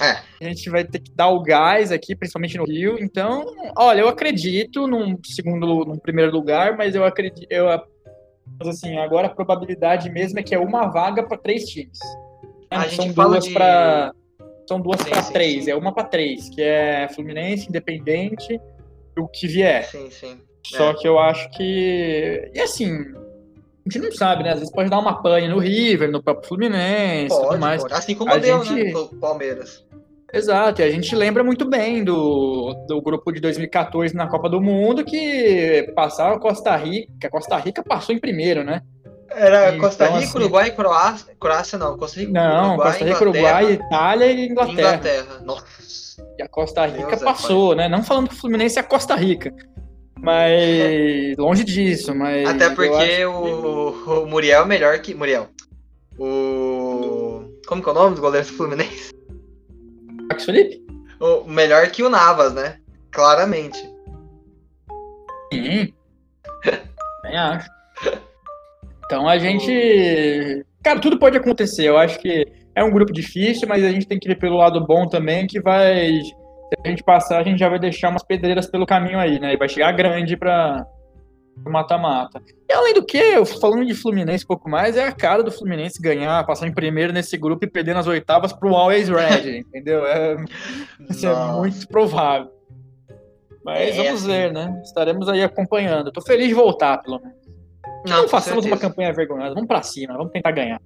É. 0.00 0.44
A 0.44 0.48
gente 0.48 0.68
vai 0.70 0.84
ter 0.84 0.98
que 0.98 1.12
dar 1.12 1.28
o 1.28 1.42
gás 1.42 1.92
aqui, 1.92 2.16
principalmente 2.16 2.58
no 2.58 2.64
Rio. 2.64 2.96
Então, 3.00 3.44
olha, 3.76 4.00
eu 4.00 4.08
acredito 4.08 4.86
num 4.86 5.16
segundo, 5.24 5.84
num 5.84 5.98
primeiro 5.98 6.32
lugar, 6.32 6.76
mas 6.76 6.94
eu 6.94 7.04
acredito, 7.04 7.46
eu 7.48 7.66
Mas 8.58 8.68
assim, 8.68 8.98
agora 8.98 9.28
a 9.28 9.30
probabilidade 9.30 10.10
mesmo 10.10 10.38
é 10.38 10.42
que 10.42 10.54
é 10.54 10.58
uma 10.58 10.86
vaga 10.86 11.22
para 11.22 11.38
três 11.38 11.64
times. 11.64 11.98
A 12.70 12.88
são 12.88 13.08
duas 13.08 13.44
de... 13.44 13.52
para 13.52 14.12
são 14.66 14.80
duas 14.80 15.02
para 15.02 15.22
três, 15.22 15.64
sim. 15.64 15.70
é 15.70 15.76
uma 15.76 15.92
para 15.92 16.04
três, 16.04 16.48
que 16.48 16.62
é 16.62 17.08
Fluminense, 17.14 17.68
Independente, 17.68 18.60
o 19.18 19.28
que 19.28 19.46
vier. 19.46 19.84
Sim, 19.84 20.10
sim. 20.10 20.40
Só 20.66 20.90
é. 20.90 20.94
que 20.94 21.06
eu 21.06 21.18
acho 21.18 21.50
que. 21.50 22.50
E 22.54 22.60
assim, 22.60 22.90
a 22.90 23.90
gente 23.90 23.98
não 23.98 24.12
sabe, 24.12 24.42
né? 24.42 24.50
Às 24.50 24.60
vezes 24.60 24.72
pode 24.72 24.88
dar 24.88 24.98
uma 24.98 25.22
pane 25.22 25.48
no 25.48 25.58
River, 25.58 26.10
no 26.10 26.22
próprio 26.22 26.48
Fluminense, 26.48 27.28
pode, 27.28 27.48
tudo 27.48 27.60
mais. 27.60 27.82
Pode. 27.82 27.94
Assim 27.94 28.14
como 28.14 28.32
a 28.32 28.38
deu, 28.38 28.64
gente... 28.64 28.84
né? 28.84 28.92
No 28.92 29.08
Palmeiras. 29.08 29.84
Exato, 30.32 30.80
e 30.80 30.84
a 30.84 30.90
gente 30.90 31.14
lembra 31.14 31.44
muito 31.44 31.64
bem 31.64 32.02
do, 32.02 32.74
do 32.88 33.00
grupo 33.00 33.30
de 33.30 33.40
2014 33.40 34.16
na 34.16 34.26
Copa 34.26 34.48
do 34.48 34.60
Mundo 34.60 35.04
que 35.04 35.92
passava 35.94 36.40
Costa 36.40 36.74
Rica, 36.74 37.12
que 37.20 37.26
a 37.28 37.30
Costa 37.30 37.56
Rica 37.56 37.84
passou 37.84 38.12
em 38.12 38.18
primeiro, 38.18 38.64
né? 38.64 38.82
Era 39.34 39.68
então, 39.68 39.80
Costa 39.80 40.06
Rica, 40.06 40.18
assim, 40.18 40.38
Uruguai 40.38 40.68
e 40.68 40.72
Croácia. 40.72 41.36
Croácia 41.40 41.78
não, 41.78 41.98
Costa 41.98 42.20
Rica, 42.20 42.32
não, 42.32 42.68
Uruguai, 42.68 42.90
Costa 42.90 43.04
Rica, 43.04 43.22
Uruguai, 43.22 43.72
Itália 43.72 44.26
e 44.32 44.48
Inglaterra. 44.48 44.72
Inglaterra, 44.72 45.40
nossa. 45.44 46.26
E 46.38 46.42
a 46.42 46.48
Costa 46.48 46.86
Rica 46.86 47.08
Deus 47.08 47.22
é 47.22 47.24
passou, 47.24 47.72
é 47.72 47.76
né? 47.76 47.88
Não 47.88 48.02
falando 48.02 48.28
que 48.28 48.34
o 48.34 48.38
Fluminense 48.38 48.78
é 48.78 48.80
a 48.80 48.84
Costa 48.84 49.14
Rica. 49.14 49.52
Mas 50.18 51.36
longe 51.36 51.64
disso, 51.64 52.14
mas. 52.14 52.48
Até 52.48 52.70
porque 52.70 53.24
o, 53.26 54.22
o 54.22 54.26
Muriel 54.26 54.62
é 54.62 54.66
melhor 54.66 54.98
que. 55.00 55.14
Muriel. 55.14 55.48
O. 56.18 57.44
Como 57.66 57.82
que 57.82 57.88
é 57.88 57.92
o 57.92 57.94
nome 57.94 58.14
do 58.16 58.22
goleiro 58.22 58.46
do 58.46 58.52
Fluminense? 58.52 59.12
Marcos 60.28 60.44
Felipe? 60.46 60.82
O 61.20 61.44
melhor 61.44 61.88
que 61.90 62.02
o 62.02 62.08
Navas, 62.08 62.54
né? 62.54 62.78
Claramente. 63.10 63.78
Sim. 65.52 65.92
Nem 67.24 67.36
acho. 67.36 67.73
Então 69.14 69.28
a 69.28 69.38
gente. 69.38 70.66
Cara, 70.82 70.98
tudo 70.98 71.20
pode 71.20 71.36
acontecer. 71.36 71.84
Eu 71.84 71.96
acho 71.96 72.18
que 72.18 72.44
é 72.74 72.82
um 72.82 72.90
grupo 72.90 73.12
difícil, 73.12 73.68
mas 73.68 73.84
a 73.84 73.90
gente 73.90 74.08
tem 74.08 74.18
que 74.18 74.26
ver 74.26 74.36
pelo 74.40 74.56
lado 74.56 74.84
bom 74.84 75.06
também, 75.06 75.46
que 75.46 75.60
vai. 75.60 76.20
Se 76.20 76.34
a 76.84 76.88
gente 76.88 77.04
passar, 77.04 77.38
a 77.38 77.44
gente 77.44 77.60
já 77.60 77.68
vai 77.68 77.78
deixar 77.78 78.10
umas 78.10 78.24
pedreiras 78.24 78.66
pelo 78.68 78.84
caminho 78.84 79.20
aí, 79.20 79.38
né? 79.38 79.54
E 79.54 79.56
vai 79.56 79.68
chegar 79.68 79.92
grande 79.92 80.36
pra, 80.36 80.84
mata-mata. 81.64 82.42
E 82.68 82.72
além 82.72 82.92
do 82.92 83.06
que, 83.06 83.44
falando 83.60 83.86
de 83.86 83.94
Fluminense 83.94 84.42
um 84.42 84.48
pouco 84.48 84.68
mais, 84.68 84.96
é 84.96 85.06
a 85.06 85.12
cara 85.12 85.44
do 85.44 85.52
Fluminense 85.52 86.02
ganhar, 86.02 86.44
passar 86.44 86.66
em 86.66 86.74
primeiro 86.74 87.12
nesse 87.12 87.36
grupo 87.36 87.64
e 87.64 87.70
perder 87.70 87.94
nas 87.94 88.08
oitavas 88.08 88.52
pro 88.52 88.74
Always 88.74 89.08
Red, 89.08 89.58
entendeu? 89.68 90.04
É, 90.04 90.36
isso 91.08 91.24
é 91.28 91.52
muito 91.52 91.86
provável. 91.86 92.50
Mas 93.64 93.90
é, 93.90 93.92
vamos 93.92 94.22
assim. 94.22 94.26
ver, 94.26 94.52
né? 94.52 94.82
Estaremos 94.84 95.28
aí 95.28 95.42
acompanhando. 95.44 96.10
Tô 96.10 96.20
feliz 96.20 96.48
de 96.48 96.54
voltar, 96.54 96.98
pelo 96.98 97.20
menos. 97.20 97.43
Não, 98.06 98.22
não 98.22 98.28
façamos 98.28 98.64
uma 98.66 98.76
campanha 98.76 99.12
vergonhosa, 99.12 99.54
vamos 99.54 99.68
pra 99.68 99.82
cima, 99.82 100.16
vamos 100.16 100.32
tentar 100.32 100.52
ganhar. 100.52 100.80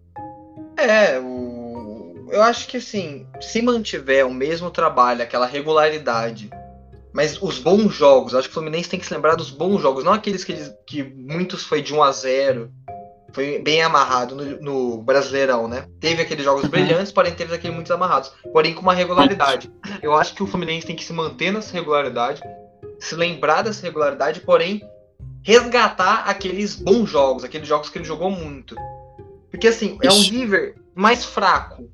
É, 0.76 1.18
o... 1.18 2.28
eu 2.30 2.42
acho 2.42 2.68
que 2.68 2.76
assim, 2.76 3.26
se 3.40 3.60
mantiver 3.60 4.26
o 4.26 4.32
mesmo 4.32 4.70
trabalho, 4.70 5.22
aquela 5.22 5.46
regularidade 5.46 6.50
mas 7.12 7.40
os 7.42 7.58
bons 7.58 7.94
jogos, 7.94 8.34
acho 8.34 8.48
que 8.48 8.52
o 8.52 8.54
Fluminense 8.54 8.88
tem 8.88 9.00
que 9.00 9.06
se 9.06 9.12
lembrar 9.12 9.34
dos 9.34 9.50
bons 9.50 9.80
jogos, 9.80 10.04
não 10.04 10.12
aqueles 10.12 10.44
que, 10.44 10.52
eles, 10.52 10.72
que 10.86 11.02
muitos 11.02 11.64
foi 11.64 11.82
de 11.82 11.92
1 11.92 12.02
a 12.02 12.12
0 12.12 12.70
foi 13.32 13.58
bem 13.58 13.82
amarrado 13.82 14.34
no, 14.34 14.60
no 14.60 15.02
Brasileirão, 15.02 15.68
né? 15.68 15.86
Teve 16.00 16.22
aqueles 16.22 16.44
jogos 16.44 16.64
uhum. 16.64 16.70
brilhantes, 16.70 17.12
porém 17.12 17.34
teve 17.34 17.54
aqueles 17.54 17.74
muito 17.74 17.92
amarrados, 17.92 18.32
porém 18.52 18.74
com 18.74 18.82
uma 18.82 18.94
regularidade. 18.94 19.70
Eu 20.02 20.14
acho 20.14 20.34
que 20.34 20.42
o 20.42 20.46
Fluminense 20.46 20.86
tem 20.86 20.96
que 20.96 21.04
se 21.04 21.12
manter 21.12 21.52
nessa 21.52 21.72
regularidade, 21.72 22.40
se 22.98 23.14
lembrar 23.14 23.62
dessa 23.62 23.82
regularidade, 23.82 24.40
porém 24.40 24.82
resgatar 25.48 26.28
aqueles 26.28 26.74
bons 26.74 27.08
jogos, 27.08 27.42
aqueles 27.42 27.66
jogos 27.66 27.88
que 27.88 27.96
ele 27.96 28.04
jogou 28.04 28.30
muito. 28.30 28.76
Porque 29.50 29.68
assim, 29.68 29.98
é 30.02 30.12
um 30.12 30.20
River 30.20 30.76
mais 30.94 31.24
fraco. 31.24 31.88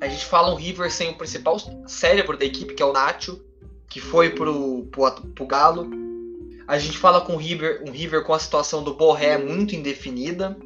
A 0.00 0.08
gente 0.08 0.24
fala 0.24 0.50
um 0.50 0.54
River 0.54 0.90
sem 0.90 1.10
o 1.10 1.14
principal 1.14 1.58
cérebro 1.86 2.38
da 2.38 2.44
equipe, 2.46 2.72
que 2.72 2.82
é 2.82 2.86
o 2.86 2.92
Nacho, 2.94 3.38
que 3.86 4.00
foi 4.00 4.30
pro, 4.30 4.88
pro, 4.90 5.12
pro 5.12 5.46
Galo. 5.46 5.90
A 6.66 6.78
gente 6.78 6.96
fala 6.96 7.20
com 7.20 7.34
o 7.34 7.36
River, 7.36 7.84
um 7.86 7.90
River 7.90 8.24
com 8.24 8.32
a 8.32 8.38
situação 8.38 8.82
do 8.82 8.94
Borré 8.94 9.36
muito 9.36 9.76
indefinida. 9.76 10.56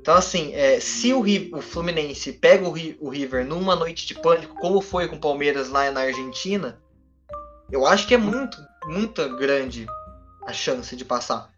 Então, 0.00 0.14
assim, 0.14 0.54
é, 0.54 0.80
se 0.80 1.12
o, 1.12 1.20
o, 1.20 1.60
Fluminense 1.60 2.32
pega 2.32 2.66
o, 2.66 2.72
o, 2.98 3.10
River 3.10 3.44
numa 3.44 3.76
noite 3.76 4.06
de 4.06 4.14
pânico, 4.14 4.54
como 4.54 4.80
foi 4.80 5.06
com 5.06 5.16
o 5.16 5.20
Palmeiras 5.20 5.68
lá 5.68 5.90
na 5.90 6.00
Argentina, 6.00 6.80
eu 7.70 7.84
acho 7.84 8.06
que 8.06 8.14
é 8.14 8.18
muito, 8.18 8.56
muito 8.86 9.36
grande 9.36 9.86
a 10.46 10.52
chance 10.52 10.94
de 10.94 11.04
passar. 11.04 11.50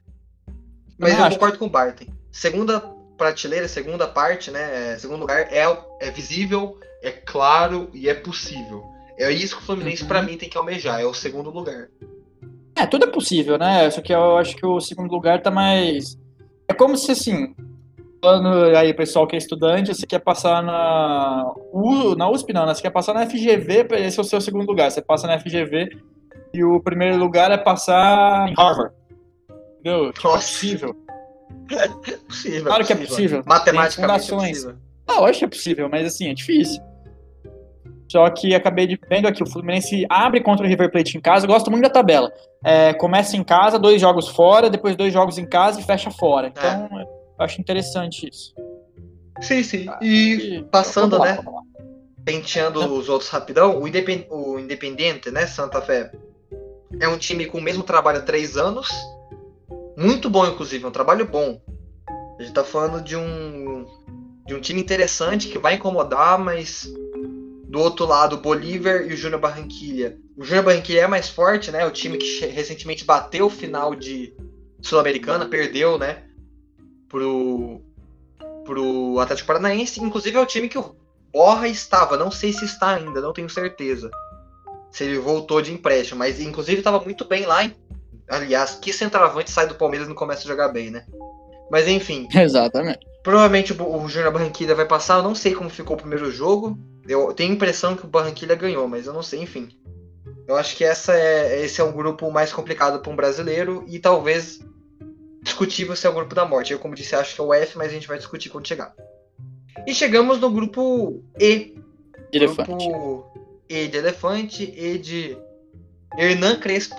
Mas 0.98 1.16
eu, 1.16 1.24
eu 1.24 1.30
concordo 1.30 1.58
com 1.58 1.66
o 1.66 1.70
Barton. 1.70 2.06
Segunda 2.32 2.80
prateleira, 3.16 3.68
segunda 3.68 4.06
parte, 4.06 4.50
né? 4.50 4.92
É, 4.92 4.98
segundo 4.98 5.20
lugar, 5.20 5.40
é, 5.52 5.64
é 6.00 6.10
visível, 6.10 6.78
é 7.02 7.10
claro 7.10 7.90
e 7.92 8.08
é 8.08 8.14
possível. 8.14 8.84
É 9.18 9.30
isso 9.30 9.56
que 9.56 9.62
o 9.62 9.66
Fluminense, 9.66 10.02
uhum. 10.02 10.08
para 10.08 10.22
mim, 10.22 10.36
tem 10.36 10.48
que 10.48 10.56
almejar, 10.56 11.00
é 11.00 11.04
o 11.04 11.12
segundo 11.12 11.50
lugar. 11.50 11.88
É, 12.76 12.86
tudo 12.86 13.04
é 13.04 13.10
possível, 13.10 13.58
né? 13.58 13.90
Só 13.90 14.00
que 14.00 14.14
eu 14.14 14.38
acho 14.38 14.56
que 14.56 14.64
o 14.64 14.80
segundo 14.80 15.10
lugar 15.10 15.42
tá 15.42 15.50
mais. 15.50 16.16
É 16.68 16.72
como 16.72 16.96
se 16.96 17.10
assim. 17.10 17.54
Falando 18.22 18.76
aí, 18.76 18.92
pessoal 18.94 19.28
que 19.28 19.36
é 19.36 19.38
estudante, 19.38 19.94
você 19.94 20.04
quer 20.04 20.18
passar 20.18 20.60
na, 20.60 21.52
U, 21.72 22.16
na 22.16 22.28
USP, 22.28 22.52
não, 22.52 22.66
né? 22.66 22.74
Você 22.74 22.82
quer 22.82 22.90
passar 22.90 23.14
na 23.14 23.26
FGV, 23.26 23.86
esse 23.92 24.18
é 24.18 24.22
o 24.22 24.24
seu 24.24 24.40
segundo 24.40 24.66
lugar. 24.66 24.90
Você 24.90 25.00
passa 25.00 25.26
na 25.26 25.38
FGV 25.38 25.88
e 26.52 26.64
o 26.64 26.80
primeiro 26.80 27.16
lugar 27.16 27.50
é 27.50 27.58
passar 27.58 28.48
em 28.48 28.54
Harvard. 28.54 28.94
Entendeu? 29.80 30.12
Tipo, 30.12 30.28
é 30.28 30.32
possível. 30.32 30.96
É 31.70 31.88
possível. 32.16 32.64
Claro 32.64 32.86
que 32.86 32.92
é 32.92 32.96
possível. 32.96 33.42
Matematicamente 33.46 34.32
é 34.32 34.36
possível. 34.36 34.76
Ah, 35.06 35.16
eu 35.16 35.24
acho 35.24 35.38
que 35.38 35.44
é 35.44 35.48
possível, 35.48 35.88
mas 35.88 36.06
assim, 36.06 36.28
é 36.28 36.34
difícil. 36.34 36.82
Só 38.10 38.28
que 38.30 38.54
acabei 38.54 38.86
de 38.86 38.98
vendo 39.08 39.28
aqui, 39.28 39.42
o 39.42 39.46
Fluminense 39.46 40.06
abre 40.08 40.40
contra 40.40 40.64
o 40.64 40.68
River 40.68 40.90
Plate 40.90 41.18
em 41.18 41.20
casa. 41.20 41.44
Eu 41.44 41.50
gosto 41.50 41.70
muito 41.70 41.82
da 41.82 41.90
tabela. 41.90 42.32
É, 42.64 42.94
começa 42.94 43.36
em 43.36 43.44
casa, 43.44 43.78
dois 43.78 44.00
jogos 44.00 44.28
fora, 44.28 44.70
depois 44.70 44.96
dois 44.96 45.12
jogos 45.12 45.36
em 45.36 45.46
casa 45.46 45.78
e 45.78 45.82
fecha 45.82 46.10
fora. 46.10 46.46
É. 46.46 46.50
Então, 46.50 46.98
é. 46.98 47.02
eu 47.02 47.44
acho 47.44 47.60
interessante 47.60 48.28
isso. 48.28 48.54
Sim, 49.40 49.62
sim. 49.62 49.86
Ah, 49.88 49.98
e, 50.00 50.56
e 50.56 50.62
passando, 50.64 51.18
lá, 51.18 51.24
né? 51.26 51.38
Penteando 52.24 52.80
os 52.94 53.08
outros 53.08 53.30
rapidão, 53.30 53.78
o, 53.78 53.86
Independ... 53.86 54.26
o 54.30 54.58
Independente, 54.58 55.30
né, 55.30 55.46
Santa 55.46 55.80
Fé, 55.80 56.10
é 57.00 57.08
um 57.08 57.18
time 57.18 57.46
com 57.46 57.58
o 57.58 57.62
mesmo 57.62 57.82
trabalho 57.82 58.18
há 58.18 58.22
três 58.22 58.56
anos. 58.56 58.88
Muito 59.96 60.30
bom, 60.30 60.46
inclusive, 60.46 60.84
é 60.84 60.88
um 60.88 60.92
trabalho 60.92 61.26
bom. 61.26 61.60
A 62.38 62.42
gente 62.42 62.54
tá 62.54 62.62
falando 62.62 63.02
de 63.02 63.16
um, 63.16 63.84
de 64.46 64.54
um 64.54 64.60
time 64.60 64.80
interessante 64.80 65.48
que 65.48 65.58
vai 65.58 65.74
incomodar, 65.74 66.38
mas 66.38 66.88
do 67.68 67.80
outro 67.80 68.06
lado, 68.06 68.36
o 68.36 68.40
Bolívar 68.40 69.02
e 69.02 69.12
o 69.12 69.16
Júnior 69.16 69.40
Barranquilha. 69.40 70.16
O 70.36 70.44
Júnior 70.44 70.64
Barranquilha 70.64 71.02
é 71.02 71.06
mais 71.06 71.28
forte, 71.28 71.70
né? 71.70 71.84
O 71.84 71.90
time 71.90 72.16
que 72.16 72.46
recentemente 72.46 73.04
bateu 73.04 73.46
o 73.46 73.50
final 73.50 73.94
de 73.94 74.32
Sul-Americana, 74.80 75.46
perdeu, 75.46 75.98
né? 75.98 76.24
Pro, 77.08 77.82
pro 78.64 79.18
Atlético 79.20 79.48
Paranaense. 79.48 80.00
Inclusive 80.00 80.36
é 80.36 80.40
o 80.40 80.46
time 80.46 80.68
que 80.68 80.78
o 80.78 80.96
Borra 81.32 81.68
estava. 81.68 82.16
Não 82.16 82.30
sei 82.30 82.52
se 82.52 82.64
está 82.64 82.94
ainda, 82.94 83.20
não 83.20 83.32
tenho 83.32 83.50
certeza. 83.50 84.10
Se 84.90 85.04
ele 85.04 85.18
voltou 85.18 85.60
de 85.60 85.72
empréstimo. 85.72 86.18
Mas 86.18 86.40
inclusive 86.40 86.78
estava 86.78 87.00
muito 87.00 87.24
bem 87.24 87.46
lá. 87.46 87.64
Hein? 87.64 87.74
Aliás, 88.28 88.74
que 88.74 88.92
centroavante 88.92 89.50
sai 89.50 89.66
do 89.66 89.74
Palmeiras 89.74 90.06
e 90.06 90.10
não 90.10 90.16
começa 90.16 90.42
a 90.42 90.46
jogar 90.46 90.68
bem, 90.68 90.90
né? 90.90 91.04
Mas 91.70 91.88
enfim. 91.88 92.28
Exatamente. 92.34 93.06
Provavelmente 93.22 93.72
o, 93.72 94.02
o 94.02 94.08
Júnior 94.08 94.32
Barranquilla 94.32 94.74
vai 94.74 94.86
passar. 94.86 95.18
Eu 95.18 95.22
não 95.22 95.34
sei 95.34 95.54
como 95.54 95.70
ficou 95.70 95.96
o 95.96 95.98
primeiro 95.98 96.30
jogo. 96.30 96.78
Eu 97.06 97.32
tenho 97.32 97.52
a 97.52 97.54
impressão 97.54 97.96
que 97.96 98.04
o 98.04 98.08
Barranquilla 98.08 98.54
ganhou, 98.54 98.86
mas 98.86 99.06
eu 99.06 99.12
não 99.12 99.22
sei, 99.22 99.40
enfim. 99.40 99.68
Eu 100.46 100.56
acho 100.56 100.76
que 100.76 100.84
essa 100.84 101.14
é, 101.14 101.62
esse 101.62 101.80
é 101.80 101.84
o 101.84 101.92
grupo 101.92 102.30
mais 102.30 102.52
complicado 102.52 103.00
para 103.00 103.12
um 103.12 103.16
brasileiro 103.16 103.84
e 103.86 103.98
talvez 103.98 104.60
discutível 105.42 105.96
se 105.96 106.06
é 106.06 106.10
o 106.10 106.14
grupo 106.14 106.34
da 106.34 106.44
morte. 106.44 106.72
Eu, 106.72 106.78
como 106.78 106.94
disse, 106.94 107.14
acho 107.14 107.34
que 107.34 107.40
é 107.40 107.44
o 107.44 107.52
F, 107.52 107.76
mas 107.76 107.88
a 107.88 107.94
gente 107.94 108.08
vai 108.08 108.18
discutir 108.18 108.48
quando 108.50 108.68
chegar. 108.68 108.94
E 109.86 109.94
chegamos 109.94 110.40
no 110.40 110.50
grupo 110.50 111.22
E. 111.38 111.74
De 112.30 112.38
grupo 112.38 112.62
elefante. 112.62 112.88
E 113.68 113.86
de 113.86 113.98
elefante, 113.98 114.72
E 114.76 114.98
de 114.98 115.36
Hernan 116.16 116.56
Crespo. 116.56 116.96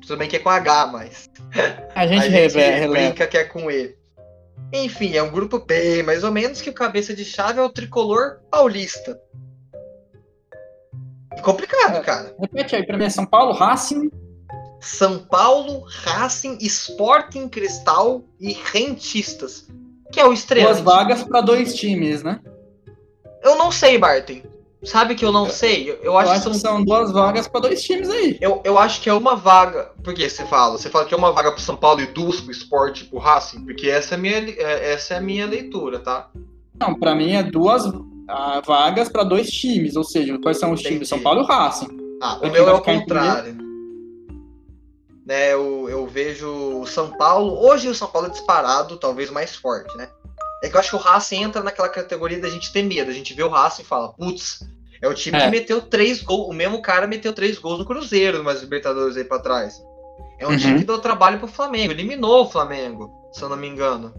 Tudo 0.00 0.18
bem 0.18 0.28
que 0.28 0.36
é 0.36 0.38
com 0.38 0.48
H, 0.48 0.86
mas. 0.88 1.30
A 1.94 2.06
gente, 2.06 2.26
a 2.34 2.48
gente 2.48 2.88
brinca 2.88 3.26
que 3.26 3.36
é 3.36 3.44
com 3.44 3.70
E. 3.70 3.96
Enfim, 4.72 5.14
é 5.14 5.22
um 5.22 5.30
grupo 5.30 5.58
bem 5.58 6.02
mais 6.02 6.24
ou 6.24 6.32
menos 6.32 6.60
que 6.60 6.70
o 6.70 6.74
cabeça 6.74 7.14
de 7.14 7.24
chave 7.24 7.58
é 7.58 7.62
o 7.62 7.70
tricolor 7.70 8.40
paulista. 8.50 9.20
Complicado, 11.42 12.02
cara. 12.02 12.34
Repete 12.40 12.76
aí 12.76 12.84
pra 12.84 12.96
mim, 12.96 13.04
é 13.04 13.10
São 13.10 13.26
Paulo, 13.26 13.52
Racing. 13.52 14.10
São 14.80 15.18
Paulo, 15.18 15.84
Racing, 15.86 16.58
Sporting 16.60 17.48
Cristal 17.48 18.24
e 18.40 18.52
Rentistas. 18.52 19.68
Que 20.12 20.20
é 20.20 20.26
o 20.26 20.32
estreante. 20.32 20.66
Duas 20.68 20.80
vagas 20.80 21.24
para 21.24 21.40
dois 21.40 21.74
times, 21.74 22.22
né? 22.22 22.40
Eu 23.42 23.56
não 23.56 23.70
sei, 23.70 23.98
Barton. 23.98 24.42
Sabe 24.82 25.14
que 25.14 25.24
eu 25.24 25.32
não 25.32 25.48
sei? 25.48 25.90
Eu, 25.90 25.94
eu 26.02 26.18
acho, 26.18 26.32
acho, 26.32 26.50
que 26.50 26.58
são, 26.58 26.84
duas 26.84 27.10
vagas 27.10 27.48
para 27.48 27.62
dois 27.62 27.82
times 27.82 28.10
aí. 28.10 28.36
Eu, 28.40 28.60
eu 28.62 28.78
acho 28.78 29.00
que 29.00 29.08
é 29.08 29.12
uma 29.12 29.34
vaga. 29.34 29.90
Por 30.04 30.14
que 30.14 30.28
você 30.28 30.44
fala? 30.46 30.76
Você 30.76 30.90
fala 30.90 31.06
que 31.06 31.14
é 31.14 31.16
uma 31.16 31.32
vaga 31.32 31.50
pro 31.50 31.60
São 31.60 31.76
Paulo 31.76 32.00
e 32.02 32.06
duas 32.06 32.40
pro 32.40 32.52
esporte 32.52 33.04
pro 33.06 33.18
Racing? 33.18 33.64
Porque 33.64 33.88
essa 33.88 34.14
é 34.14 34.18
a 34.18 34.20
minha, 34.20 34.36
é, 34.36 34.92
essa 34.92 35.14
é 35.14 35.16
a 35.16 35.20
minha 35.20 35.46
leitura, 35.46 35.98
tá? 35.98 36.30
Não, 36.78 36.94
para 36.94 37.14
mim 37.14 37.32
é 37.32 37.42
duas 37.42 37.86
uh, 37.86 38.62
vagas 38.64 39.08
para 39.08 39.24
dois 39.24 39.50
times. 39.50 39.96
Ou 39.96 40.04
seja, 40.04 40.38
quais 40.38 40.58
são 40.58 40.72
os 40.72 40.80
Entendi. 40.80 40.96
times? 40.96 41.08
São 41.08 41.20
Paulo 41.20 41.40
e 41.40 41.44
o 41.44 41.46
Racing. 41.46 41.88
Ah, 42.22 42.38
o 42.42 42.50
meu 42.50 42.68
é 42.68 42.72
o 42.72 42.80
contrário. 42.80 43.56
Né, 45.24 45.52
eu, 45.52 45.88
eu 45.88 46.06
vejo 46.06 46.48
o 46.48 46.86
São 46.86 47.10
Paulo. 47.16 47.58
Hoje 47.66 47.88
o 47.88 47.94
São 47.94 48.08
Paulo 48.08 48.28
é 48.28 48.30
disparado, 48.30 48.96
talvez 48.98 49.30
mais 49.30 49.56
forte, 49.56 49.96
né? 49.96 50.08
É 50.62 50.68
que 50.68 50.76
eu 50.76 50.80
acho 50.80 50.90
que 50.90 50.96
o 50.96 50.98
Racing 51.00 51.42
entra 51.42 51.62
naquela 51.62 51.88
categoria 51.88 52.40
da 52.40 52.48
gente 52.48 52.72
ter 52.72 52.82
medo. 52.82 53.10
A 53.10 53.14
gente 53.14 53.34
vê 53.34 53.42
o 53.42 53.48
Racing 53.48 53.82
e 53.82 53.84
fala, 53.84 54.12
putz, 54.12 54.60
é 55.00 55.08
o 55.08 55.14
time 55.14 55.36
é. 55.36 55.44
que 55.44 55.50
meteu 55.50 55.82
três 55.82 56.22
gols. 56.22 56.48
O 56.48 56.52
mesmo 56.52 56.80
cara 56.80 57.06
meteu 57.06 57.32
três 57.32 57.58
gols 57.58 57.78
no 57.78 57.84
Cruzeiro, 57.84 58.42
mas 58.42 58.60
Libertadores 58.60 59.16
aí 59.16 59.24
pra 59.24 59.38
trás. 59.38 59.82
É 60.38 60.46
um 60.46 60.50
uhum. 60.50 60.58
time 60.58 60.78
que 60.78 60.84
deu 60.84 60.98
trabalho 60.98 61.38
pro 61.38 61.48
Flamengo. 61.48 61.92
Eliminou 61.92 62.44
o 62.44 62.50
Flamengo, 62.50 63.10
se 63.32 63.42
eu 63.42 63.48
não 63.48 63.56
me 63.56 63.68
engano. 63.68 64.14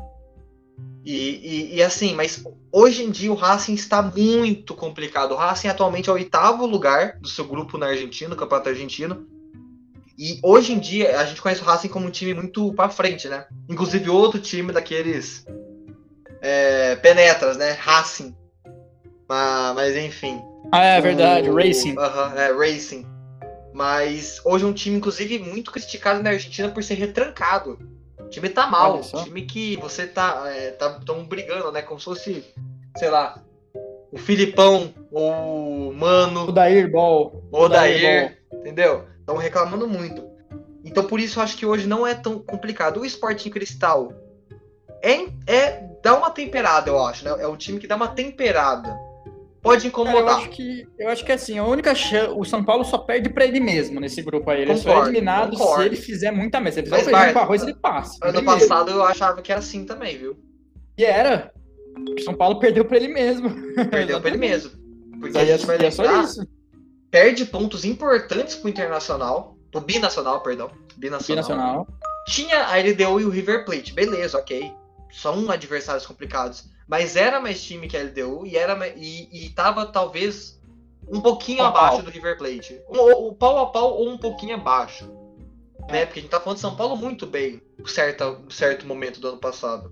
E, 1.03 1.13
e, 1.13 1.75
e, 1.75 1.83
assim, 1.83 2.13
mas 2.13 2.43
hoje 2.71 3.03
em 3.03 3.09
dia 3.09 3.31
o 3.31 3.35
Racing 3.35 3.73
está 3.73 4.01
muito 4.01 4.75
complicado. 4.75 5.31
O 5.31 5.37
Racing 5.37 5.69
atualmente 5.69 6.09
é 6.09 6.11
o 6.11 6.15
oitavo 6.15 6.65
lugar 6.65 7.17
do 7.19 7.29
seu 7.29 7.45
grupo 7.45 7.77
na 7.77 7.87
Argentina, 7.87 8.29
no 8.29 8.35
Campeonato 8.35 8.69
Argentino. 8.69 9.25
E 10.17 10.39
hoje 10.43 10.73
em 10.73 10.79
dia 10.79 11.19
a 11.19 11.25
gente 11.25 11.41
conhece 11.41 11.61
o 11.61 11.65
Racing 11.65 11.87
como 11.87 12.07
um 12.07 12.11
time 12.11 12.33
muito 12.33 12.73
para 12.73 12.89
frente, 12.89 13.29
né? 13.29 13.45
Inclusive 13.69 14.09
outro 14.09 14.41
time 14.41 14.73
daqueles 14.73 15.45
é, 16.41 16.95
penetras, 16.97 17.57
né? 17.57 17.71
Racing. 17.71 18.35
Mas, 19.27 19.75
mas 19.75 19.97
enfim. 19.97 20.41
Ah, 20.71 20.83
é 20.83 21.01
verdade, 21.01 21.49
o, 21.49 21.55
Racing. 21.55 21.93
Uh 21.93 22.01
-huh, 22.01 22.37
é, 22.37 22.51
Racing. 22.51 23.05
Mas 23.73 24.41
hoje 24.43 24.65
é 24.65 24.67
um 24.67 24.73
time, 24.73 24.97
inclusive, 24.97 25.39
muito 25.39 25.71
criticado 25.71 26.23
na 26.23 26.31
Argentina 26.31 26.69
por 26.69 26.83
ser 26.83 26.95
retrancado. 26.95 27.77
O 28.19 28.29
time 28.29 28.49
tá 28.49 28.67
mal. 28.67 28.99
O 28.99 29.23
time 29.23 29.43
que 29.43 29.77
você 29.77 30.07
tá. 30.07 30.43
É, 30.47 30.71
tá 30.71 30.99
tão 31.05 31.23
brigando, 31.25 31.71
né? 31.71 31.81
Como 31.81 31.99
se 31.99 32.05
fosse, 32.05 32.43
sei 32.97 33.09
lá, 33.09 33.41
o 34.11 34.17
Filipão, 34.17 34.93
o 35.11 35.91
Mano. 35.93 36.47
O 36.47 36.51
Dair 36.51 36.89
Ball. 36.89 37.43
O 37.51 37.67
Dair, 37.67 38.01
Dair 38.01 38.37
entendeu? 38.53 39.05
Estão 39.19 39.37
reclamando 39.37 39.87
muito. 39.87 40.25
Então 40.83 41.03
por 41.03 41.19
isso 41.19 41.39
eu 41.39 41.43
acho 41.43 41.57
que 41.57 41.65
hoje 41.65 41.85
não 41.87 42.07
é 42.07 42.13
tão 42.13 42.39
complicado. 42.39 43.01
O 43.01 43.05
Sporting 43.05 43.49
Cristal 43.49 44.13
é, 45.01 45.25
é 45.45 45.83
dá 46.01 46.17
uma 46.17 46.31
temperada, 46.31 46.89
eu 46.89 47.03
acho, 47.03 47.25
né? 47.25 47.35
É 47.39 47.47
um 47.47 47.55
time 47.55 47.79
que 47.79 47.87
dá 47.87 47.95
uma 47.95 48.07
temperada 48.07 48.97
pode 49.67 49.87
incomodar. 49.87 50.21
eu, 50.21 50.27
acho 50.29 50.49
que, 50.49 50.87
eu 50.97 51.09
acho 51.09 51.25
que 51.25 51.31
assim, 51.31 51.57
a 51.57 51.65
única 51.65 51.93
chance. 51.93 52.31
O 52.35 52.45
São 52.45 52.63
Paulo 52.63 52.85
só 52.85 52.97
perde 52.97 53.29
pra 53.29 53.45
ele 53.45 53.59
mesmo 53.59 53.99
nesse 53.99 54.21
grupo 54.21 54.49
aí. 54.49 54.61
Ele 54.61 54.73
concordo, 54.73 54.89
só 54.89 55.03
é 55.03 55.09
eliminado 55.09 55.57
concordo. 55.57 55.81
se 55.81 55.87
ele 55.87 55.95
fizer 55.97 56.31
muita 56.31 56.61
mesa. 56.61 56.75
Se 56.75 56.79
ele 56.79 56.95
fizer 56.95 57.11
Mas, 57.11 57.33
com 57.33 57.39
arroz, 57.39 57.63
ele 57.63 57.75
passa. 57.75 58.17
Ano 58.23 58.43
passado 58.43 58.91
eu 58.91 59.03
achava 59.03 59.41
que 59.41 59.51
era 59.51 59.59
assim 59.59 59.85
também, 59.85 60.17
viu? 60.17 60.37
E 60.97 61.03
era. 61.03 61.51
O 62.17 62.21
São 62.21 62.33
Paulo 62.33 62.59
perdeu 62.59 62.85
pra 62.85 62.97
ele 62.97 63.09
mesmo. 63.09 63.49
Perdeu 63.89 64.21
pra 64.21 64.29
ele 64.29 64.37
mesmo. 64.37 64.71
Porque 65.19 65.37
a 65.37 65.45
gente 65.45 65.65
vai 65.65 65.77
lembrar, 65.77 65.91
só 65.91 66.21
isso. 66.21 66.47
Perde 67.09 67.45
pontos 67.45 67.83
importantes 67.83 68.55
pro 68.55 68.69
Internacional. 68.69 69.57
Pro 69.71 69.81
Binacional, 69.81 70.41
perdão. 70.41 70.71
Binacional. 70.95 71.43
Binacional. 71.43 71.87
Tinha 72.27 72.67
a 72.67 72.77
LDU 72.77 73.21
e 73.21 73.25
o 73.25 73.29
River 73.29 73.65
Plate. 73.65 73.93
Beleza, 73.93 74.37
ok. 74.37 74.71
São 75.11 75.49
adversários 75.49 76.05
complicados 76.05 76.69
mas 76.87 77.17
era 77.17 77.39
mais 77.41 77.61
time 77.61 77.87
que 77.87 77.97
a 77.97 78.01
LDU 78.01 78.45
e 78.45 78.55
era 78.55 78.87
e, 78.95 79.27
e 79.31 79.49
tava 79.49 79.85
talvez 79.85 80.59
um 81.07 81.19
pouquinho 81.19 81.57
pau 81.57 81.67
abaixo 81.67 81.95
pau. 81.97 82.01
do 82.03 82.11
River 82.11 82.37
Plate. 82.37 82.81
O, 82.87 83.27
o, 83.27 83.35
pau 83.35 83.59
a 83.59 83.65
pau 83.67 83.93
ou 83.93 84.09
um 84.09 84.17
pouquinho 84.17 84.55
abaixo. 84.55 85.11
Né? 85.89 86.05
Porque 86.05 86.19
a 86.19 86.21
gente 86.21 86.31
tá 86.31 86.39
falando 86.39 86.55
de 86.55 86.61
São 86.61 86.75
Paulo 86.75 86.95
muito 86.95 87.25
bem 87.25 87.61
em 87.77 87.85
certo, 87.85 88.41
certo 88.49 88.87
momento 88.87 89.19
do 89.19 89.27
ano 89.27 89.37
passado. 89.37 89.91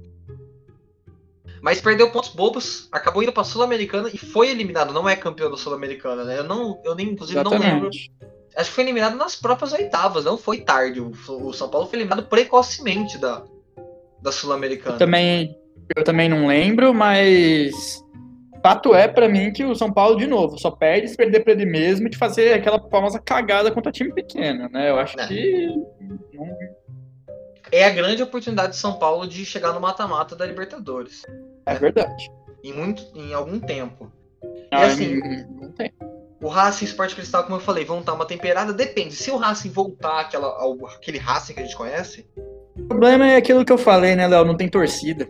Mas 1.61 1.82
perdeu 1.82 2.11
pontos 2.11 2.30
bobos, 2.30 2.88
acabou 2.91 3.24
indo 3.24 3.34
pra 3.34 3.43
Sul-Americana 3.43 4.09
e 4.13 4.18
foi 4.18 4.49
eliminado. 4.49 4.93
Não 4.93 5.07
é 5.07 5.16
campeão 5.16 5.49
da 5.49 5.57
Sul-Americana, 5.57 6.24
né? 6.24 6.39
Eu, 6.39 6.43
não, 6.43 6.82
eu 6.84 6.95
nem, 6.95 7.09
inclusive, 7.09 7.39
Exatamente. 7.39 7.66
não 7.66 7.74
lembro. 7.74 7.89
Acho 8.55 8.70
que 8.70 8.76
foi 8.76 8.84
eliminado 8.84 9.18
nas 9.18 9.36
próprias 9.36 9.74
oitavas, 9.74 10.24
não 10.24 10.38
foi 10.38 10.61
tarde. 10.61 11.01
O, 11.01 11.11
o 11.28 11.53
São 11.53 11.70
Paulo 11.70 11.88
foi 11.88 11.97
eliminado 11.97 12.28
precocemente 12.28 13.18
da, 13.18 13.43
da 14.26 14.32
Sul-Americana. 14.32 14.97
Também 14.97 15.55
eu 15.95 16.03
também 16.03 16.28
não 16.28 16.47
lembro, 16.47 16.93
mas 16.93 18.03
fato 18.63 18.95
é 18.95 19.07
para 19.07 19.30
mim 19.30 19.53
que 19.53 19.63
o 19.63 19.76
São 19.76 19.91
Paulo, 19.91 20.17
de 20.17 20.26
novo, 20.26 20.57
só 20.57 20.71
perde 20.71 21.07
se 21.07 21.15
perder 21.15 21.43
para 21.43 21.53
ele 21.53 21.65
mesmo 21.65 22.07
e 22.07 22.09
de 22.09 22.17
fazer 22.17 22.53
aquela 22.53 22.80
famosa 22.89 23.19
cagada 23.19 23.71
contra 23.71 23.91
time 23.91 24.11
pequeno, 24.11 24.67
né? 24.69 24.89
Eu 24.89 24.97
acho 24.97 25.19
é. 25.19 25.28
que. 25.28 25.69
É 27.71 27.86
a 27.86 27.89
grande 27.89 28.23
oportunidade 28.23 28.73
de 28.73 28.78
São 28.78 28.97
Paulo 28.97 29.28
de 29.28 29.45
chegar 29.45 29.73
no 29.73 29.80
mata-mata 29.80 30.36
da 30.36 30.45
Libertadores. 30.45 31.23
É 31.65 31.73
né? 31.73 31.80
verdade. 31.80 32.32
Em, 32.63 32.73
muito, 32.73 33.03
em 33.13 33.34
algum 33.34 33.59
tempo. 33.59 34.11
Ah, 34.71 34.86
e 34.86 34.89
assim, 34.89 35.21
não 35.59 35.71
tem. 35.71 35.93
O 36.41 36.47
Racing 36.47 36.86
Sport 36.86 37.15
Cristal, 37.15 37.43
como 37.43 37.55
eu 37.55 37.59
falei, 37.59 37.86
vão 37.86 37.99
estar 37.99 38.13
uma 38.13 38.26
temperada? 38.26 38.71
Depende. 38.71 39.15
Se 39.15 39.32
o 39.32 39.38
Racing 39.38 39.69
voltar 39.69 40.21
àquela, 40.21 40.47
ao, 40.47 40.86
aquele 40.88 41.17
Racing 41.17 41.53
que 41.53 41.59
a 41.59 41.63
gente 41.63 41.76
conhece. 41.76 42.28
O 42.78 42.86
problema 42.86 43.28
é 43.28 43.36
aquilo 43.38 43.63
que 43.63 43.71
eu 43.71 43.78
falei, 43.78 44.15
né, 44.15 44.28
Léo? 44.28 44.45
Não 44.45 44.57
tem 44.57 44.67
torcida. 44.67 45.30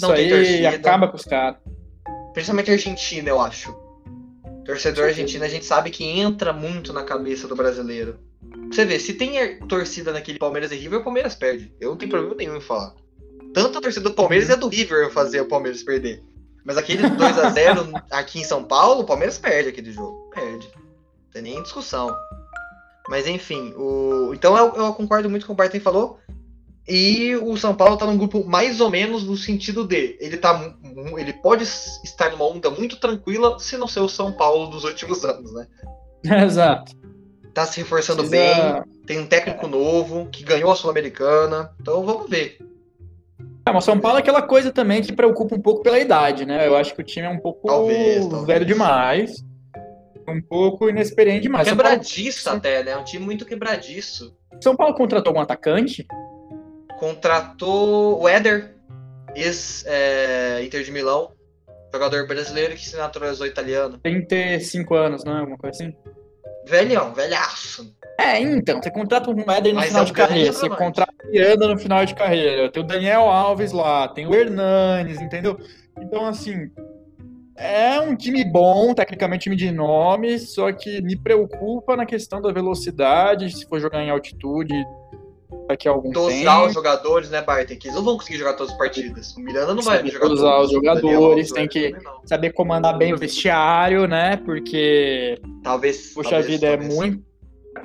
Não 0.00 0.14
Isso 0.14 0.14
tem 0.14 0.28
torcida. 0.28 0.68
acaba 0.70 1.08
com 1.08 1.16
os 1.16 1.24
caras. 1.24 1.58
Principalmente 2.32 2.70
Argentina, 2.70 3.28
eu 3.28 3.40
acho. 3.40 3.76
Torcedor 4.64 5.06
argentino, 5.06 5.44
a 5.44 5.48
gente 5.48 5.64
sabe 5.64 5.90
que 5.90 6.04
entra 6.04 6.52
muito 6.52 6.92
na 6.92 7.02
cabeça 7.02 7.48
do 7.48 7.56
brasileiro. 7.56 8.18
Você 8.70 8.84
vê, 8.84 8.98
se 8.98 9.14
tem 9.14 9.58
torcida 9.66 10.12
naquele 10.12 10.38
Palmeiras 10.38 10.70
e 10.70 10.76
River, 10.76 11.00
o 11.00 11.04
Palmeiras 11.04 11.34
perde. 11.34 11.72
Eu 11.80 11.90
não 11.90 11.96
tenho 11.96 12.10
problema 12.10 12.34
nenhum 12.34 12.56
em 12.56 12.60
falar. 12.60 12.94
Tanto 13.54 13.78
a 13.78 13.80
torcida 13.80 14.08
do 14.08 14.14
Palmeiras 14.14 14.50
é 14.50 14.56
do 14.56 14.68
River 14.68 15.10
fazer 15.10 15.40
o 15.40 15.48
Palmeiras 15.48 15.82
perder. 15.82 16.22
Mas 16.64 16.76
aquele 16.76 17.02
2x0 17.02 18.02
aqui 18.12 18.40
em 18.40 18.44
São 18.44 18.62
Paulo, 18.62 19.00
o 19.00 19.06
Palmeiras 19.06 19.38
perde 19.38 19.70
aquele 19.70 19.90
jogo. 19.90 20.30
Perde. 20.34 20.70
Não 20.76 21.32
tem 21.32 21.42
nem 21.42 21.62
discussão. 21.62 22.14
Mas 23.08 23.26
enfim, 23.26 23.72
o... 23.74 24.34
então 24.34 24.56
eu, 24.56 24.74
eu 24.74 24.92
concordo 24.92 25.30
muito 25.30 25.46
com 25.46 25.54
o 25.54 25.56
que 25.56 25.62
o 25.62 25.64
Barton 25.64 25.80
falou. 25.80 26.18
E 26.88 27.36
o 27.36 27.54
São 27.56 27.74
Paulo 27.74 27.98
tá 27.98 28.06
num 28.06 28.16
grupo 28.16 28.44
mais 28.46 28.80
ou 28.80 28.88
menos 28.88 29.22
no 29.22 29.36
sentido 29.36 29.86
de 29.86 30.16
ele 30.18 30.38
tá 30.38 30.74
ele 31.18 31.34
pode 31.34 31.62
estar 31.62 32.30
numa 32.30 32.46
onda 32.46 32.70
muito 32.70 32.98
tranquila 32.98 33.58
se 33.58 33.76
não 33.76 33.86
ser 33.86 34.00
o 34.00 34.08
São 34.08 34.32
Paulo 34.32 34.68
dos 34.68 34.84
últimos 34.84 35.22
anos, 35.22 35.52
né? 35.52 35.66
Exato. 36.44 36.92
Tá 37.52 37.66
se 37.66 37.80
reforçando 37.80 38.26
Precisa... 38.26 38.84
bem, 38.86 39.04
tem 39.06 39.18
um 39.18 39.26
técnico 39.26 39.66
novo 39.66 40.28
que 40.30 40.42
ganhou 40.42 40.70
a 40.70 40.76
Sul-Americana, 40.76 41.70
então 41.78 42.04
vamos 42.06 42.30
ver. 42.30 42.58
É, 43.66 43.72
mas 43.72 43.84
São 43.84 44.00
Paulo 44.00 44.16
é 44.16 44.20
aquela 44.20 44.40
coisa 44.40 44.72
também 44.72 45.02
que 45.02 45.12
preocupa 45.12 45.56
um 45.56 45.60
pouco 45.60 45.82
pela 45.82 45.98
idade, 45.98 46.46
né? 46.46 46.66
Eu 46.66 46.74
acho 46.74 46.94
que 46.94 47.02
o 47.02 47.04
time 47.04 47.26
é 47.26 47.30
um 47.30 47.40
pouco 47.40 47.66
talvez, 47.66 48.20
talvez. 48.20 48.46
velho 48.46 48.64
demais, 48.64 49.44
um 50.26 50.40
pouco 50.40 50.88
inexperiente 50.88 51.42
demais. 51.42 51.68
Quebradiço 51.68 52.44
Paulo... 52.44 52.58
até, 52.58 52.82
né? 52.82 52.92
É 52.92 52.96
um 52.96 53.04
time 53.04 53.24
muito 53.24 53.44
quebradiço. 53.44 54.34
São 54.62 54.74
Paulo 54.74 54.94
contratou 54.94 55.30
algum 55.30 55.40
atacante? 55.40 56.06
Contratou 56.98 58.20
o 58.20 58.28
Éder, 58.28 58.74
ex-Inter 59.34 60.80
é, 60.80 60.84
de 60.84 60.92
Milão, 60.92 61.32
jogador 61.92 62.26
brasileiro 62.26 62.74
que 62.74 62.88
se 62.88 62.96
naturalizou 62.96 63.46
italiano. 63.46 63.98
35 63.98 64.94
anos, 64.94 65.24
não 65.24 65.36
é? 65.36 65.40
Alguma 65.40 65.58
coisa 65.58 65.84
assim? 65.84 65.94
Velhão, 66.66 67.14
velhaço. 67.14 67.94
É, 68.18 68.40
então, 68.40 68.82
você 68.82 68.90
contrata 68.90 69.30
um 69.30 69.50
Éder 69.50 69.72
no 69.72 69.80
Mas 69.80 69.88
final 69.88 70.02
é 70.02 70.06
de 70.06 70.12
carreira, 70.12 70.52
você 70.52 70.68
contrata 70.68 71.14
o 71.24 71.30
Miranda 71.30 71.68
no 71.68 71.78
final 71.78 72.04
de 72.04 72.14
carreira, 72.14 72.70
tem 72.70 72.82
o 72.82 72.86
Daniel 72.86 73.22
Alves 73.22 73.72
lá, 73.72 74.08
tem 74.08 74.26
o 74.26 74.34
Hernanes, 74.34 75.20
entendeu? 75.20 75.56
Então, 76.00 76.26
assim, 76.26 76.70
é 77.56 78.00
um 78.00 78.14
time 78.14 78.44
bom, 78.44 78.92
tecnicamente 78.92 79.44
time 79.44 79.56
de 79.56 79.70
nome, 79.70 80.38
só 80.38 80.72
que 80.72 81.00
me 81.00 81.16
preocupa 81.16 81.96
na 81.96 82.04
questão 82.04 82.40
da 82.40 82.52
velocidade, 82.52 83.56
se 83.56 83.66
for 83.66 83.80
jogar 83.80 84.02
em 84.02 84.10
altitude, 84.10 84.74
daqui 85.68 85.88
a 85.88 85.92
algum 85.92 86.10
dosar 86.10 86.30
tempo. 86.30 86.44
Dosar 86.44 86.66
os 86.66 86.74
jogadores, 86.74 87.30
né, 87.30 87.42
Barton? 87.42 87.76
Que 87.76 87.88
eles 87.88 87.94
não 87.94 88.04
vão 88.04 88.16
conseguir 88.16 88.38
jogar 88.38 88.54
todas 88.54 88.72
as 88.72 88.78
partidas. 88.78 89.34
O 89.36 89.40
Miranda 89.40 89.74
não 89.74 89.82
vai 89.82 90.06
jogar 90.06 90.28
Dosar 90.28 90.60
os 90.60 90.70
jogadores, 90.70 91.52
tem 91.52 91.68
que 91.68 91.94
saber 92.24 92.52
comandar 92.52 92.96
bem 92.96 93.12
o 93.12 93.18
vestiário, 93.18 94.06
né? 94.06 94.36
Porque. 94.36 95.40
Talvez. 95.62 96.12
Poxa 96.14 96.30
talvez, 96.30 96.46
vida, 96.46 96.66
é 96.66 96.76
talvez. 96.76 96.92
é 96.92 96.96
muito 96.96 97.28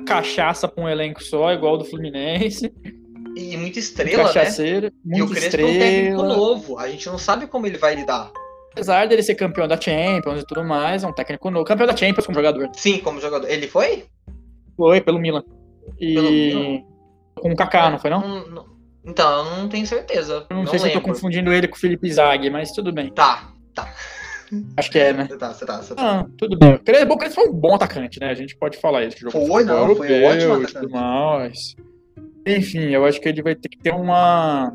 cachaça 0.06 0.66
pra 0.66 0.82
um 0.82 0.88
elenco 0.88 1.22
só, 1.22 1.52
igual 1.52 1.74
o 1.74 1.78
do 1.78 1.84
Fluminense. 1.84 2.72
E 3.36 3.56
muita 3.56 3.78
estrela, 3.78 4.32
né? 4.32 4.90
E 5.12 5.22
o 5.22 5.28
Crespo 5.28 5.60
é 5.60 5.64
um 5.64 5.78
técnico 5.78 6.22
novo. 6.22 6.78
A 6.78 6.88
gente 6.88 7.06
não 7.06 7.18
sabe 7.18 7.46
como 7.46 7.66
ele 7.66 7.78
vai 7.78 7.94
lidar. 7.94 8.30
Apesar 8.72 9.06
dele 9.06 9.22
ser 9.22 9.34
campeão 9.36 9.68
da 9.68 9.80
Champions 9.80 10.42
e 10.42 10.46
tudo 10.46 10.64
mais, 10.64 11.04
é 11.04 11.06
um 11.06 11.12
técnico 11.12 11.50
novo. 11.50 11.64
Campeão 11.64 11.86
da 11.86 11.96
Champions 11.96 12.26
como 12.26 12.36
jogador. 12.36 12.68
Sim, 12.74 12.98
como 12.98 13.20
jogador. 13.20 13.48
Ele 13.48 13.68
foi? 13.68 14.04
Foi, 14.76 15.00
pelo 15.00 15.18
Milan. 15.18 15.44
E. 16.00 16.14
Pelo 16.14 16.30
Milan? 16.30 16.93
Com 17.34 17.50
o 17.50 17.56
Kaká, 17.56 17.90
não 17.90 17.98
foi 17.98 18.10
não? 18.10 18.20
não, 18.20 18.48
não. 18.48 18.74
Então, 19.06 19.44
eu 19.44 19.56
não 19.56 19.68
tenho 19.68 19.86
certeza. 19.86 20.46
Eu 20.48 20.56
não, 20.56 20.62
não 20.62 20.66
sei 20.66 20.78
lembro. 20.78 20.90
se 20.92 20.96
eu 20.96 21.02
tô 21.02 21.08
confundindo 21.08 21.52
ele 21.52 21.68
com 21.68 21.76
o 21.76 21.78
Felipe 21.78 22.10
Zag, 22.10 22.48
mas 22.48 22.72
tudo 22.72 22.92
bem. 22.92 23.10
Tá, 23.10 23.52
tá. 23.74 23.92
Acho 24.76 24.90
que 24.90 24.98
é, 24.98 25.12
né? 25.12 25.26
Você 25.28 25.36
tá, 25.36 25.52
você 25.52 25.66
tá, 25.66 25.82
você 25.82 25.94
tá. 25.94 26.20
Ah, 26.20 26.26
tudo 26.38 26.56
bem. 26.56 26.74
O 26.74 27.06
bom, 27.06 27.30
foi 27.30 27.48
um 27.48 27.52
bom 27.52 27.74
atacante, 27.74 28.20
né? 28.20 28.30
A 28.30 28.34
gente 28.34 28.56
pode 28.56 28.78
falar 28.78 29.04
isso. 29.04 29.30
Foi, 29.30 29.64
não, 29.64 29.76
europeu, 29.78 30.06
foi 30.06 30.24
ótimo 30.24 30.54
atacante. 30.54 30.92
Mais. 30.92 31.76
Enfim, 32.46 32.90
eu 32.90 33.04
acho 33.04 33.20
que 33.20 33.28
ele 33.28 33.42
vai 33.42 33.54
ter 33.54 33.68
que 33.68 33.78
ter 33.78 33.92
uma... 33.92 34.72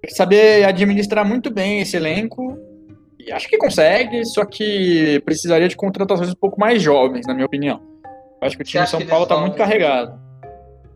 Tem 0.00 0.08
que 0.08 0.14
saber 0.14 0.64
administrar 0.64 1.26
muito 1.26 1.50
bem 1.50 1.80
esse 1.80 1.96
elenco. 1.96 2.58
E 3.18 3.30
acho 3.30 3.48
que 3.48 3.58
consegue, 3.58 4.24
só 4.24 4.44
que 4.44 5.20
precisaria 5.24 5.68
de 5.68 5.76
contratações 5.76 6.30
um 6.30 6.34
pouco 6.34 6.58
mais 6.58 6.82
jovens, 6.82 7.26
na 7.26 7.34
minha 7.34 7.46
opinião. 7.46 7.80
Eu 8.40 8.46
acho 8.46 8.56
que 8.56 8.62
o 8.62 8.66
time 8.66 8.82
de 8.82 8.90
São 8.90 9.04
Paulo 9.06 9.26
tá 9.26 9.36
muito 9.38 9.56
carregado. 9.56 10.18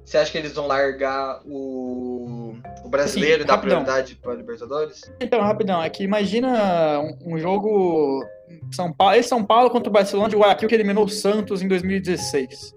Você 0.05 0.19
acha 0.19 0.31
que 0.31 0.39
eles 0.39 0.53
vão 0.53 0.67
largar 0.67 1.41
o, 1.47 2.55
o 2.85 2.89
brasileiro 2.89 3.37
assim, 3.37 3.45
e 3.45 3.47
dar 3.47 3.59
prioridade 3.59 4.15
para 4.17 4.35
Libertadores? 4.35 5.01
Então, 5.19 5.41
rapidão, 5.41 5.83
é 5.83 5.89
que 5.89 6.05
imagina 6.05 7.01
um, 7.01 7.35
um, 7.35 7.39
jogo 7.39 8.23
São 8.71 8.93
Paulo, 8.93 9.15
esse 9.15 9.31
São 9.31 9.43
Paulo 9.43 9.71
contra 9.71 9.89
o 9.89 9.93
Barcelona 9.93 10.29
de 10.29 10.37
Guayaquil 10.37 10.69
que 10.69 10.75
eliminou 10.75 11.05
o 11.05 11.09
Santos 11.09 11.63
em 11.63 11.69
2016. 11.69 12.75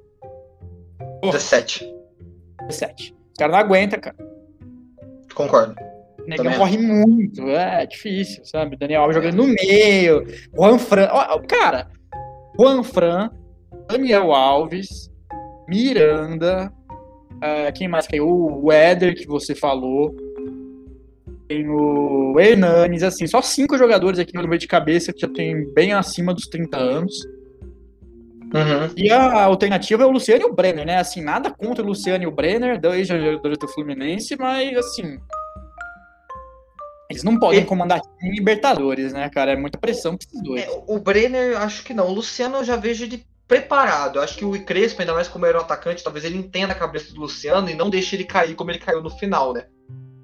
Porra. 1.21 1.33
17. 1.33 1.93
17. 2.67 3.13
Os 3.13 3.37
caras 3.37 3.53
não 3.53 3.59
aguentam, 3.59 3.99
cara. 3.99 4.15
Concordo. 5.35 5.75
O 6.19 6.29
Negão 6.29 6.53
corre 6.53 6.77
muito, 6.77 7.47
é, 7.49 7.85
difícil, 7.85 8.43
sabe? 8.45 8.75
Daniel 8.77 9.01
Alves 9.01 9.15
jogando 9.15 9.35
no 9.35 9.47
meio, 9.47 10.25
Juan 10.55 10.79
Fran. 10.79 11.09
Ó, 11.11 11.39
cara, 11.47 11.89
Juan 12.59 12.83
Fran, 12.83 13.29
Daniel 13.87 14.33
Alves, 14.33 15.11
Miranda, 15.67 16.73
Uh, 17.37 17.71
quem 17.75 17.87
mais 17.87 18.07
caiu? 18.07 18.27
O 18.27 18.71
Éder, 18.71 19.15
que 19.15 19.27
você 19.27 19.53
falou. 19.53 20.15
Tem 21.47 21.67
o 21.69 22.37
Hernanes, 22.39 23.03
assim, 23.03 23.25
só 23.25 23.41
cinco 23.41 23.77
jogadores 23.77 24.19
aqui 24.19 24.33
no 24.33 24.45
meio 24.47 24.59
de 24.59 24.67
cabeça 24.67 25.13
que 25.13 25.21
já 25.21 25.29
tem 25.29 25.71
bem 25.73 25.93
acima 25.93 26.33
dos 26.33 26.45
30 26.47 26.77
anos. 26.77 27.15
Uhum. 28.53 28.93
E 28.95 29.11
a 29.11 29.43
alternativa 29.43 30.03
é 30.03 30.05
o 30.05 30.11
Luciano 30.11 30.43
e 30.43 30.45
o 30.45 30.53
Brenner, 30.53 30.85
né? 30.85 30.97
Assim, 30.97 31.21
nada 31.21 31.51
contra 31.51 31.83
o 31.83 31.87
Luciano 31.87 32.23
e 32.23 32.27
o 32.27 32.31
Brenner, 32.31 32.79
dois 32.79 33.07
jogadores 33.07 33.57
do 33.57 33.67
Fluminense, 33.67 34.35
mas 34.37 34.75
assim. 34.77 35.19
Eles 37.09 37.23
não 37.23 37.39
podem 37.39 37.61
e... 37.61 37.65
comandar 37.65 38.01
em 38.21 38.31
Libertadores, 38.31 39.13
né, 39.13 39.29
cara? 39.29 39.51
É 39.51 39.55
muita 39.55 39.77
pressão 39.77 40.17
para 40.17 40.27
esses 40.27 40.43
dois. 40.43 40.61
É, 40.61 40.83
o 40.87 40.99
Brenner, 40.99 41.57
acho 41.61 41.83
que 41.83 41.93
não. 41.93 42.07
O 42.07 42.13
Luciano 42.13 42.57
eu 42.57 42.63
já 42.63 42.75
vejo 42.75 43.05
ele 43.05 43.25
preparado. 43.47 44.17
Eu 44.17 44.23
acho 44.23 44.37
que 44.37 44.45
o 44.45 44.65
Crespo, 44.65 45.01
ainda 45.01 45.13
mais 45.13 45.27
como 45.27 45.45
era 45.45 45.57
um 45.57 45.61
atacante, 45.61 46.03
talvez 46.03 46.25
ele 46.25 46.37
entenda 46.37 46.73
a 46.73 46.77
cabeça 46.77 47.13
do 47.13 47.21
Luciano 47.21 47.69
e 47.69 47.75
não 47.75 47.89
deixe 47.89 48.15
ele 48.15 48.25
cair 48.25 48.55
como 48.55 48.69
ele 48.69 48.79
caiu 48.79 49.01
no 49.01 49.09
final, 49.09 49.53
né? 49.53 49.65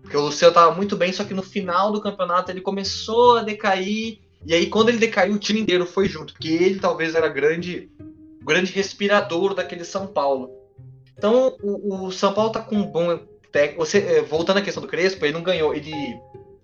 Porque 0.02 0.18
o 0.18 0.22
Luciano 0.22 0.54
tava 0.54 0.76
muito 0.76 0.98
bem, 0.98 1.14
só 1.14 1.24
que 1.24 1.34
no 1.34 1.42
final 1.42 1.92
do 1.92 2.02
campeonato 2.02 2.52
ele 2.52 2.60
começou 2.60 3.38
a 3.38 3.44
decair. 3.44 4.20
E 4.46 4.54
aí, 4.54 4.68
quando 4.68 4.90
ele 4.90 4.98
decaiu, 4.98 5.36
o 5.36 5.40
time 5.40 5.62
inteiro 5.62 5.86
foi 5.86 6.10
junto, 6.10 6.34
porque 6.34 6.50
ele 6.50 6.80
talvez 6.80 7.16
era 7.16 7.30
grande, 7.30 7.90
grande 8.44 8.74
respirador 8.74 9.54
daquele 9.54 9.86
São 9.86 10.06
Paulo. 10.06 10.52
Então, 11.18 11.56
o, 11.64 12.08
o 12.08 12.12
São 12.12 12.34
Paulo 12.34 12.52
tá 12.52 12.60
com 12.60 12.76
um 12.76 12.86
bom 12.86 13.18
técnico. 13.54 13.86
Você, 13.86 14.00
eh, 14.00 14.22
voltando 14.22 14.58
à 14.58 14.62
questão 14.62 14.82
do 14.82 14.90
Crespo, 14.90 15.24
ele 15.24 15.34
não 15.34 15.44
ganhou. 15.44 15.74
Ele, 15.74 15.94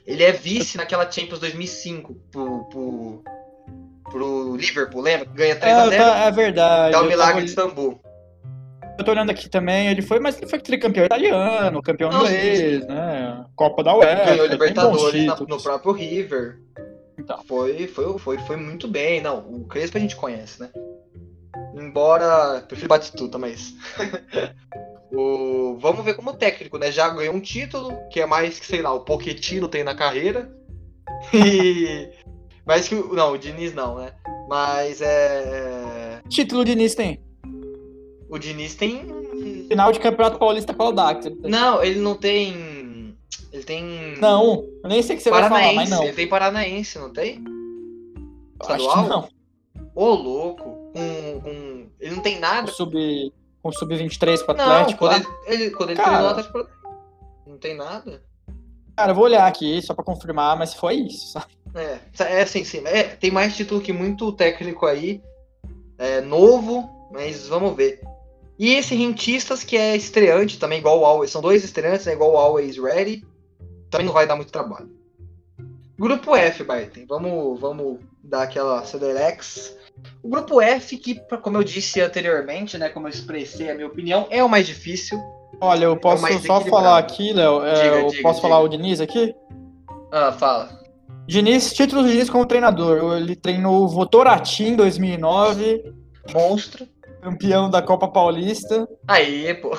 ele 0.05 0.24
é 0.24 0.34
vice 0.34 0.76
naquela 0.76 1.10
Champions 1.10 1.39
2005 1.39 2.14
pro, 2.30 2.66
pro 2.66 3.24
pro 4.10 4.55
Liverpool, 4.55 5.01
lembra? 5.01 5.28
Ganha 5.34 5.55
3x0. 5.55 5.91
É, 5.91 5.97
tá, 5.97 6.18
é 6.26 6.32
verdade. 6.32 6.91
Dá 6.91 7.01
o 7.01 7.07
milagre 7.07 7.34
tava... 7.34 7.41
de 7.41 7.49
Istambul. 7.49 8.01
Eu 8.97 9.05
tô 9.05 9.12
olhando 9.12 9.30
aqui 9.30 9.47
também, 9.47 9.88
ele 9.88 10.01
foi, 10.01 10.20
mas 10.20 10.38
ele 10.38 10.47
foi 10.47 10.60
tricampeão 10.60 11.05
italiano, 11.05 11.82
campeão 11.82 12.12
inglês, 12.12 12.86
né? 12.86 13.45
Copa 13.55 13.82
da 13.82 13.95
UEFA. 13.95 14.26
Ganhou 14.26 14.45
Libertadores 14.47 15.26
na, 15.26 15.36
no 15.38 15.62
próprio 15.62 15.93
River. 15.93 16.60
Então. 17.18 17.41
Foi, 17.45 17.88
foi, 17.88 18.20
foi, 18.20 18.38
foi 18.39 18.55
muito 18.57 18.89
bem. 18.89 19.22
Não, 19.22 19.39
o 19.39 19.66
Crespo 19.66 19.97
a 19.97 20.01
gente 20.01 20.18
conhece, 20.18 20.62
né? 20.62 20.70
Embora. 21.74 22.62
Prefiro 22.68 22.89
Batistuta, 22.89 23.38
mas. 23.38 23.74
o... 25.12 25.78
Vamos 25.80 26.03
ver 26.03 26.16
como 26.16 26.34
técnico, 26.34 26.78
né? 26.78 26.91
Já 26.91 27.10
ganhou 27.10 27.36
um 27.36 27.39
título, 27.39 27.97
que 28.10 28.20
é 28.20 28.26
mais 28.26 28.60
que, 28.60 28.66
sei 28.66 28.82
lá, 28.82 28.93
o 28.93 29.01
Pochettino 29.01 29.68
tem 29.68 29.84
na 29.84 29.95
carreira. 29.95 30.51
E 31.34 32.12
mas 32.70 32.88
que 32.88 32.93
o. 32.93 33.15
Não, 33.15 33.32
o 33.32 33.38
Diniz 33.38 33.74
não, 33.74 33.97
né? 33.97 34.13
Mas 34.47 35.01
é. 35.01 36.22
Título 36.30 36.61
o 36.61 36.63
Diniz 36.63 36.93
tem? 36.93 37.20
O 38.30 38.38
Diniz 38.38 38.76
tem. 38.76 39.07
Final 39.67 39.91
de 39.91 39.99
Campeonato 39.99 40.38
Paulista 40.38 40.72
com 40.72 40.84
o 40.84 40.91
Dax. 40.91 41.26
Não, 41.41 41.84
ele 41.84 41.99
não 41.99 42.13
tem. 42.13 43.17
Ele 43.51 43.63
tem. 43.63 44.15
Não, 44.20 44.70
eu 44.84 44.88
nem 44.88 45.01
sei 45.01 45.15
o 45.15 45.17
que 45.17 45.24
você 45.24 45.32
vai 45.32 45.49
falar, 45.49 45.74
mas 45.74 45.89
não. 45.89 46.03
Ele 46.03 46.13
tem 46.13 46.28
Paranaense, 46.28 46.99
não 46.99 47.11
tem? 47.11 47.43
Estadual? 48.61 49.07
Não. 49.07 49.30
Ô, 49.95 50.13
louco. 50.13 50.63
Com, 50.93 51.41
com... 51.41 51.88
Ele 51.99 52.15
não 52.15 52.22
tem 52.22 52.39
nada. 52.39 52.67
Com 52.67 52.78
sub, 52.78 53.34
com 53.63 53.72
sub-23 53.72 54.45
pro 54.45 54.51
Atlético. 54.51 55.05
Não, 55.05 55.11
quando 55.11 55.24
lá. 55.24 55.36
ele, 55.47 55.63
ele, 55.63 55.72
quando 55.72 55.89
ele 55.89 55.97
Cara... 55.97 56.09
treinou 56.09 56.30
Atlético. 56.30 56.70
Não 57.47 57.57
tem 57.57 57.76
nada. 57.76 58.28
Cara, 59.00 59.12
eu 59.12 59.16
vou 59.16 59.24
olhar 59.24 59.47
aqui 59.47 59.82
só 59.82 59.93
pra 59.93 60.04
confirmar, 60.04 60.58
mas 60.58 60.74
foi 60.74 60.95
isso, 60.95 61.32
sabe? 61.32 61.45
É, 61.74 62.00
é 62.20 62.41
assim, 62.41 62.66
sim. 62.66 62.82
É, 62.84 63.04
tem 63.04 63.32
mais 63.32 63.56
título 63.56 63.80
que 63.80 63.93
muito 63.93 64.30
técnico 64.34 64.86
aí. 64.86 65.24
É, 65.97 66.20
novo, 66.20 67.08
mas 67.10 67.47
vamos 67.47 67.78
ver. 67.78 68.02
E 68.60 68.74
esse 68.74 68.93
Rentistas, 68.95 69.64
que 69.64 69.78
é 69.78 69.95
estreante 69.95 70.60
também, 70.60 70.80
igual 70.80 71.00
o 71.00 71.06
Always. 71.06 71.32
São 71.32 71.41
dois 71.41 71.64
estreantes, 71.64 72.08
é 72.08 72.12
igual 72.12 72.34
o 72.34 72.38
Always 72.38 72.78
Ready. 72.78 73.26
Também 73.89 74.06
não 74.06 74.14
vai 74.14 74.28
dar 74.28 74.36
muito 74.36 74.52
trabalho. 74.52 74.91
Grupo 75.97 76.36
F, 76.36 76.66
Barton. 76.66 77.06
Vamos, 77.08 77.58
vamos 77.58 78.00
dar 78.22 78.43
aquela 78.43 78.84
Cedelex. 78.84 79.78
O 80.22 80.28
grupo 80.28 80.60
F, 80.60 80.97
que, 80.97 81.16
como 81.41 81.56
eu 81.56 81.64
disse 81.64 82.02
anteriormente, 82.02 82.78
né, 82.78 82.89
como 82.89 83.08
eu 83.08 83.12
expressei 83.12 83.72
a 83.72 83.76
minha 83.76 83.88
opinião, 83.88 84.28
é 84.30 84.43
o 84.43 84.50
mais 84.50 84.68
difícil. 84.68 85.18
Olha, 85.62 85.86
eu 85.86 85.93
é 85.93 86.00
posso 86.00 86.28
é 86.28 86.39
só 86.39 86.62
falar 86.62 86.97
aqui, 86.97 87.34
Léo. 87.34 87.64
É, 87.64 87.88
eu 87.88 88.08
diga, 88.08 88.22
posso 88.22 88.38
diga. 88.38 88.47
falar 88.47 88.60
o 88.60 88.68
Diniz 88.68 89.02
aqui? 89.02 89.34
Ah, 90.12 90.32
fala. 90.32 90.80
Diniz, 91.28 91.74
título 91.74 92.04
do 92.04 92.10
Diniz 92.10 92.30
como 92.30 92.45
treinador. 92.45 93.18
Ele 93.18 93.36
treinou 93.36 93.84
o 93.84 93.88
Votorati 93.88 94.64
em 94.64 94.76
2009. 94.76 95.93
Monstro. 96.34 96.88
Campeão 97.22 97.70
da 97.70 97.82
Copa 97.82 98.08
Paulista. 98.08 98.88
Aí, 99.08 99.54
pô. 99.56 99.78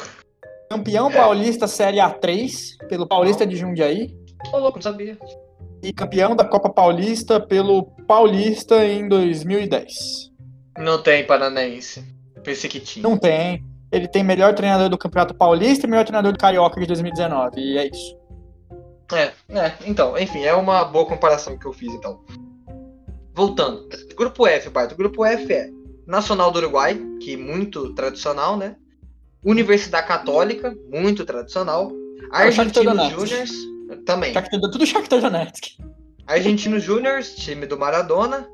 Campeão 0.71 1.11
paulista 1.11 1.67
Série 1.67 1.97
A3 1.97 2.77
pelo 2.89 3.09
Paulista 3.09 3.45
de 3.45 3.57
Jundiaí. 3.57 4.15
Ô, 4.53 4.59
louco, 4.59 4.79
não 4.79 4.83
sabia. 4.83 5.19
E 5.83 5.93
campeão 5.93 6.37
da 6.37 6.45
Copa 6.45 6.71
Paulista 6.71 7.41
pelo 7.41 7.85
Paulista 8.07 8.85
em 8.87 9.09
2010. 9.09 10.31
Não 10.79 11.03
tem 11.03 11.27
paranaense. 11.27 12.05
Pensei 12.45 12.71
que 12.71 12.79
tinha. 12.79 13.03
Não 13.03 13.17
tem. 13.17 13.65
Ele 13.93 14.07
tem 14.07 14.23
melhor 14.23 14.55
treinador 14.55 14.89
do 14.89 14.99
Campeonato 14.99 15.35
Paulista 15.35 15.87
e 15.87 15.91
melhor 15.91 16.05
treinador 16.05 16.33
do 16.33 16.39
Carioca 16.39 16.81
de 16.81 16.87
2019. 16.87 17.61
E 17.61 17.79
é 17.79 17.87
isso. 17.89 18.17
É, 19.13 19.33
é, 19.49 19.73
então, 19.85 20.17
enfim, 20.17 20.45
é 20.45 20.55
uma 20.55 20.85
boa 20.85 21.07
comparação 21.07 21.59
que 21.59 21.67
eu 21.67 21.73
fiz, 21.73 21.93
então. 21.93 22.21
Voltando. 23.35 23.89
Grupo 24.17 24.47
F, 24.47 24.71
Barto. 24.71 24.97
Grupo 24.97 25.25
F 25.25 25.53
é 25.53 25.71
Nacional 26.07 26.51
do 26.51 26.59
Uruguai, 26.59 27.01
que 27.21 27.37
muito 27.37 27.93
tradicional, 27.95 28.57
né? 28.57 28.77
Universidade 29.45 30.07
Católica, 30.07 30.77
muito 30.93 31.25
tradicional. 31.25 31.91
Argentinos 32.31 33.11
Júniors, 33.11 33.51
também. 34.05 34.33
Tudo 34.33 34.87
Shakhtar 34.87 35.21
Donetsk. 35.21 35.79
Argentinos 36.27 36.83
Júniors, 36.83 37.35
time 37.35 37.67
do 37.67 37.79
Maradona. 37.79 38.49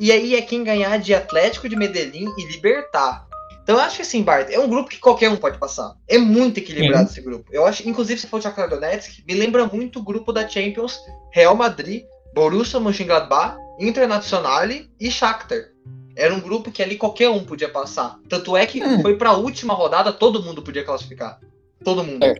E 0.00 0.12
aí 0.12 0.34
é 0.34 0.42
quem 0.42 0.62
ganhar 0.62 0.96
de 0.98 1.14
Atlético 1.14 1.68
de 1.68 1.76
Medellín 1.76 2.26
e 2.38 2.46
Libertar. 2.46 3.27
Então 3.68 3.76
eu 3.76 3.82
acho 3.82 3.96
que 3.96 4.02
assim, 4.02 4.22
Bart, 4.22 4.48
é 4.48 4.58
um 4.58 4.66
grupo 4.66 4.88
que 4.88 4.98
qualquer 4.98 5.28
um 5.28 5.36
pode 5.36 5.58
passar. 5.58 5.94
É 6.08 6.16
muito 6.16 6.56
equilibrado 6.56 7.06
Sim. 7.06 7.12
esse 7.12 7.20
grupo. 7.20 7.50
Eu 7.52 7.66
acho, 7.66 7.86
inclusive, 7.86 8.18
se 8.18 8.26
for 8.26 8.38
o 8.38 8.42
Shakhtar 8.42 8.66
Donetsk, 8.66 9.22
me 9.28 9.34
lembra 9.34 9.66
muito 9.66 9.98
o 9.98 10.02
grupo 10.02 10.32
da 10.32 10.48
Champions, 10.48 10.98
Real 11.30 11.54
Madrid, 11.54 12.06
Borussia 12.32 12.80
Mönchengladbach, 12.80 13.58
Internazionale 13.78 14.90
e 14.98 15.10
Shakhtar. 15.10 15.68
Era 16.16 16.32
um 16.32 16.40
grupo 16.40 16.72
que 16.72 16.82
ali 16.82 16.96
qualquer 16.96 17.28
um 17.28 17.44
podia 17.44 17.68
passar. 17.68 18.18
Tanto 18.26 18.56
é 18.56 18.64
que 18.64 18.82
hum. 18.82 19.02
foi 19.02 19.18
para 19.18 19.28
a 19.28 19.36
última 19.36 19.74
rodada, 19.74 20.14
todo 20.14 20.42
mundo 20.42 20.62
podia 20.62 20.82
classificar. 20.82 21.38
Todo 21.84 22.02
mundo. 22.02 22.24
É. 22.24 22.36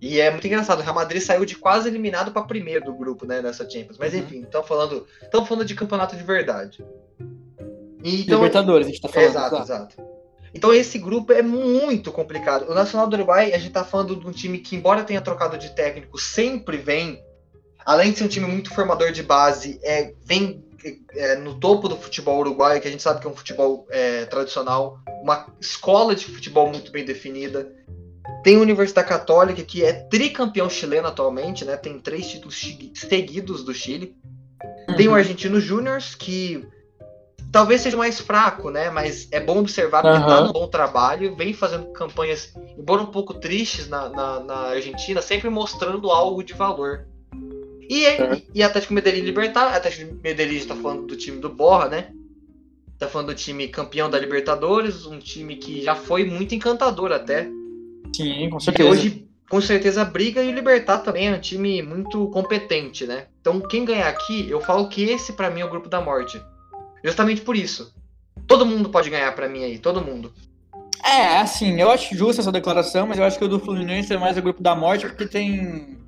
E 0.00 0.20
é 0.20 0.30
muito 0.30 0.46
engraçado, 0.46 0.78
o 0.78 0.82
Real 0.82 0.94
Madrid 0.94 1.20
saiu 1.20 1.44
de 1.44 1.54
quase 1.54 1.86
eliminado 1.86 2.32
para 2.32 2.44
primeiro 2.44 2.86
do 2.86 2.94
grupo, 2.94 3.26
né, 3.26 3.42
nessa 3.42 3.68
Champions. 3.68 3.98
Mas 3.98 4.14
uhum. 4.14 4.20
enfim, 4.20 4.40
estamos 4.40 4.66
falando, 4.66 5.06
falando 5.30 5.66
de 5.66 5.74
campeonato 5.74 6.16
de 6.16 6.22
verdade. 6.22 6.82
Então, 8.02 8.38
Libertadores, 8.38 8.86
a 8.86 8.90
gente 8.90 9.02
tá 9.02 9.08
falando. 9.10 9.28
Exato, 9.28 9.56
exato. 9.56 10.11
Então 10.54 10.72
esse 10.72 10.98
grupo 10.98 11.32
é 11.32 11.42
muito 11.42 12.12
complicado. 12.12 12.70
O 12.70 12.74
Nacional 12.74 13.08
do 13.08 13.16
Uruguai, 13.16 13.52
a 13.52 13.58
gente 13.58 13.72
tá 13.72 13.84
falando 13.84 14.16
de 14.16 14.26
um 14.26 14.32
time 14.32 14.58
que, 14.58 14.76
embora 14.76 15.04
tenha 15.04 15.20
trocado 15.20 15.56
de 15.56 15.74
técnico, 15.74 16.18
sempre 16.18 16.76
vem, 16.76 17.22
além 17.84 18.12
de 18.12 18.18
ser 18.18 18.24
um 18.24 18.28
time 18.28 18.46
muito 18.46 18.72
formador 18.74 19.12
de 19.12 19.22
base, 19.22 19.80
é, 19.82 20.12
vem 20.24 20.62
é, 21.14 21.36
no 21.36 21.58
topo 21.58 21.88
do 21.88 21.96
futebol 21.96 22.40
uruguaio, 22.40 22.80
que 22.80 22.88
a 22.88 22.90
gente 22.90 23.02
sabe 23.02 23.20
que 23.20 23.26
é 23.26 23.30
um 23.30 23.36
futebol 23.36 23.86
é, 23.90 24.24
tradicional, 24.26 24.98
uma 25.22 25.46
escola 25.60 26.14
de 26.14 26.26
futebol 26.26 26.68
muito 26.68 26.90
bem 26.90 27.04
definida. 27.04 27.72
Tem 28.42 28.56
a 28.56 28.60
Universidade 28.60 29.08
Católica, 29.08 29.62
que 29.62 29.84
é 29.84 29.92
tricampeão 29.92 30.68
chileno 30.68 31.08
atualmente, 31.08 31.64
né? 31.64 31.76
Tem 31.76 31.98
três 31.98 32.26
títulos 32.26 32.60
seguidos 32.94 33.64
do 33.64 33.72
Chile. 33.72 34.16
Uhum. 34.88 34.96
Tem 34.96 35.08
o 35.08 35.14
Argentino 35.14 35.60
Júnior, 35.60 36.00
que 36.18 36.66
talvez 37.52 37.82
seja 37.82 37.96
mais 37.96 38.18
fraco, 38.18 38.70
né? 38.70 38.90
Mas 38.90 39.28
é 39.30 39.38
bom 39.38 39.58
observar 39.58 40.00
que 40.00 40.08
uhum. 40.08 40.26
tá 40.26 40.40
no 40.40 40.52
bom 40.52 40.66
trabalho, 40.66 41.36
vem 41.36 41.52
fazendo 41.52 41.92
campanhas, 41.92 42.54
embora 42.78 43.02
um 43.02 43.06
pouco 43.06 43.34
tristes 43.34 43.88
na, 43.88 44.08
na, 44.08 44.40
na 44.40 44.56
Argentina, 44.68 45.20
sempre 45.20 45.50
mostrando 45.50 46.10
algo 46.10 46.42
de 46.42 46.54
valor. 46.54 47.06
E, 47.88 48.06
uhum. 48.06 48.34
e, 48.34 48.46
e 48.54 48.62
Atlético 48.62 48.94
Medellín 48.94 49.20
Libertar, 49.20 49.74
Atlético 49.76 50.18
Medellín 50.22 50.56
está 50.56 50.74
falando 50.74 51.06
do 51.06 51.14
time 51.14 51.38
do 51.38 51.50
Borra, 51.50 51.88
né? 51.88 52.10
Tá 52.98 53.06
falando 53.06 53.28
do 53.28 53.34
time 53.34 53.68
campeão 53.68 54.08
da 54.08 54.18
Libertadores, 54.18 55.04
um 55.04 55.18
time 55.18 55.56
que 55.56 55.82
já 55.82 55.94
foi 55.94 56.24
muito 56.24 56.54
encantador 56.54 57.12
até. 57.12 57.48
Sim, 58.16 58.48
com 58.48 58.60
certeza. 58.60 58.88
E 58.88 58.92
hoje, 58.92 59.28
com 59.50 59.60
certeza, 59.60 60.04
briga 60.04 60.42
e 60.42 60.48
o 60.48 60.54
Libertar 60.54 60.98
também 60.98 61.28
é 61.28 61.34
um 61.34 61.40
time 61.40 61.82
muito 61.82 62.28
competente, 62.28 63.06
né? 63.06 63.26
Então, 63.40 63.60
quem 63.60 63.84
ganhar 63.84 64.08
aqui, 64.08 64.48
eu 64.48 64.60
falo 64.60 64.88
que 64.88 65.02
esse 65.02 65.34
para 65.34 65.50
mim 65.50 65.60
é 65.60 65.64
o 65.64 65.70
grupo 65.70 65.88
da 65.88 66.00
morte. 66.00 66.40
Justamente 67.04 67.40
por 67.40 67.56
isso. 67.56 67.94
Todo 68.46 68.66
mundo 68.66 68.88
pode 68.88 69.10
ganhar 69.10 69.34
para 69.34 69.48
mim 69.48 69.64
aí, 69.64 69.78
todo 69.78 70.04
mundo. 70.04 70.32
É, 71.04 71.38
assim, 71.38 71.80
eu 71.80 71.90
acho 71.90 72.16
justa 72.16 72.40
essa 72.40 72.52
declaração, 72.52 73.06
mas 73.06 73.18
eu 73.18 73.24
acho 73.24 73.38
que 73.38 73.44
o 73.44 73.48
do 73.48 73.58
Fluminense 73.58 74.12
é 74.12 74.18
mais 74.18 74.36
o 74.36 74.42
grupo 74.42 74.62
da 74.62 74.74
morte, 74.74 75.06
porque 75.06 75.26
tem. 75.26 75.98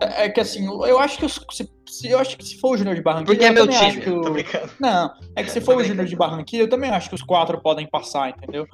É, 0.00 0.26
é 0.26 0.28
que 0.28 0.40
assim, 0.40 0.66
eu 0.66 0.98
acho 0.98 1.18
que 1.18 1.26
os, 1.26 1.44
se, 1.50 1.68
se, 1.88 2.08
eu 2.08 2.18
acho 2.18 2.36
que 2.36 2.44
se 2.44 2.58
for 2.58 2.74
o 2.74 2.76
Júnior 2.76 2.94
de 2.94 3.02
Barranquilla. 3.02 3.34
Porque 3.34 3.44
é 3.44 3.50
meu 3.50 3.66
time, 3.66 4.08
o... 4.08 4.22
tô 4.22 4.30
brincando. 4.30 4.70
Não, 4.78 5.12
é 5.34 5.42
que 5.42 5.50
se 5.50 5.60
for 5.62 5.76
o 5.76 5.84
Júnior 5.84 6.06
de 6.06 6.14
Barranquilla, 6.14 6.64
eu 6.64 6.70
também 6.70 6.90
acho 6.90 7.08
que 7.08 7.14
os 7.14 7.22
quatro 7.22 7.60
podem 7.60 7.88
passar, 7.88 8.30
entendeu? 8.30 8.66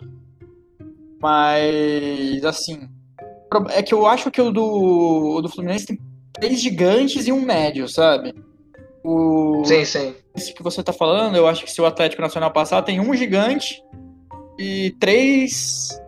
Mas 1.20 2.44
assim. 2.44 2.88
É 3.70 3.82
que 3.82 3.94
eu 3.94 4.06
acho 4.06 4.30
que 4.30 4.40
o 4.42 4.50
do, 4.50 5.36
o 5.36 5.40
do 5.40 5.48
Fluminense 5.48 5.86
tem 5.86 5.98
três 6.34 6.60
gigantes 6.60 7.26
e 7.26 7.32
um 7.32 7.40
médio, 7.40 7.88
sabe? 7.88 8.34
O... 9.02 9.62
Sim, 9.64 9.84
sim. 9.84 10.14
Esse 10.36 10.52
que 10.52 10.62
você 10.62 10.82
tá 10.82 10.92
falando, 10.92 11.36
eu 11.36 11.46
acho 11.46 11.64
que 11.64 11.70
se 11.70 11.80
o 11.80 11.86
Atlético 11.86 12.20
Nacional 12.20 12.52
passar, 12.52 12.82
tem 12.82 13.00
um 13.00 13.14
gigante 13.14 13.82
e 14.58 14.94
três. 15.00 16.00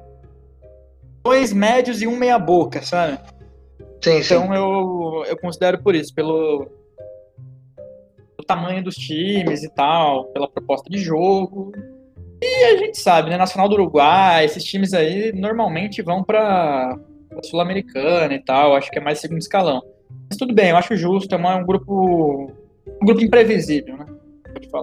Dois 1.24 1.53
médios 1.53 2.01
e 2.01 2.07
um 2.07 2.16
meia-boca, 2.16 2.83
sabe? 2.83 3.18
Sim, 4.03 4.18
então 4.18 4.47
sim. 4.47 4.55
eu, 4.55 5.24
eu 5.26 5.37
considero 5.39 5.83
por 5.83 5.95
isso, 5.95 6.14
pelo, 6.14 6.66
pelo 8.37 8.47
tamanho 8.47 8.83
dos 8.83 8.95
times 8.95 9.62
e 9.62 9.68
tal, 9.68 10.26
pela 10.26 10.49
proposta 10.49 10.89
de 10.89 10.99
jogo. 10.99 11.72
E 12.41 12.64
a 12.64 12.76
gente 12.79 12.99
sabe, 12.99 13.31
né? 13.31 13.37
Nacional 13.37 13.68
do 13.68 13.74
Uruguai, 13.74 14.45
esses 14.45 14.62
times 14.62 14.95
aí 14.95 15.33
normalmente 15.33 16.03
vão 16.03 16.22
para 16.22 16.97
Sul-Americana 17.43 18.33
e 18.35 18.43
tal, 18.43 18.76
acho 18.76 18.91
que 18.91 18.99
é 18.99 19.03
mais 19.03 19.18
segundo 19.18 19.39
escalão. 19.39 19.83
Mas 20.29 20.39
tudo 20.39 20.55
bem, 20.55 20.70
eu 20.70 20.76
acho 20.76 20.97
justo, 20.97 21.35
é 21.35 21.39
um 21.39 21.66
grupo 21.66 22.53
um 23.03 23.07
grupo 23.07 23.22
imprevisível, 23.22 23.97
né? 23.97 24.07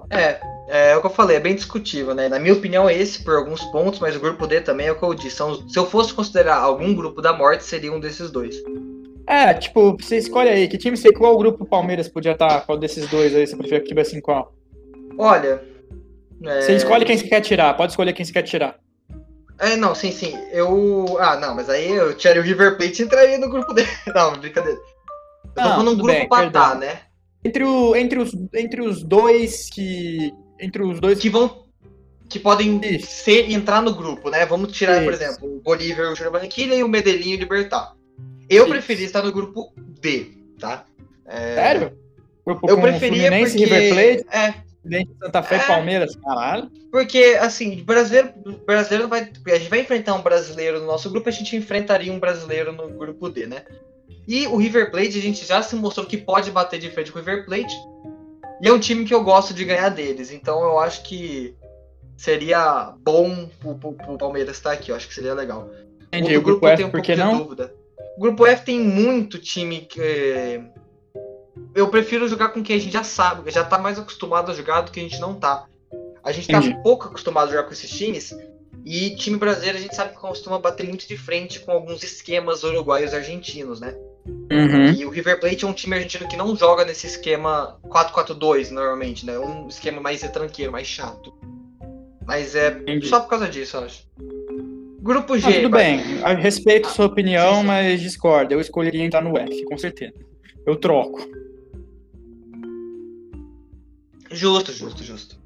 É, 0.10 0.40
é 0.68 0.96
o 0.96 1.02
que 1.02 1.08
eu 1.08 1.12
falei, 1.12 1.38
é 1.38 1.40
bem 1.40 1.56
discutível, 1.56 2.14
né? 2.14 2.30
Na 2.30 2.40
minha 2.40 2.54
opinião, 2.54 2.90
é 2.90 2.94
esse 2.94 3.24
por 3.24 3.36
alguns 3.36 3.64
pontos, 3.66 4.00
mas 4.00 4.16
o 4.16 4.20
grupo 4.20 4.48
D 4.48 4.62
também 4.62 4.88
é 4.88 4.92
o 4.92 4.96
que 4.98 5.04
eu 5.04 5.14
disse. 5.14 5.38
São, 5.38 5.68
se 5.68 5.78
eu 5.78 5.86
fosse 5.86 6.14
considerar 6.14 6.58
algum 6.58 6.94
grupo 6.94 7.22
da 7.22 7.34
morte, 7.34 7.64
seria 7.64 7.92
um 7.92 8.00
desses 8.00 8.32
dois. 8.32 8.56
É, 9.28 9.54
tipo, 9.54 9.98
você 10.00 10.18
escolhe 10.18 10.50
aí, 10.50 10.68
que 10.68 10.78
time 10.78 10.96
você, 10.96 11.12
qual 11.12 11.38
grupo 11.38 11.66
Palmeiras 11.66 12.08
podia 12.08 12.34
estar, 12.34 12.62
qual 12.62 12.78
desses 12.78 13.08
dois 13.08 13.36
aí, 13.36 13.46
você 13.46 13.56
prefere 13.56 13.82
que 13.82 13.90
tivesse 13.90 14.16
em 14.16 14.22
qual? 14.22 14.54
Olha. 15.18 15.62
É... 16.44 16.62
Você 16.62 16.76
escolhe 16.76 17.06
quem 17.06 17.18
você 17.18 17.28
quer 17.28 17.42
tirar, 17.42 17.74
pode 17.76 17.92
escolher 17.92 18.14
quem 18.14 18.26
você 18.26 18.34
quer 18.34 18.44
tirar. 18.44 18.80
É, 19.60 19.76
não, 19.76 19.96
sim, 19.96 20.12
sim. 20.12 20.38
Eu. 20.52 21.18
Ah, 21.20 21.38
não, 21.38 21.56
mas 21.56 21.70
aí 21.70 21.90
eu 21.90 22.14
tiraria 22.14 22.42
o 22.42 22.46
River 22.46 22.78
Plate 22.78 23.02
e 23.02 23.06
entraria 23.06 23.38
no 23.38 23.50
grupo 23.50 23.74
dele. 23.74 23.88
Não, 24.14 24.34
brincadeira. 24.34 24.78
Eu 24.78 25.64
tô 25.64 25.70
falando 25.70 25.92
um 25.92 25.96
grupo 25.96 26.08
bem, 26.08 26.28
pra 26.28 26.50
dar, 26.50 26.76
né? 26.76 27.00
Entre, 27.46 27.64
o, 27.64 27.96
entre, 27.96 28.18
os, 28.20 28.36
entre 28.56 28.82
os 28.82 29.04
dois 29.04 29.70
que. 29.70 30.34
Entre 30.60 30.82
os 30.82 31.00
dois. 31.00 31.20
Que 31.20 31.30
vão. 31.30 31.64
Que 32.28 32.40
podem 32.40 32.82
ser, 33.00 33.52
entrar 33.52 33.84
no 33.84 33.94
grupo, 33.94 34.32
né? 34.32 34.44
Vamos 34.48 34.72
tirar, 34.72 34.96
Isso. 34.96 35.06
por 35.06 35.14
exemplo, 35.14 35.58
o 35.58 35.62
Bolívar, 35.62 36.12
o 36.12 36.16
Júnior 36.16 36.34
Barranquilla 36.34 36.74
e 36.74 36.84
o 36.84 36.88
Medellín 36.88 37.34
e 37.34 37.36
o 37.36 37.40
Libertar. 37.40 37.94
Eu 38.50 38.64
Isso. 38.64 38.72
preferi 38.72 39.04
estar 39.04 39.22
no 39.22 39.32
grupo 39.32 39.72
D, 40.02 40.32
tá? 40.60 40.86
É... 41.28 41.54
Sério? 41.54 41.92
Grupo 42.44 42.68
eu 42.68 42.82
preferia 42.82 43.28
Fluminense, 43.28 43.58
porque... 43.58 43.76
River 43.76 44.24
Plate, 44.24 44.36
é. 44.36 44.66
Santa 45.24 45.44
Fé, 45.44 45.56
é. 45.56 45.60
Palmeiras, 45.60 46.16
caralho. 46.16 46.72
Porque, 46.92 47.38
assim, 47.40 47.84
brasileiro, 47.84 48.34
brasileiro 48.66 49.08
vai. 49.08 49.32
A 49.48 49.58
gente 49.58 49.70
vai 49.70 49.82
enfrentar 49.82 50.16
um 50.16 50.22
brasileiro 50.24 50.80
no 50.80 50.88
nosso 50.88 51.12
grupo, 51.12 51.30
a 51.30 51.32
gente 51.32 51.56
enfrentaria 51.56 52.12
um 52.12 52.20
brasileiro 52.20 52.72
no 52.72 52.90
grupo 52.90 53.30
D, 53.30 53.46
né? 53.46 53.64
E 54.28 54.48
o 54.48 54.58
River 54.58 54.92
Plate, 54.92 55.18
a 55.18 55.22
gente 55.22 55.46
já 55.46 55.62
se 55.62 55.76
mostrou 55.76 56.06
que 56.06 56.18
pode 56.18 56.52
bater 56.52 56.80
de 56.80 56.90
frente 56.90 57.12
com 57.12 57.20
o 57.20 57.22
River 57.22 57.46
Plate. 57.46 57.76
E 58.62 58.68
é 58.68 58.74
um 58.74 58.80
time 58.80 59.06
que 59.06 59.14
eu 59.14 59.24
gosto 59.24 59.54
de 59.54 59.66
ganhar 59.66 59.90
deles. 59.90 60.32
Então 60.32 60.64
eu 60.64 60.80
acho 60.80 61.04
que 61.04 61.56
seria 62.18 62.94
bom 63.00 63.48
pro, 63.60 63.76
pro, 63.76 63.94
pro 63.94 64.18
Palmeiras 64.18 64.58
estar 64.58 64.72
aqui. 64.72 64.92
Eu 64.92 64.96
acho 64.96 65.08
que 65.08 65.14
seria 65.14 65.34
legal. 65.34 65.70
Entendi. 66.08 66.38
O, 66.38 66.42
grupo, 66.42 66.62
grupo 66.62 66.68
F, 66.68 66.84
um 66.84 66.90
por 66.90 67.02
que 67.02 67.16
não? 67.16 67.38
Dúvida. 67.38 67.74
O 68.18 68.22
grupo 68.22 68.46
F 68.46 68.66
tem 68.66 68.80
muito 68.80 69.38
time 69.38 69.82
que. 69.82 70.02
É, 70.02 70.62
eu 71.74 71.90
prefiro 71.90 72.28
jogar 72.28 72.50
com 72.50 72.64
quem 72.64 72.76
a 72.78 72.80
gente 72.80 72.94
já 72.94 73.04
sabe, 73.04 73.52
já 73.52 73.64
tá 73.64 73.78
mais 73.78 74.00
acostumado 74.00 74.52
a 74.52 74.56
jogar 74.56 74.82
do 74.82 74.92
que 74.92 75.00
a 75.00 75.04
gente 75.04 75.20
não 75.20 75.36
tá. 75.36 75.66
A 76.24 76.32
gente 76.32 76.48
tá 76.48 76.58
Entendi. 76.58 76.82
pouco 76.82 77.08
acostumado 77.08 77.50
a 77.50 77.52
jogar 77.52 77.64
com 77.64 77.74
esses 77.74 77.90
times. 77.90 78.36
E 78.84 79.16
time 79.16 79.38
brasileiro 79.38 79.78
a 79.78 79.82
gente 79.82 79.96
sabe 79.96 80.12
que 80.12 80.20
costuma 80.20 80.60
bater 80.60 80.88
muito 80.88 81.08
de 81.08 81.18
frente 81.18 81.60
com 81.60 81.72
alguns 81.72 82.04
esquemas 82.04 82.64
uruguaios 82.64 83.14
argentinos, 83.14 83.80
né? 83.80 83.96
Uhum. 84.52 84.92
E 84.94 85.06
o 85.06 85.10
River 85.10 85.40
Plate 85.40 85.66
é 85.66 85.68
um 85.68 85.74
time 85.74 85.96
argentino 85.96 86.28
que 86.28 86.38
não 86.38 86.56
joga 86.56 86.86
nesse 86.86 87.08
esquema 87.08 87.80
4-4-2 87.84 88.70
normalmente, 88.72 89.26
né? 89.26 89.38
Um 89.40 89.68
esquema 89.68 90.00
mais 90.00 90.22
retranqueiro, 90.22 90.72
mais 90.72 90.88
chato. 90.88 91.34
Mas 92.26 92.56
é 92.56 92.70
Entendi. 92.70 93.08
só 93.08 93.20
por 93.20 93.30
causa 93.30 93.48
disso, 93.50 93.78
eu 93.78 93.84
acho. 93.86 94.04
Grupo 95.02 95.38
G. 95.38 95.48
Ah, 95.48 95.54
tudo 95.54 95.70
bem, 95.70 96.00
respeito 96.40 96.88
sua 96.90 97.06
opinião, 97.06 97.62
sim, 97.62 97.68
mas 97.68 98.02
discordo. 98.02 98.54
Eu 98.54 98.60
escolheria 98.60 99.04
entrar 99.04 99.22
no 99.22 99.38
F, 99.38 99.64
com 99.66 99.78
certeza. 99.78 100.14
Eu 100.66 100.76
troco. 100.76 101.20
Justo, 104.32 104.72
justo, 104.72 105.04
justo. 105.04 105.38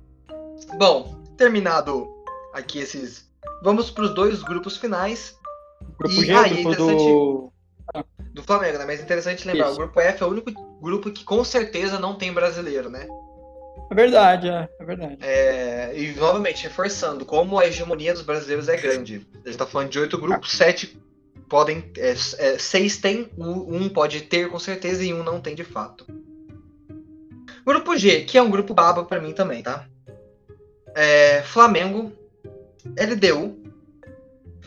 Bom, 0.77 1.21
terminado 1.37 2.07
aqui 2.53 2.79
esses. 2.79 3.29
Vamos 3.61 3.91
para 3.91 4.05
os 4.05 4.13
dois 4.13 4.41
grupos 4.43 4.77
finais. 4.77 5.37
Grupo 5.97 6.21
e, 6.21 6.25
G, 6.25 6.31
ah, 6.31 6.47
grupo 6.47 6.75
do 6.75 7.51
do 8.33 8.43
Flamengo, 8.43 8.77
né? 8.77 8.85
Mas 8.85 8.99
é 8.99 9.03
interessante 9.03 9.47
lembrar, 9.47 9.65
Isso. 9.65 9.75
o 9.75 9.77
grupo 9.77 9.99
F 9.99 10.23
é 10.23 10.25
o 10.25 10.29
único 10.29 10.51
grupo 10.81 11.11
que 11.11 11.23
com 11.23 11.43
certeza 11.43 11.99
não 11.99 12.15
tem 12.15 12.31
brasileiro, 12.31 12.89
né? 12.89 13.07
É 13.91 13.95
verdade, 13.95 14.47
é, 14.47 14.69
é 14.79 14.85
verdade. 14.85 15.17
É, 15.21 15.93
e 15.95 16.13
novamente, 16.13 16.63
reforçando, 16.63 17.25
como 17.25 17.57
a 17.57 17.65
hegemonia 17.65 18.13
dos 18.13 18.21
brasileiros 18.21 18.69
é 18.69 18.77
grande. 18.77 19.27
A 19.43 19.49
gente 19.49 19.57
tá 19.57 19.65
falando 19.65 19.89
de 19.89 19.99
oito 19.99 20.17
grupos, 20.17 20.51
sete 20.51 20.99
podem. 21.49 21.91
É, 21.97 22.11
é, 22.11 22.57
seis 22.59 22.97
tem, 22.97 23.29
um 23.37 23.89
pode 23.89 24.21
ter 24.21 24.49
com 24.49 24.59
certeza 24.59 25.03
e 25.03 25.13
um 25.13 25.23
não 25.23 25.41
tem 25.41 25.55
de 25.55 25.63
fato. 25.63 26.05
Grupo 27.65 27.97
G, 27.97 28.21
que 28.21 28.37
é 28.37 28.41
um 28.41 28.49
grupo 28.49 28.73
baba 28.73 29.03
para 29.03 29.19
mim 29.19 29.33
também, 29.33 29.63
tá? 29.63 29.85
É, 30.95 31.41
Flamengo, 31.41 32.11
LDU, 32.85 33.68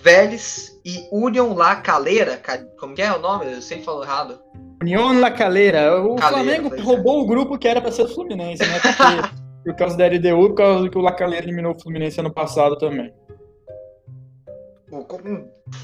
Vélez 0.03 0.81
e 0.85 1.07
Union 1.13 1.55
La 1.55 1.77
Calera. 1.77 2.43
Como 2.79 2.93
que 2.93 3.03
é 3.03 3.13
o 3.13 3.21
nome? 3.21 3.53
Eu 3.53 3.63
sempre 3.63 3.85
falo 3.85 4.03
errado. 4.03 4.41
Union 4.83 5.21
La 5.21 5.31
Calera. 5.31 6.03
O 6.03 6.17
Calera, 6.17 6.61
Flamengo 6.61 6.83
roubou 6.83 7.21
é. 7.21 7.23
o 7.23 7.27
grupo 7.27 7.57
que 7.57 7.69
era 7.69 7.81
para 7.81 7.93
ser 7.93 8.03
o 8.03 8.09
Fluminense, 8.09 8.67
né? 8.67 8.81
Porque, 8.81 9.35
por 9.65 9.77
causa 9.77 9.97
da 9.97 10.07
LDU, 10.09 10.49
por 10.49 10.55
causa 10.55 10.89
que 10.89 10.99
o 10.99 11.01
La 11.01 11.13
Calera 11.13 11.45
eliminou 11.45 11.73
o 11.73 11.81
Fluminense 11.81 12.19
ano 12.19 12.35
passado 12.35 12.77
também. 12.77 13.15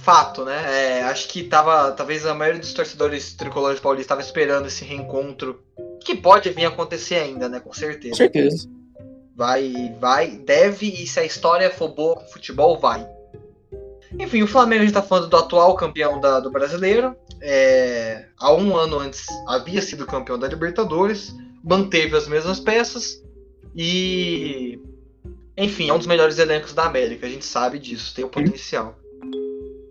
Fato, 0.02 0.44
né? 0.44 0.98
É, 0.98 1.02
acho 1.04 1.28
que 1.28 1.44
tava. 1.44 1.92
Talvez 1.92 2.26
a 2.26 2.34
maioria 2.34 2.60
dos 2.60 2.74
torcedores 2.74 3.34
tricolores 3.34 3.78
paulistas 3.78 4.04
estava 4.04 4.20
esperando 4.20 4.66
esse 4.66 4.84
reencontro. 4.84 5.62
Que 6.04 6.16
pode 6.16 6.50
vir 6.50 6.64
a 6.64 6.68
acontecer 6.68 7.16
ainda, 7.16 7.48
né? 7.48 7.60
Com 7.60 7.72
certeza. 7.72 8.10
Com 8.10 8.16
certeza. 8.16 8.68
Vai, 9.36 9.94
vai, 10.00 10.30
deve, 10.32 10.86
e 10.86 11.06
se 11.06 11.20
a 11.20 11.24
história 11.24 11.70
for 11.70 11.88
boa 11.88 12.16
com 12.16 12.26
futebol, 12.26 12.76
vai. 12.76 13.06
Enfim, 14.18 14.42
o 14.42 14.46
Flamengo 14.46 14.82
a 14.82 14.84
gente 14.84 14.94
tá 14.94 15.02
falando 15.02 15.28
do 15.28 15.36
atual 15.36 15.74
campeão 15.74 16.20
da, 16.20 16.40
do 16.40 16.50
brasileiro. 16.50 17.14
É, 17.40 18.26
há 18.38 18.52
um 18.52 18.76
ano 18.76 18.98
antes 18.98 19.26
havia 19.46 19.82
sido 19.82 20.06
campeão 20.06 20.38
da 20.38 20.48
Libertadores, 20.48 21.34
manteve 21.62 22.16
as 22.16 22.28
mesmas 22.28 22.60
peças 22.60 23.22
e. 23.74 24.80
Enfim, 25.56 25.90
é 25.90 25.92
um 25.92 25.98
dos 25.98 26.06
melhores 26.06 26.38
elencos 26.38 26.72
da 26.72 26.84
América, 26.84 27.26
a 27.26 27.30
gente 27.30 27.44
sabe 27.44 27.78
disso, 27.78 28.14
tem 28.14 28.24
o 28.24 28.28
potencial. 28.28 28.96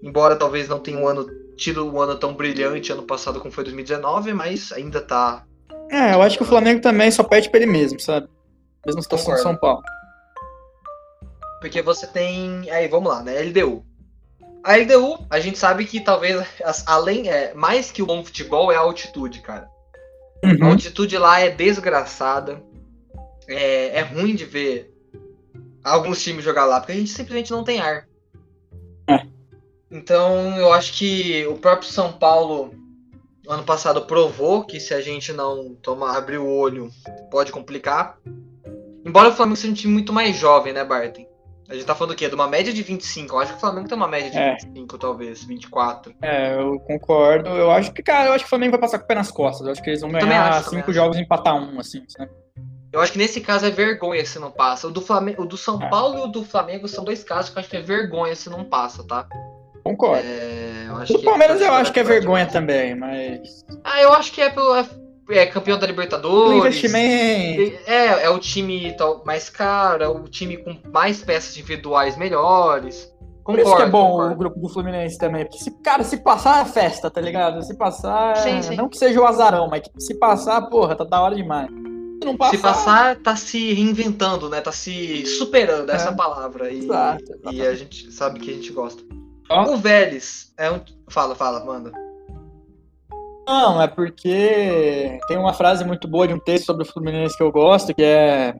Embora 0.01 0.37
talvez 0.37 0.69
não 0.69 0.79
tenha 0.79 0.97
um 0.97 1.07
ano 1.07 1.27
tido 1.57 1.85
um 1.91 1.99
ano 1.99 2.15
tão 2.15 2.33
brilhante 2.33 2.91
ano 2.91 3.03
passado 3.03 3.39
como 3.39 3.51
foi 3.51 3.63
2019, 3.65 4.33
mas 4.33 4.71
ainda 4.71 5.01
tá. 5.01 5.43
É, 5.91 6.13
eu 6.13 6.21
acho 6.21 6.37
que 6.37 6.43
o 6.43 6.47
Flamengo 6.47 6.81
também 6.81 7.11
só 7.11 7.23
perde 7.23 7.49
pra 7.49 7.59
ele 7.59 7.71
mesmo, 7.71 7.99
sabe? 7.99 8.29
Mesma 8.85 9.01
situação 9.01 9.33
do 9.33 9.39
São 9.41 9.55
Paulo. 9.57 9.81
Porque 11.59 11.81
você 11.81 12.07
tem. 12.07 12.69
Aí, 12.69 12.87
vamos 12.87 13.11
lá, 13.11 13.23
né? 13.23 13.41
LDU. 13.41 13.83
A 14.67 14.75
LDU, 14.75 15.25
a 15.29 15.39
gente 15.39 15.57
sabe 15.57 15.85
que 15.85 16.01
talvez, 16.01 16.45
além, 16.85 17.29
é, 17.29 17.53
mais 17.53 17.89
que 17.89 18.03
o 18.03 18.05
bom 18.05 18.21
futebol, 18.21 18.69
é 18.69 18.75
a 18.75 18.79
altitude, 18.79 19.39
cara. 19.39 19.69
Uhum. 20.43 20.57
A 20.61 20.67
altitude 20.71 21.17
lá 21.17 21.39
é 21.39 21.49
desgraçada. 21.49 22.61
É, 23.47 23.99
é 23.99 24.01
ruim 24.01 24.35
de 24.35 24.43
ver 24.43 24.93
alguns 25.81 26.21
times 26.21 26.43
jogar 26.43 26.65
lá, 26.65 26.81
porque 26.81 26.91
a 26.91 26.95
gente 26.95 27.11
simplesmente 27.11 27.49
não 27.49 27.63
tem 27.63 27.79
ar. 27.79 28.09
É. 29.09 29.25
Então 29.89 30.57
eu 30.57 30.73
acho 30.73 30.91
que 30.97 31.47
o 31.47 31.57
próprio 31.57 31.89
São 31.89 32.11
Paulo 32.11 32.75
ano 33.47 33.63
passado 33.63 34.01
provou 34.01 34.65
que 34.65 34.81
se 34.81 34.93
a 34.93 34.99
gente 34.99 35.31
não 35.31 35.75
tomar 35.75 36.17
abrir 36.17 36.39
o 36.39 36.45
olho 36.45 36.91
pode 37.31 37.53
complicar. 37.53 38.19
Embora 39.05 39.29
o 39.29 39.33
Flamengo 39.33 39.55
seja 39.55 39.71
um 39.71 39.75
time 39.75 39.93
muito 39.93 40.11
mais 40.11 40.35
jovem, 40.35 40.73
né, 40.73 40.83
Barton? 40.83 41.25
A 41.69 41.73
gente 41.73 41.85
tá 41.85 41.93
falando 41.93 42.13
o 42.13 42.15
quê? 42.15 42.29
De 42.29 42.35
uma 42.35 42.47
média 42.47 42.71
de 42.71 42.81
25. 42.81 43.35
Eu 43.35 43.39
acho 43.39 43.51
que 43.51 43.57
o 43.57 43.59
Flamengo 43.59 43.87
tem 43.87 43.97
uma 43.97 44.07
média 44.07 44.31
de 44.31 44.37
é. 44.37 44.51
25, 44.53 44.97
talvez, 44.97 45.43
24. 45.43 46.15
É, 46.21 46.55
eu 46.55 46.79
concordo. 46.79 47.49
Eu 47.49 47.69
acho 47.71 47.91
que, 47.91 48.01
cara, 48.01 48.29
eu 48.29 48.33
acho 48.33 48.45
que 48.45 48.47
o 48.47 48.49
Flamengo 48.49 48.71
vai 48.71 48.79
passar 48.79 48.99
com 48.99 49.05
o 49.05 49.07
pé 49.07 49.15
nas 49.15 49.29
costas. 49.29 49.65
Eu 49.65 49.73
acho 49.73 49.83
que 49.83 49.89
eles 49.89 50.01
vão 50.01 50.11
ganhar 50.11 50.53
acho, 50.53 50.69
cinco 50.69 50.93
jogos 50.93 51.17
e 51.17 51.21
empatar 51.21 51.55
um, 51.55 51.79
assim, 51.79 52.03
sabe? 52.07 52.31
Eu 52.91 53.01
acho 53.01 53.11
que 53.11 53.17
nesse 53.17 53.41
caso 53.41 53.65
é 53.65 53.69
vergonha 53.69 54.25
se 54.25 54.39
não 54.39 54.49
passa. 54.49 54.87
O 54.87 54.91
do, 54.91 55.01
Flamengo, 55.01 55.43
o 55.43 55.45
do 55.45 55.57
São 55.57 55.81
é. 55.81 55.89
Paulo 55.89 56.19
e 56.19 56.21
o 56.21 56.27
do 56.27 56.43
Flamengo 56.45 56.87
são 56.87 57.03
dois 57.03 57.23
casos 57.23 57.51
que 57.51 57.57
eu 57.57 57.59
acho 57.59 57.69
que 57.69 57.77
é 57.77 57.81
vergonha 57.81 58.33
se 58.33 58.49
não 58.49 58.63
passa, 58.63 59.05
tá? 59.05 59.27
Concordo. 59.83 60.23
É, 60.25 60.87
o 61.09 61.21
Palmeiras 61.21 61.61
eu 61.61 61.73
acho 61.73 61.91
que 61.91 61.99
é 61.99 62.03
vergonha 62.03 62.45
também, 62.45 62.95
mas. 62.95 63.65
Ah, 63.83 64.01
eu 64.01 64.13
acho 64.13 64.31
que 64.31 64.41
é 64.41 64.49
pelo. 64.49 64.73
É, 65.29 65.39
é 65.39 65.45
campeão 65.45 65.77
da 65.77 65.87
Libertadores. 65.87 66.59
Investimento. 66.59 67.77
É, 67.85 68.23
é 68.23 68.29
o 68.29 68.39
time 68.39 68.95
mais 69.25 69.49
caro, 69.49 70.03
é 70.03 70.07
o 70.07 70.23
time 70.23 70.57
com 70.57 70.77
mais 70.91 71.23
peças 71.23 71.55
individuais 71.57 72.17
melhores. 72.17 73.11
Concordo, 73.43 73.63
Por 73.63 73.67
isso 73.69 73.77
que 73.77 73.83
é 73.83 73.89
bom 73.89 74.11
concordo. 74.11 74.33
o 74.33 74.37
grupo 74.37 74.59
do 74.59 74.69
Fluminense 74.69 75.17
também. 75.17 75.45
Porque, 75.45 75.59
se, 75.59 75.71
cara, 75.81 76.03
se 76.03 76.17
passar 76.17 76.63
é 76.63 76.65
festa, 76.65 77.09
tá 77.09 77.21
ligado? 77.21 77.61
Se 77.63 77.77
passar. 77.77 78.35
Sim, 78.37 78.61
sim. 78.61 78.75
Não 78.75 78.89
que 78.89 78.97
seja 78.97 79.21
o 79.21 79.25
azarão, 79.25 79.69
mas 79.69 79.81
que 79.83 80.01
se 80.01 80.15
passar, 80.15 80.61
porra, 80.63 80.95
tá 80.95 81.05
da 81.05 81.21
hora 81.21 81.35
demais. 81.35 81.69
Se, 82.21 82.35
passar... 82.35 82.51
se 82.51 82.57
passar, 82.57 83.15
tá 83.17 83.35
se 83.35 83.73
reinventando, 83.73 84.49
né? 84.49 84.59
Tá 84.59 84.71
se 84.73 85.25
superando, 85.25 85.89
é. 85.89 85.95
essa 85.95 86.11
palavra. 86.11 86.69
E, 86.69 86.79
Exato, 86.79 87.23
e 87.51 87.61
a 87.61 87.73
gente 87.73 88.11
sabe 88.11 88.39
que 88.39 88.51
a 88.51 88.53
gente 88.53 88.73
gosta. 88.73 89.01
Oh. 89.49 89.73
O 89.73 89.77
Vélez 89.77 90.51
é 90.57 90.69
um. 90.69 90.81
Fala, 91.07 91.33
fala, 91.33 91.63
manda. 91.63 92.06
Não, 93.47 93.81
é 93.81 93.87
porque 93.87 95.19
tem 95.27 95.37
uma 95.37 95.53
frase 95.53 95.85
muito 95.85 96.05
boa 96.05 96.27
de 96.27 96.33
um 96.33 96.39
texto 96.39 96.65
sobre 96.65 96.83
o 96.83 96.85
Fluminense 96.85 97.37
que 97.37 97.43
eu 97.43 97.51
gosto, 97.51 97.95
que 97.95 98.03
é 98.03 98.53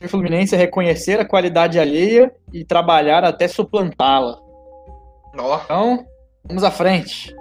o 0.00 0.08
Fluminense 0.08 0.54
é 0.54 0.58
reconhecer 0.58 1.18
a 1.18 1.24
qualidade 1.24 1.78
alheia 1.78 2.32
e 2.52 2.64
trabalhar 2.64 3.24
até 3.24 3.48
suplantá-la. 3.48 4.38
Oh. 5.36 5.56
Então, 5.64 6.06
vamos 6.44 6.62
à 6.62 6.70
frente. 6.70 7.34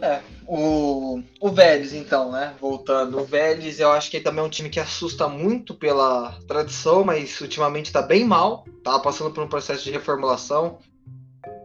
É, 0.00 0.20
o, 0.46 1.20
o 1.40 1.48
Vélez, 1.50 1.92
então, 1.92 2.30
né? 2.30 2.54
Voltando. 2.60 3.18
O 3.18 3.24
Vélez, 3.24 3.80
eu 3.80 3.90
acho 3.90 4.10
que 4.10 4.20
também 4.20 4.42
é 4.42 4.46
um 4.46 4.50
time 4.50 4.70
que 4.70 4.80
assusta 4.80 5.28
muito 5.28 5.74
pela 5.74 6.38
tradição, 6.46 7.04
mas 7.04 7.40
ultimamente 7.40 7.92
tá 7.92 8.00
bem 8.00 8.24
mal. 8.24 8.64
Tava 8.84 9.00
passando 9.00 9.32
por 9.32 9.42
um 9.42 9.48
processo 9.48 9.84
de 9.84 9.90
reformulação. 9.90 10.78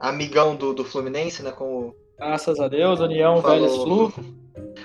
Amigão 0.01 0.56
do, 0.56 0.74
do 0.74 0.84
Fluminense, 0.84 1.43
né? 1.43 1.51
Com 1.51 1.93
Graças 2.18 2.59
a 2.59 2.68
Deus, 2.68 2.99
União 2.99 3.41
Velhas 3.41 3.76
Flu. 3.76 4.13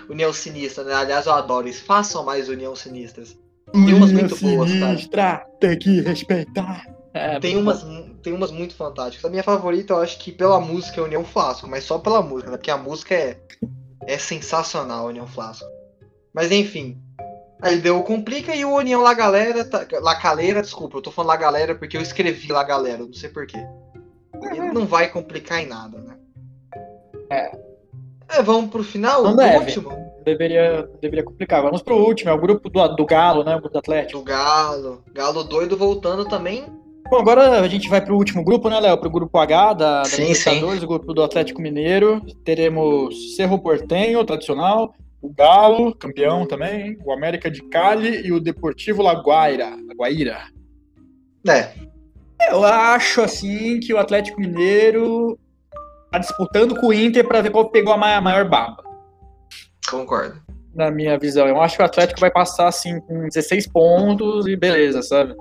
União 0.08 0.32
Sinistra, 0.32 0.84
né? 0.84 0.94
Aliás, 0.94 1.26
eu 1.26 1.32
adoro 1.32 1.68
isso. 1.68 1.84
Façam 1.84 2.24
mais 2.24 2.48
União 2.48 2.74
Sinistras. 2.74 3.38
Tem 3.72 3.94
umas 3.94 4.12
muito 4.12 4.36
boas, 4.36 5.06
cara. 5.06 5.46
Tem 5.60 5.78
que 5.78 6.00
respeitar. 6.00 6.84
É, 7.12 7.38
tem, 7.40 7.56
umas, 7.56 7.84
tem 8.22 8.32
umas 8.32 8.50
muito 8.50 8.74
fantásticas. 8.74 9.24
A 9.24 9.30
minha 9.30 9.42
favorita, 9.42 9.92
eu 9.92 10.00
acho 10.00 10.18
que 10.18 10.30
pela 10.30 10.60
música 10.60 11.00
é 11.00 11.04
União 11.04 11.24
Flasco, 11.24 11.68
mas 11.68 11.84
só 11.84 11.98
pela 11.98 12.22
música, 12.22 12.50
né? 12.50 12.56
Porque 12.56 12.70
a 12.70 12.76
música 12.76 13.14
é, 13.14 13.40
é 14.06 14.18
sensacional, 14.18 15.06
União 15.06 15.26
Flasco. 15.26 15.66
Mas 16.32 16.50
enfim. 16.50 17.00
Aí 17.62 17.78
deu 17.78 17.98
o 17.98 18.04
Complica 18.04 18.54
e 18.54 18.64
o 18.64 18.74
União 18.74 19.02
La 19.02 19.12
Galera. 19.12 19.64
Tá, 19.64 19.86
La 20.00 20.16
Calera, 20.16 20.62
desculpa, 20.62 20.98
eu 20.98 21.02
tô 21.02 21.10
falando 21.10 21.28
La 21.28 21.36
Galera 21.36 21.74
porque 21.74 21.96
eu 21.96 22.00
escrevi 22.00 22.48
La 22.48 22.64
Galera, 22.64 22.98
não 22.98 23.12
sei 23.12 23.28
porquê. 23.28 23.58
Ele 24.52 24.72
não 24.72 24.86
vai 24.86 25.10
complicar 25.10 25.62
em 25.62 25.66
nada, 25.66 25.98
né? 25.98 26.09
É. 27.30 27.56
é 28.28 28.42
vamos 28.42 28.70
pro 28.70 28.82
final? 28.82 29.22
Não 29.22 29.36
deve. 29.36 29.58
último? 29.58 30.10
Deveria, 30.24 30.88
deveria 31.00 31.24
complicar. 31.24 31.62
Vamos 31.62 31.82
pro 31.82 31.96
último, 31.96 32.30
é 32.30 32.34
o 32.34 32.40
grupo 32.40 32.68
do, 32.68 32.88
do 32.88 33.06
Galo, 33.06 33.44
né? 33.44 33.56
O 33.56 33.60
grupo 33.60 33.72
do 33.72 33.78
Atlético. 33.78 34.18
Do 34.18 34.24
Galo. 34.24 35.02
Galo 35.12 35.44
doido 35.44 35.76
voltando 35.76 36.24
também. 36.26 36.66
Bom, 37.10 37.18
agora 37.18 37.60
a 37.60 37.68
gente 37.68 37.88
vai 37.88 38.00
pro 38.00 38.16
último 38.16 38.44
grupo, 38.44 38.68
né, 38.68 38.78
Léo? 38.78 38.98
Pro 38.98 39.10
grupo 39.10 39.36
H 39.38 39.72
da, 39.72 39.98
da 40.02 40.04
sim, 40.04 40.22
Libertadores, 40.22 40.78
sim. 40.78 40.84
o 40.84 40.88
grupo 40.88 41.12
do 41.12 41.22
Atlético 41.22 41.60
Mineiro. 41.60 42.20
Teremos 42.44 43.34
Cerro 43.34 43.58
Portenho, 43.58 44.24
tradicional. 44.24 44.94
O 45.20 45.28
Galo, 45.28 45.94
campeão 45.94 46.46
também. 46.46 46.96
O 47.04 47.12
América 47.12 47.50
de 47.50 47.62
Cali 47.62 48.26
e 48.26 48.32
o 48.32 48.38
Deportivo 48.38 49.02
Laguaira. 49.02 49.76
Laguaira. 49.88 50.42
É. 51.48 51.72
Eu 52.50 52.64
acho, 52.64 53.22
assim, 53.22 53.80
que 53.80 53.92
o 53.92 53.98
Atlético 53.98 54.40
Mineiro 54.40 55.38
disputando 56.18 56.74
com 56.76 56.88
o 56.88 56.92
Inter 56.92 57.26
para 57.26 57.40
ver 57.40 57.50
qual 57.50 57.70
pegou 57.70 57.92
a 57.92 57.96
maior 57.96 58.48
baba. 58.48 58.82
Concordo. 59.88 60.40
Na 60.74 60.90
minha 60.90 61.18
visão. 61.18 61.46
Eu 61.46 61.60
acho 61.60 61.76
que 61.76 61.82
o 61.82 61.86
Atlético 61.86 62.20
vai 62.20 62.30
passar 62.30 62.68
assim 62.68 63.00
com 63.00 63.28
16 63.28 63.66
pontos 63.68 64.46
e 64.46 64.56
beleza, 64.56 65.02
sabe? 65.02 65.34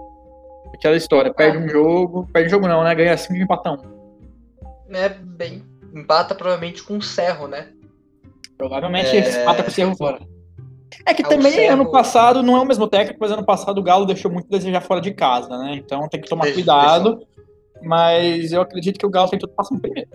Aquela 0.73 0.95
história, 0.95 1.33
perde 1.33 1.57
um 1.57 1.67
jogo, 1.67 2.27
perde 2.31 2.47
um 2.47 2.51
jogo 2.51 2.67
não, 2.67 2.83
né? 2.83 2.93
Ganha 2.95 3.17
5 3.17 3.35
e 3.35 3.41
empata 3.41 3.71
um. 3.71 4.95
É, 4.95 5.09
bem. 5.09 5.63
Empata 5.93 6.33
provavelmente 6.33 6.83
com 6.83 6.97
o 6.97 7.01
Cerro, 7.01 7.47
né? 7.47 7.69
Provavelmente 8.57 9.15
é... 9.15 9.41
empata 9.41 9.63
com 9.63 9.69
o 9.69 9.73
Cerro 9.73 9.95
fora. 9.95 10.19
É 11.05 11.13
que 11.13 11.21
é 11.21 11.27
também 11.27 11.51
Cerro... 11.51 11.73
ano 11.73 11.91
passado, 11.91 12.41
não 12.41 12.57
é 12.57 12.59
o 12.59 12.65
mesmo 12.65 12.87
técnico, 12.87 13.19
mas 13.19 13.31
ano 13.31 13.45
passado 13.45 13.79
o 13.79 13.83
Galo 13.83 14.05
deixou 14.05 14.31
muito 14.31 14.47
a 14.47 14.57
desejar 14.57 14.81
fora 14.81 15.01
de 15.01 15.13
casa, 15.13 15.49
né? 15.57 15.75
Então 15.75 16.07
tem 16.07 16.21
que 16.21 16.29
tomar 16.29 16.43
Deixa, 16.43 16.55
cuidado. 16.55 17.25
Mas 17.81 18.51
eu 18.51 18.61
acredito 18.61 18.99
que 18.99 19.05
o 19.05 19.09
Galo 19.09 19.29
tem 19.29 19.39
tudo 19.39 19.53
passando 19.53 19.79
primeiro. 19.79 20.09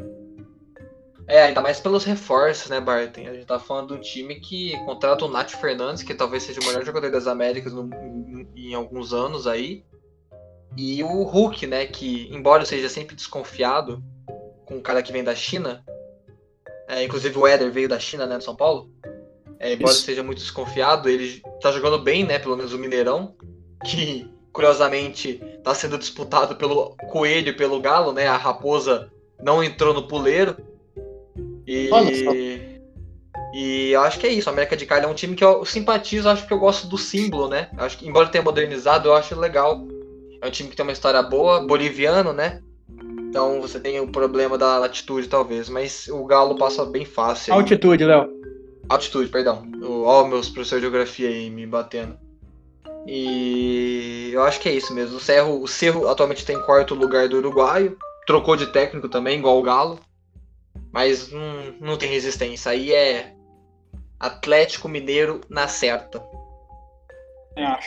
É, 1.27 1.45
ainda 1.45 1.62
mais 1.62 1.81
pelos 1.81 2.05
reforços, 2.05 2.68
né, 2.68 2.81
Barton? 2.81 3.22
A 3.22 3.33
gente 3.33 3.47
tá 3.47 3.59
falando 3.59 3.89
de 3.89 3.95
um 3.95 4.01
time 4.01 4.35
que 4.41 4.77
contrata 4.85 5.25
o 5.25 5.29
Nath 5.29 5.53
Fernandes, 5.53 6.03
que 6.03 6.14
talvez 6.14 6.43
seja 6.43 6.61
o 6.61 6.64
melhor 6.66 6.85
jogador 6.85 7.11
das 7.11 7.27
Américas 7.27 7.72
no, 7.72 7.89
em, 7.95 8.49
em, 8.55 8.75
alguns 8.75 9.12
anos 9.14 9.47
aí. 9.47 9.85
E 10.77 11.03
o 11.03 11.22
Hulk, 11.22 11.66
né, 11.66 11.87
que, 11.87 12.29
embora 12.31 12.64
seja 12.66 12.89
sempre 12.89 13.16
desconfiado 13.16 14.03
com 14.66 14.77
o 14.77 14.83
cara 14.83 15.03
que 15.03 15.12
vem 15.12 15.25
da 15.25 15.35
China, 15.35 15.83
é, 16.89 17.03
inclusive 17.03 17.39
o 17.39 17.47
Éder 17.47 17.70
veio 17.70 17.89
da 17.89 17.99
China, 17.99 18.27
né, 18.27 18.39
de 18.39 18.45
São 18.45 18.57
Paulo. 18.57 18.91
É, 19.59 19.72
embora 19.72 19.93
Isso. 19.93 20.03
seja 20.03 20.22
muito 20.22 20.39
desconfiado, 20.39 21.09
ele 21.09 21.41
tá 21.61 21.72
jogando 21.72 21.99
bem, 21.99 22.25
né, 22.25 22.39
pelo 22.39 22.57
menos 22.57 22.75
o 22.75 22.79
Mineirão, 22.79 23.35
que 23.85 24.31
curiosamente 24.53 25.41
tá 25.62 25.75
sendo 25.75 25.97
disputado 25.97 26.57
pelo 26.57 26.95
Coelho 27.11 27.49
e 27.49 27.57
pelo 27.57 27.81
Galo, 27.81 28.12
né, 28.12 28.27
a 28.27 28.37
Raposa 28.37 29.11
não 29.43 29.64
entrou 29.64 29.95
no 29.95 30.07
puleiro. 30.07 30.57
E. 31.67 31.91
E 33.53 33.91
eu 33.93 34.01
acho 34.01 34.19
que 34.19 34.27
é 34.27 34.31
isso. 34.31 34.49
A 34.49 34.53
América 34.53 34.77
de 34.77 34.85
Cali 34.85 35.05
é 35.05 35.09
um 35.09 35.15
time 35.15 35.37
que 35.37 35.45
eu 35.45 35.65
simpatizo, 35.65 36.29
acho 36.29 36.47
que 36.47 36.53
eu 36.53 36.59
gosto 36.59 36.89
do 36.89 36.99
símbolo, 36.99 37.49
né? 37.49 37.69
Acho 37.79 37.99
que, 37.99 38.09
embora 38.09 38.29
tenha 38.29 38.43
modernizado, 38.43 39.09
eu 39.09 39.15
acho 39.15 39.39
legal. 39.39 39.87
É 40.43 40.49
um 40.49 40.51
time 40.51 40.69
que 40.69 40.77
tem 40.77 40.85
uma 40.85 40.93
história 40.93 41.23
boa, 41.23 41.65
boliviano, 41.65 42.33
né? 42.33 42.61
Então 43.29 43.61
você 43.61 43.79
tem 43.79 44.01
o 44.01 44.09
problema 44.09 44.59
da 44.59 44.79
latitude, 44.79 45.29
talvez. 45.29 45.69
Mas 45.69 46.09
o 46.09 46.25
Galo 46.25 46.57
passa 46.57 46.85
bem 46.85 47.05
fácil. 47.05 47.55
Altitude, 47.55 48.05
Léo. 48.05 48.29
Altitude, 48.89 49.29
perdão. 49.29 49.62
Ó, 49.83 50.25
meus 50.25 50.49
professores 50.49 50.83
de 50.83 50.91
geografia 50.91 51.29
aí 51.29 51.49
me 51.49 51.67
batendo. 51.67 52.17
E 53.07 54.31
eu 54.33 54.43
acho 54.43 54.61
que 54.61 54.69
é 54.69 54.73
isso 54.73 54.93
mesmo. 54.93 55.17
O 55.17 55.21
Cerro, 55.21 55.62
o 55.62 55.69
Cerro 55.69 56.09
atualmente 56.09 56.45
tem 56.45 56.61
quarto 56.61 56.95
lugar 56.95 57.29
do 57.29 57.37
Uruguaio. 57.37 57.97
Trocou 58.27 58.57
de 58.57 58.67
técnico 58.67 59.09
também, 59.09 59.39
igual 59.39 59.59
o 59.59 59.62
Galo. 59.62 59.99
Mas 60.95 61.32
não, 61.32 61.74
não 61.80 61.99
tem 61.99 62.09
resistência. 62.09 62.70
Aí 62.70 62.92
é 62.92 63.34
Atlético 64.18 64.88
Mineiro 64.88 65.40
na 65.51 65.66
certa. 65.66 66.22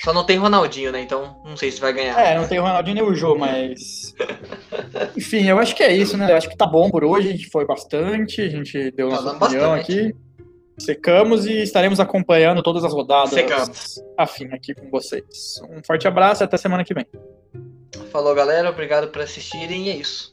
Só 0.03 0.13
não 0.13 0.25
tem 0.25 0.37
Ronaldinho, 0.37 0.91
né? 0.91 1.01
Então 1.01 1.41
não 1.45 1.55
sei 1.55 1.71
se 1.71 1.79
vai 1.79 1.93
ganhar. 1.93 2.19
É, 2.19 2.37
não 2.37 2.47
tem 2.47 2.59
o 2.59 2.63
Ronaldinho 2.63 2.95
nem 2.95 3.03
o 3.03 3.15
Jô, 3.15 3.37
mas. 3.37 4.13
Enfim, 5.15 5.47
eu 5.47 5.57
acho 5.57 5.73
que 5.73 5.83
é 5.83 5.93
isso, 5.93 6.17
né? 6.17 6.29
Eu 6.29 6.35
acho 6.35 6.49
que 6.49 6.57
tá 6.57 6.65
bom 6.65 6.89
por 6.89 7.05
hoje. 7.05 7.29
A 7.29 7.31
gente 7.31 7.49
foi 7.49 7.65
bastante, 7.65 8.41
a 8.41 8.49
gente 8.49 8.91
deu 8.91 9.09
nossa 9.09 9.35
tá 9.35 9.45
opinião 9.45 9.73
aqui. 9.73 10.13
Secamos 10.77 11.45
e 11.45 11.61
estaremos 11.63 11.99
acompanhando 11.99 12.61
todas 12.61 12.83
as 12.83 12.93
rodadas 12.93 13.31
Secamos. 13.31 14.01
afim 14.17 14.47
aqui 14.53 14.75
com 14.75 14.89
vocês. 14.89 15.61
Um 15.69 15.81
forte 15.81 16.07
abraço 16.07 16.43
e 16.43 16.45
até 16.45 16.57
semana 16.57 16.83
que 16.83 16.93
vem. 16.93 17.05
Falou, 18.11 18.35
galera. 18.35 18.69
Obrigado 18.69 19.07
por 19.07 19.21
assistirem 19.21 19.87
e 19.87 19.89
é 19.89 19.95
isso. 19.95 20.29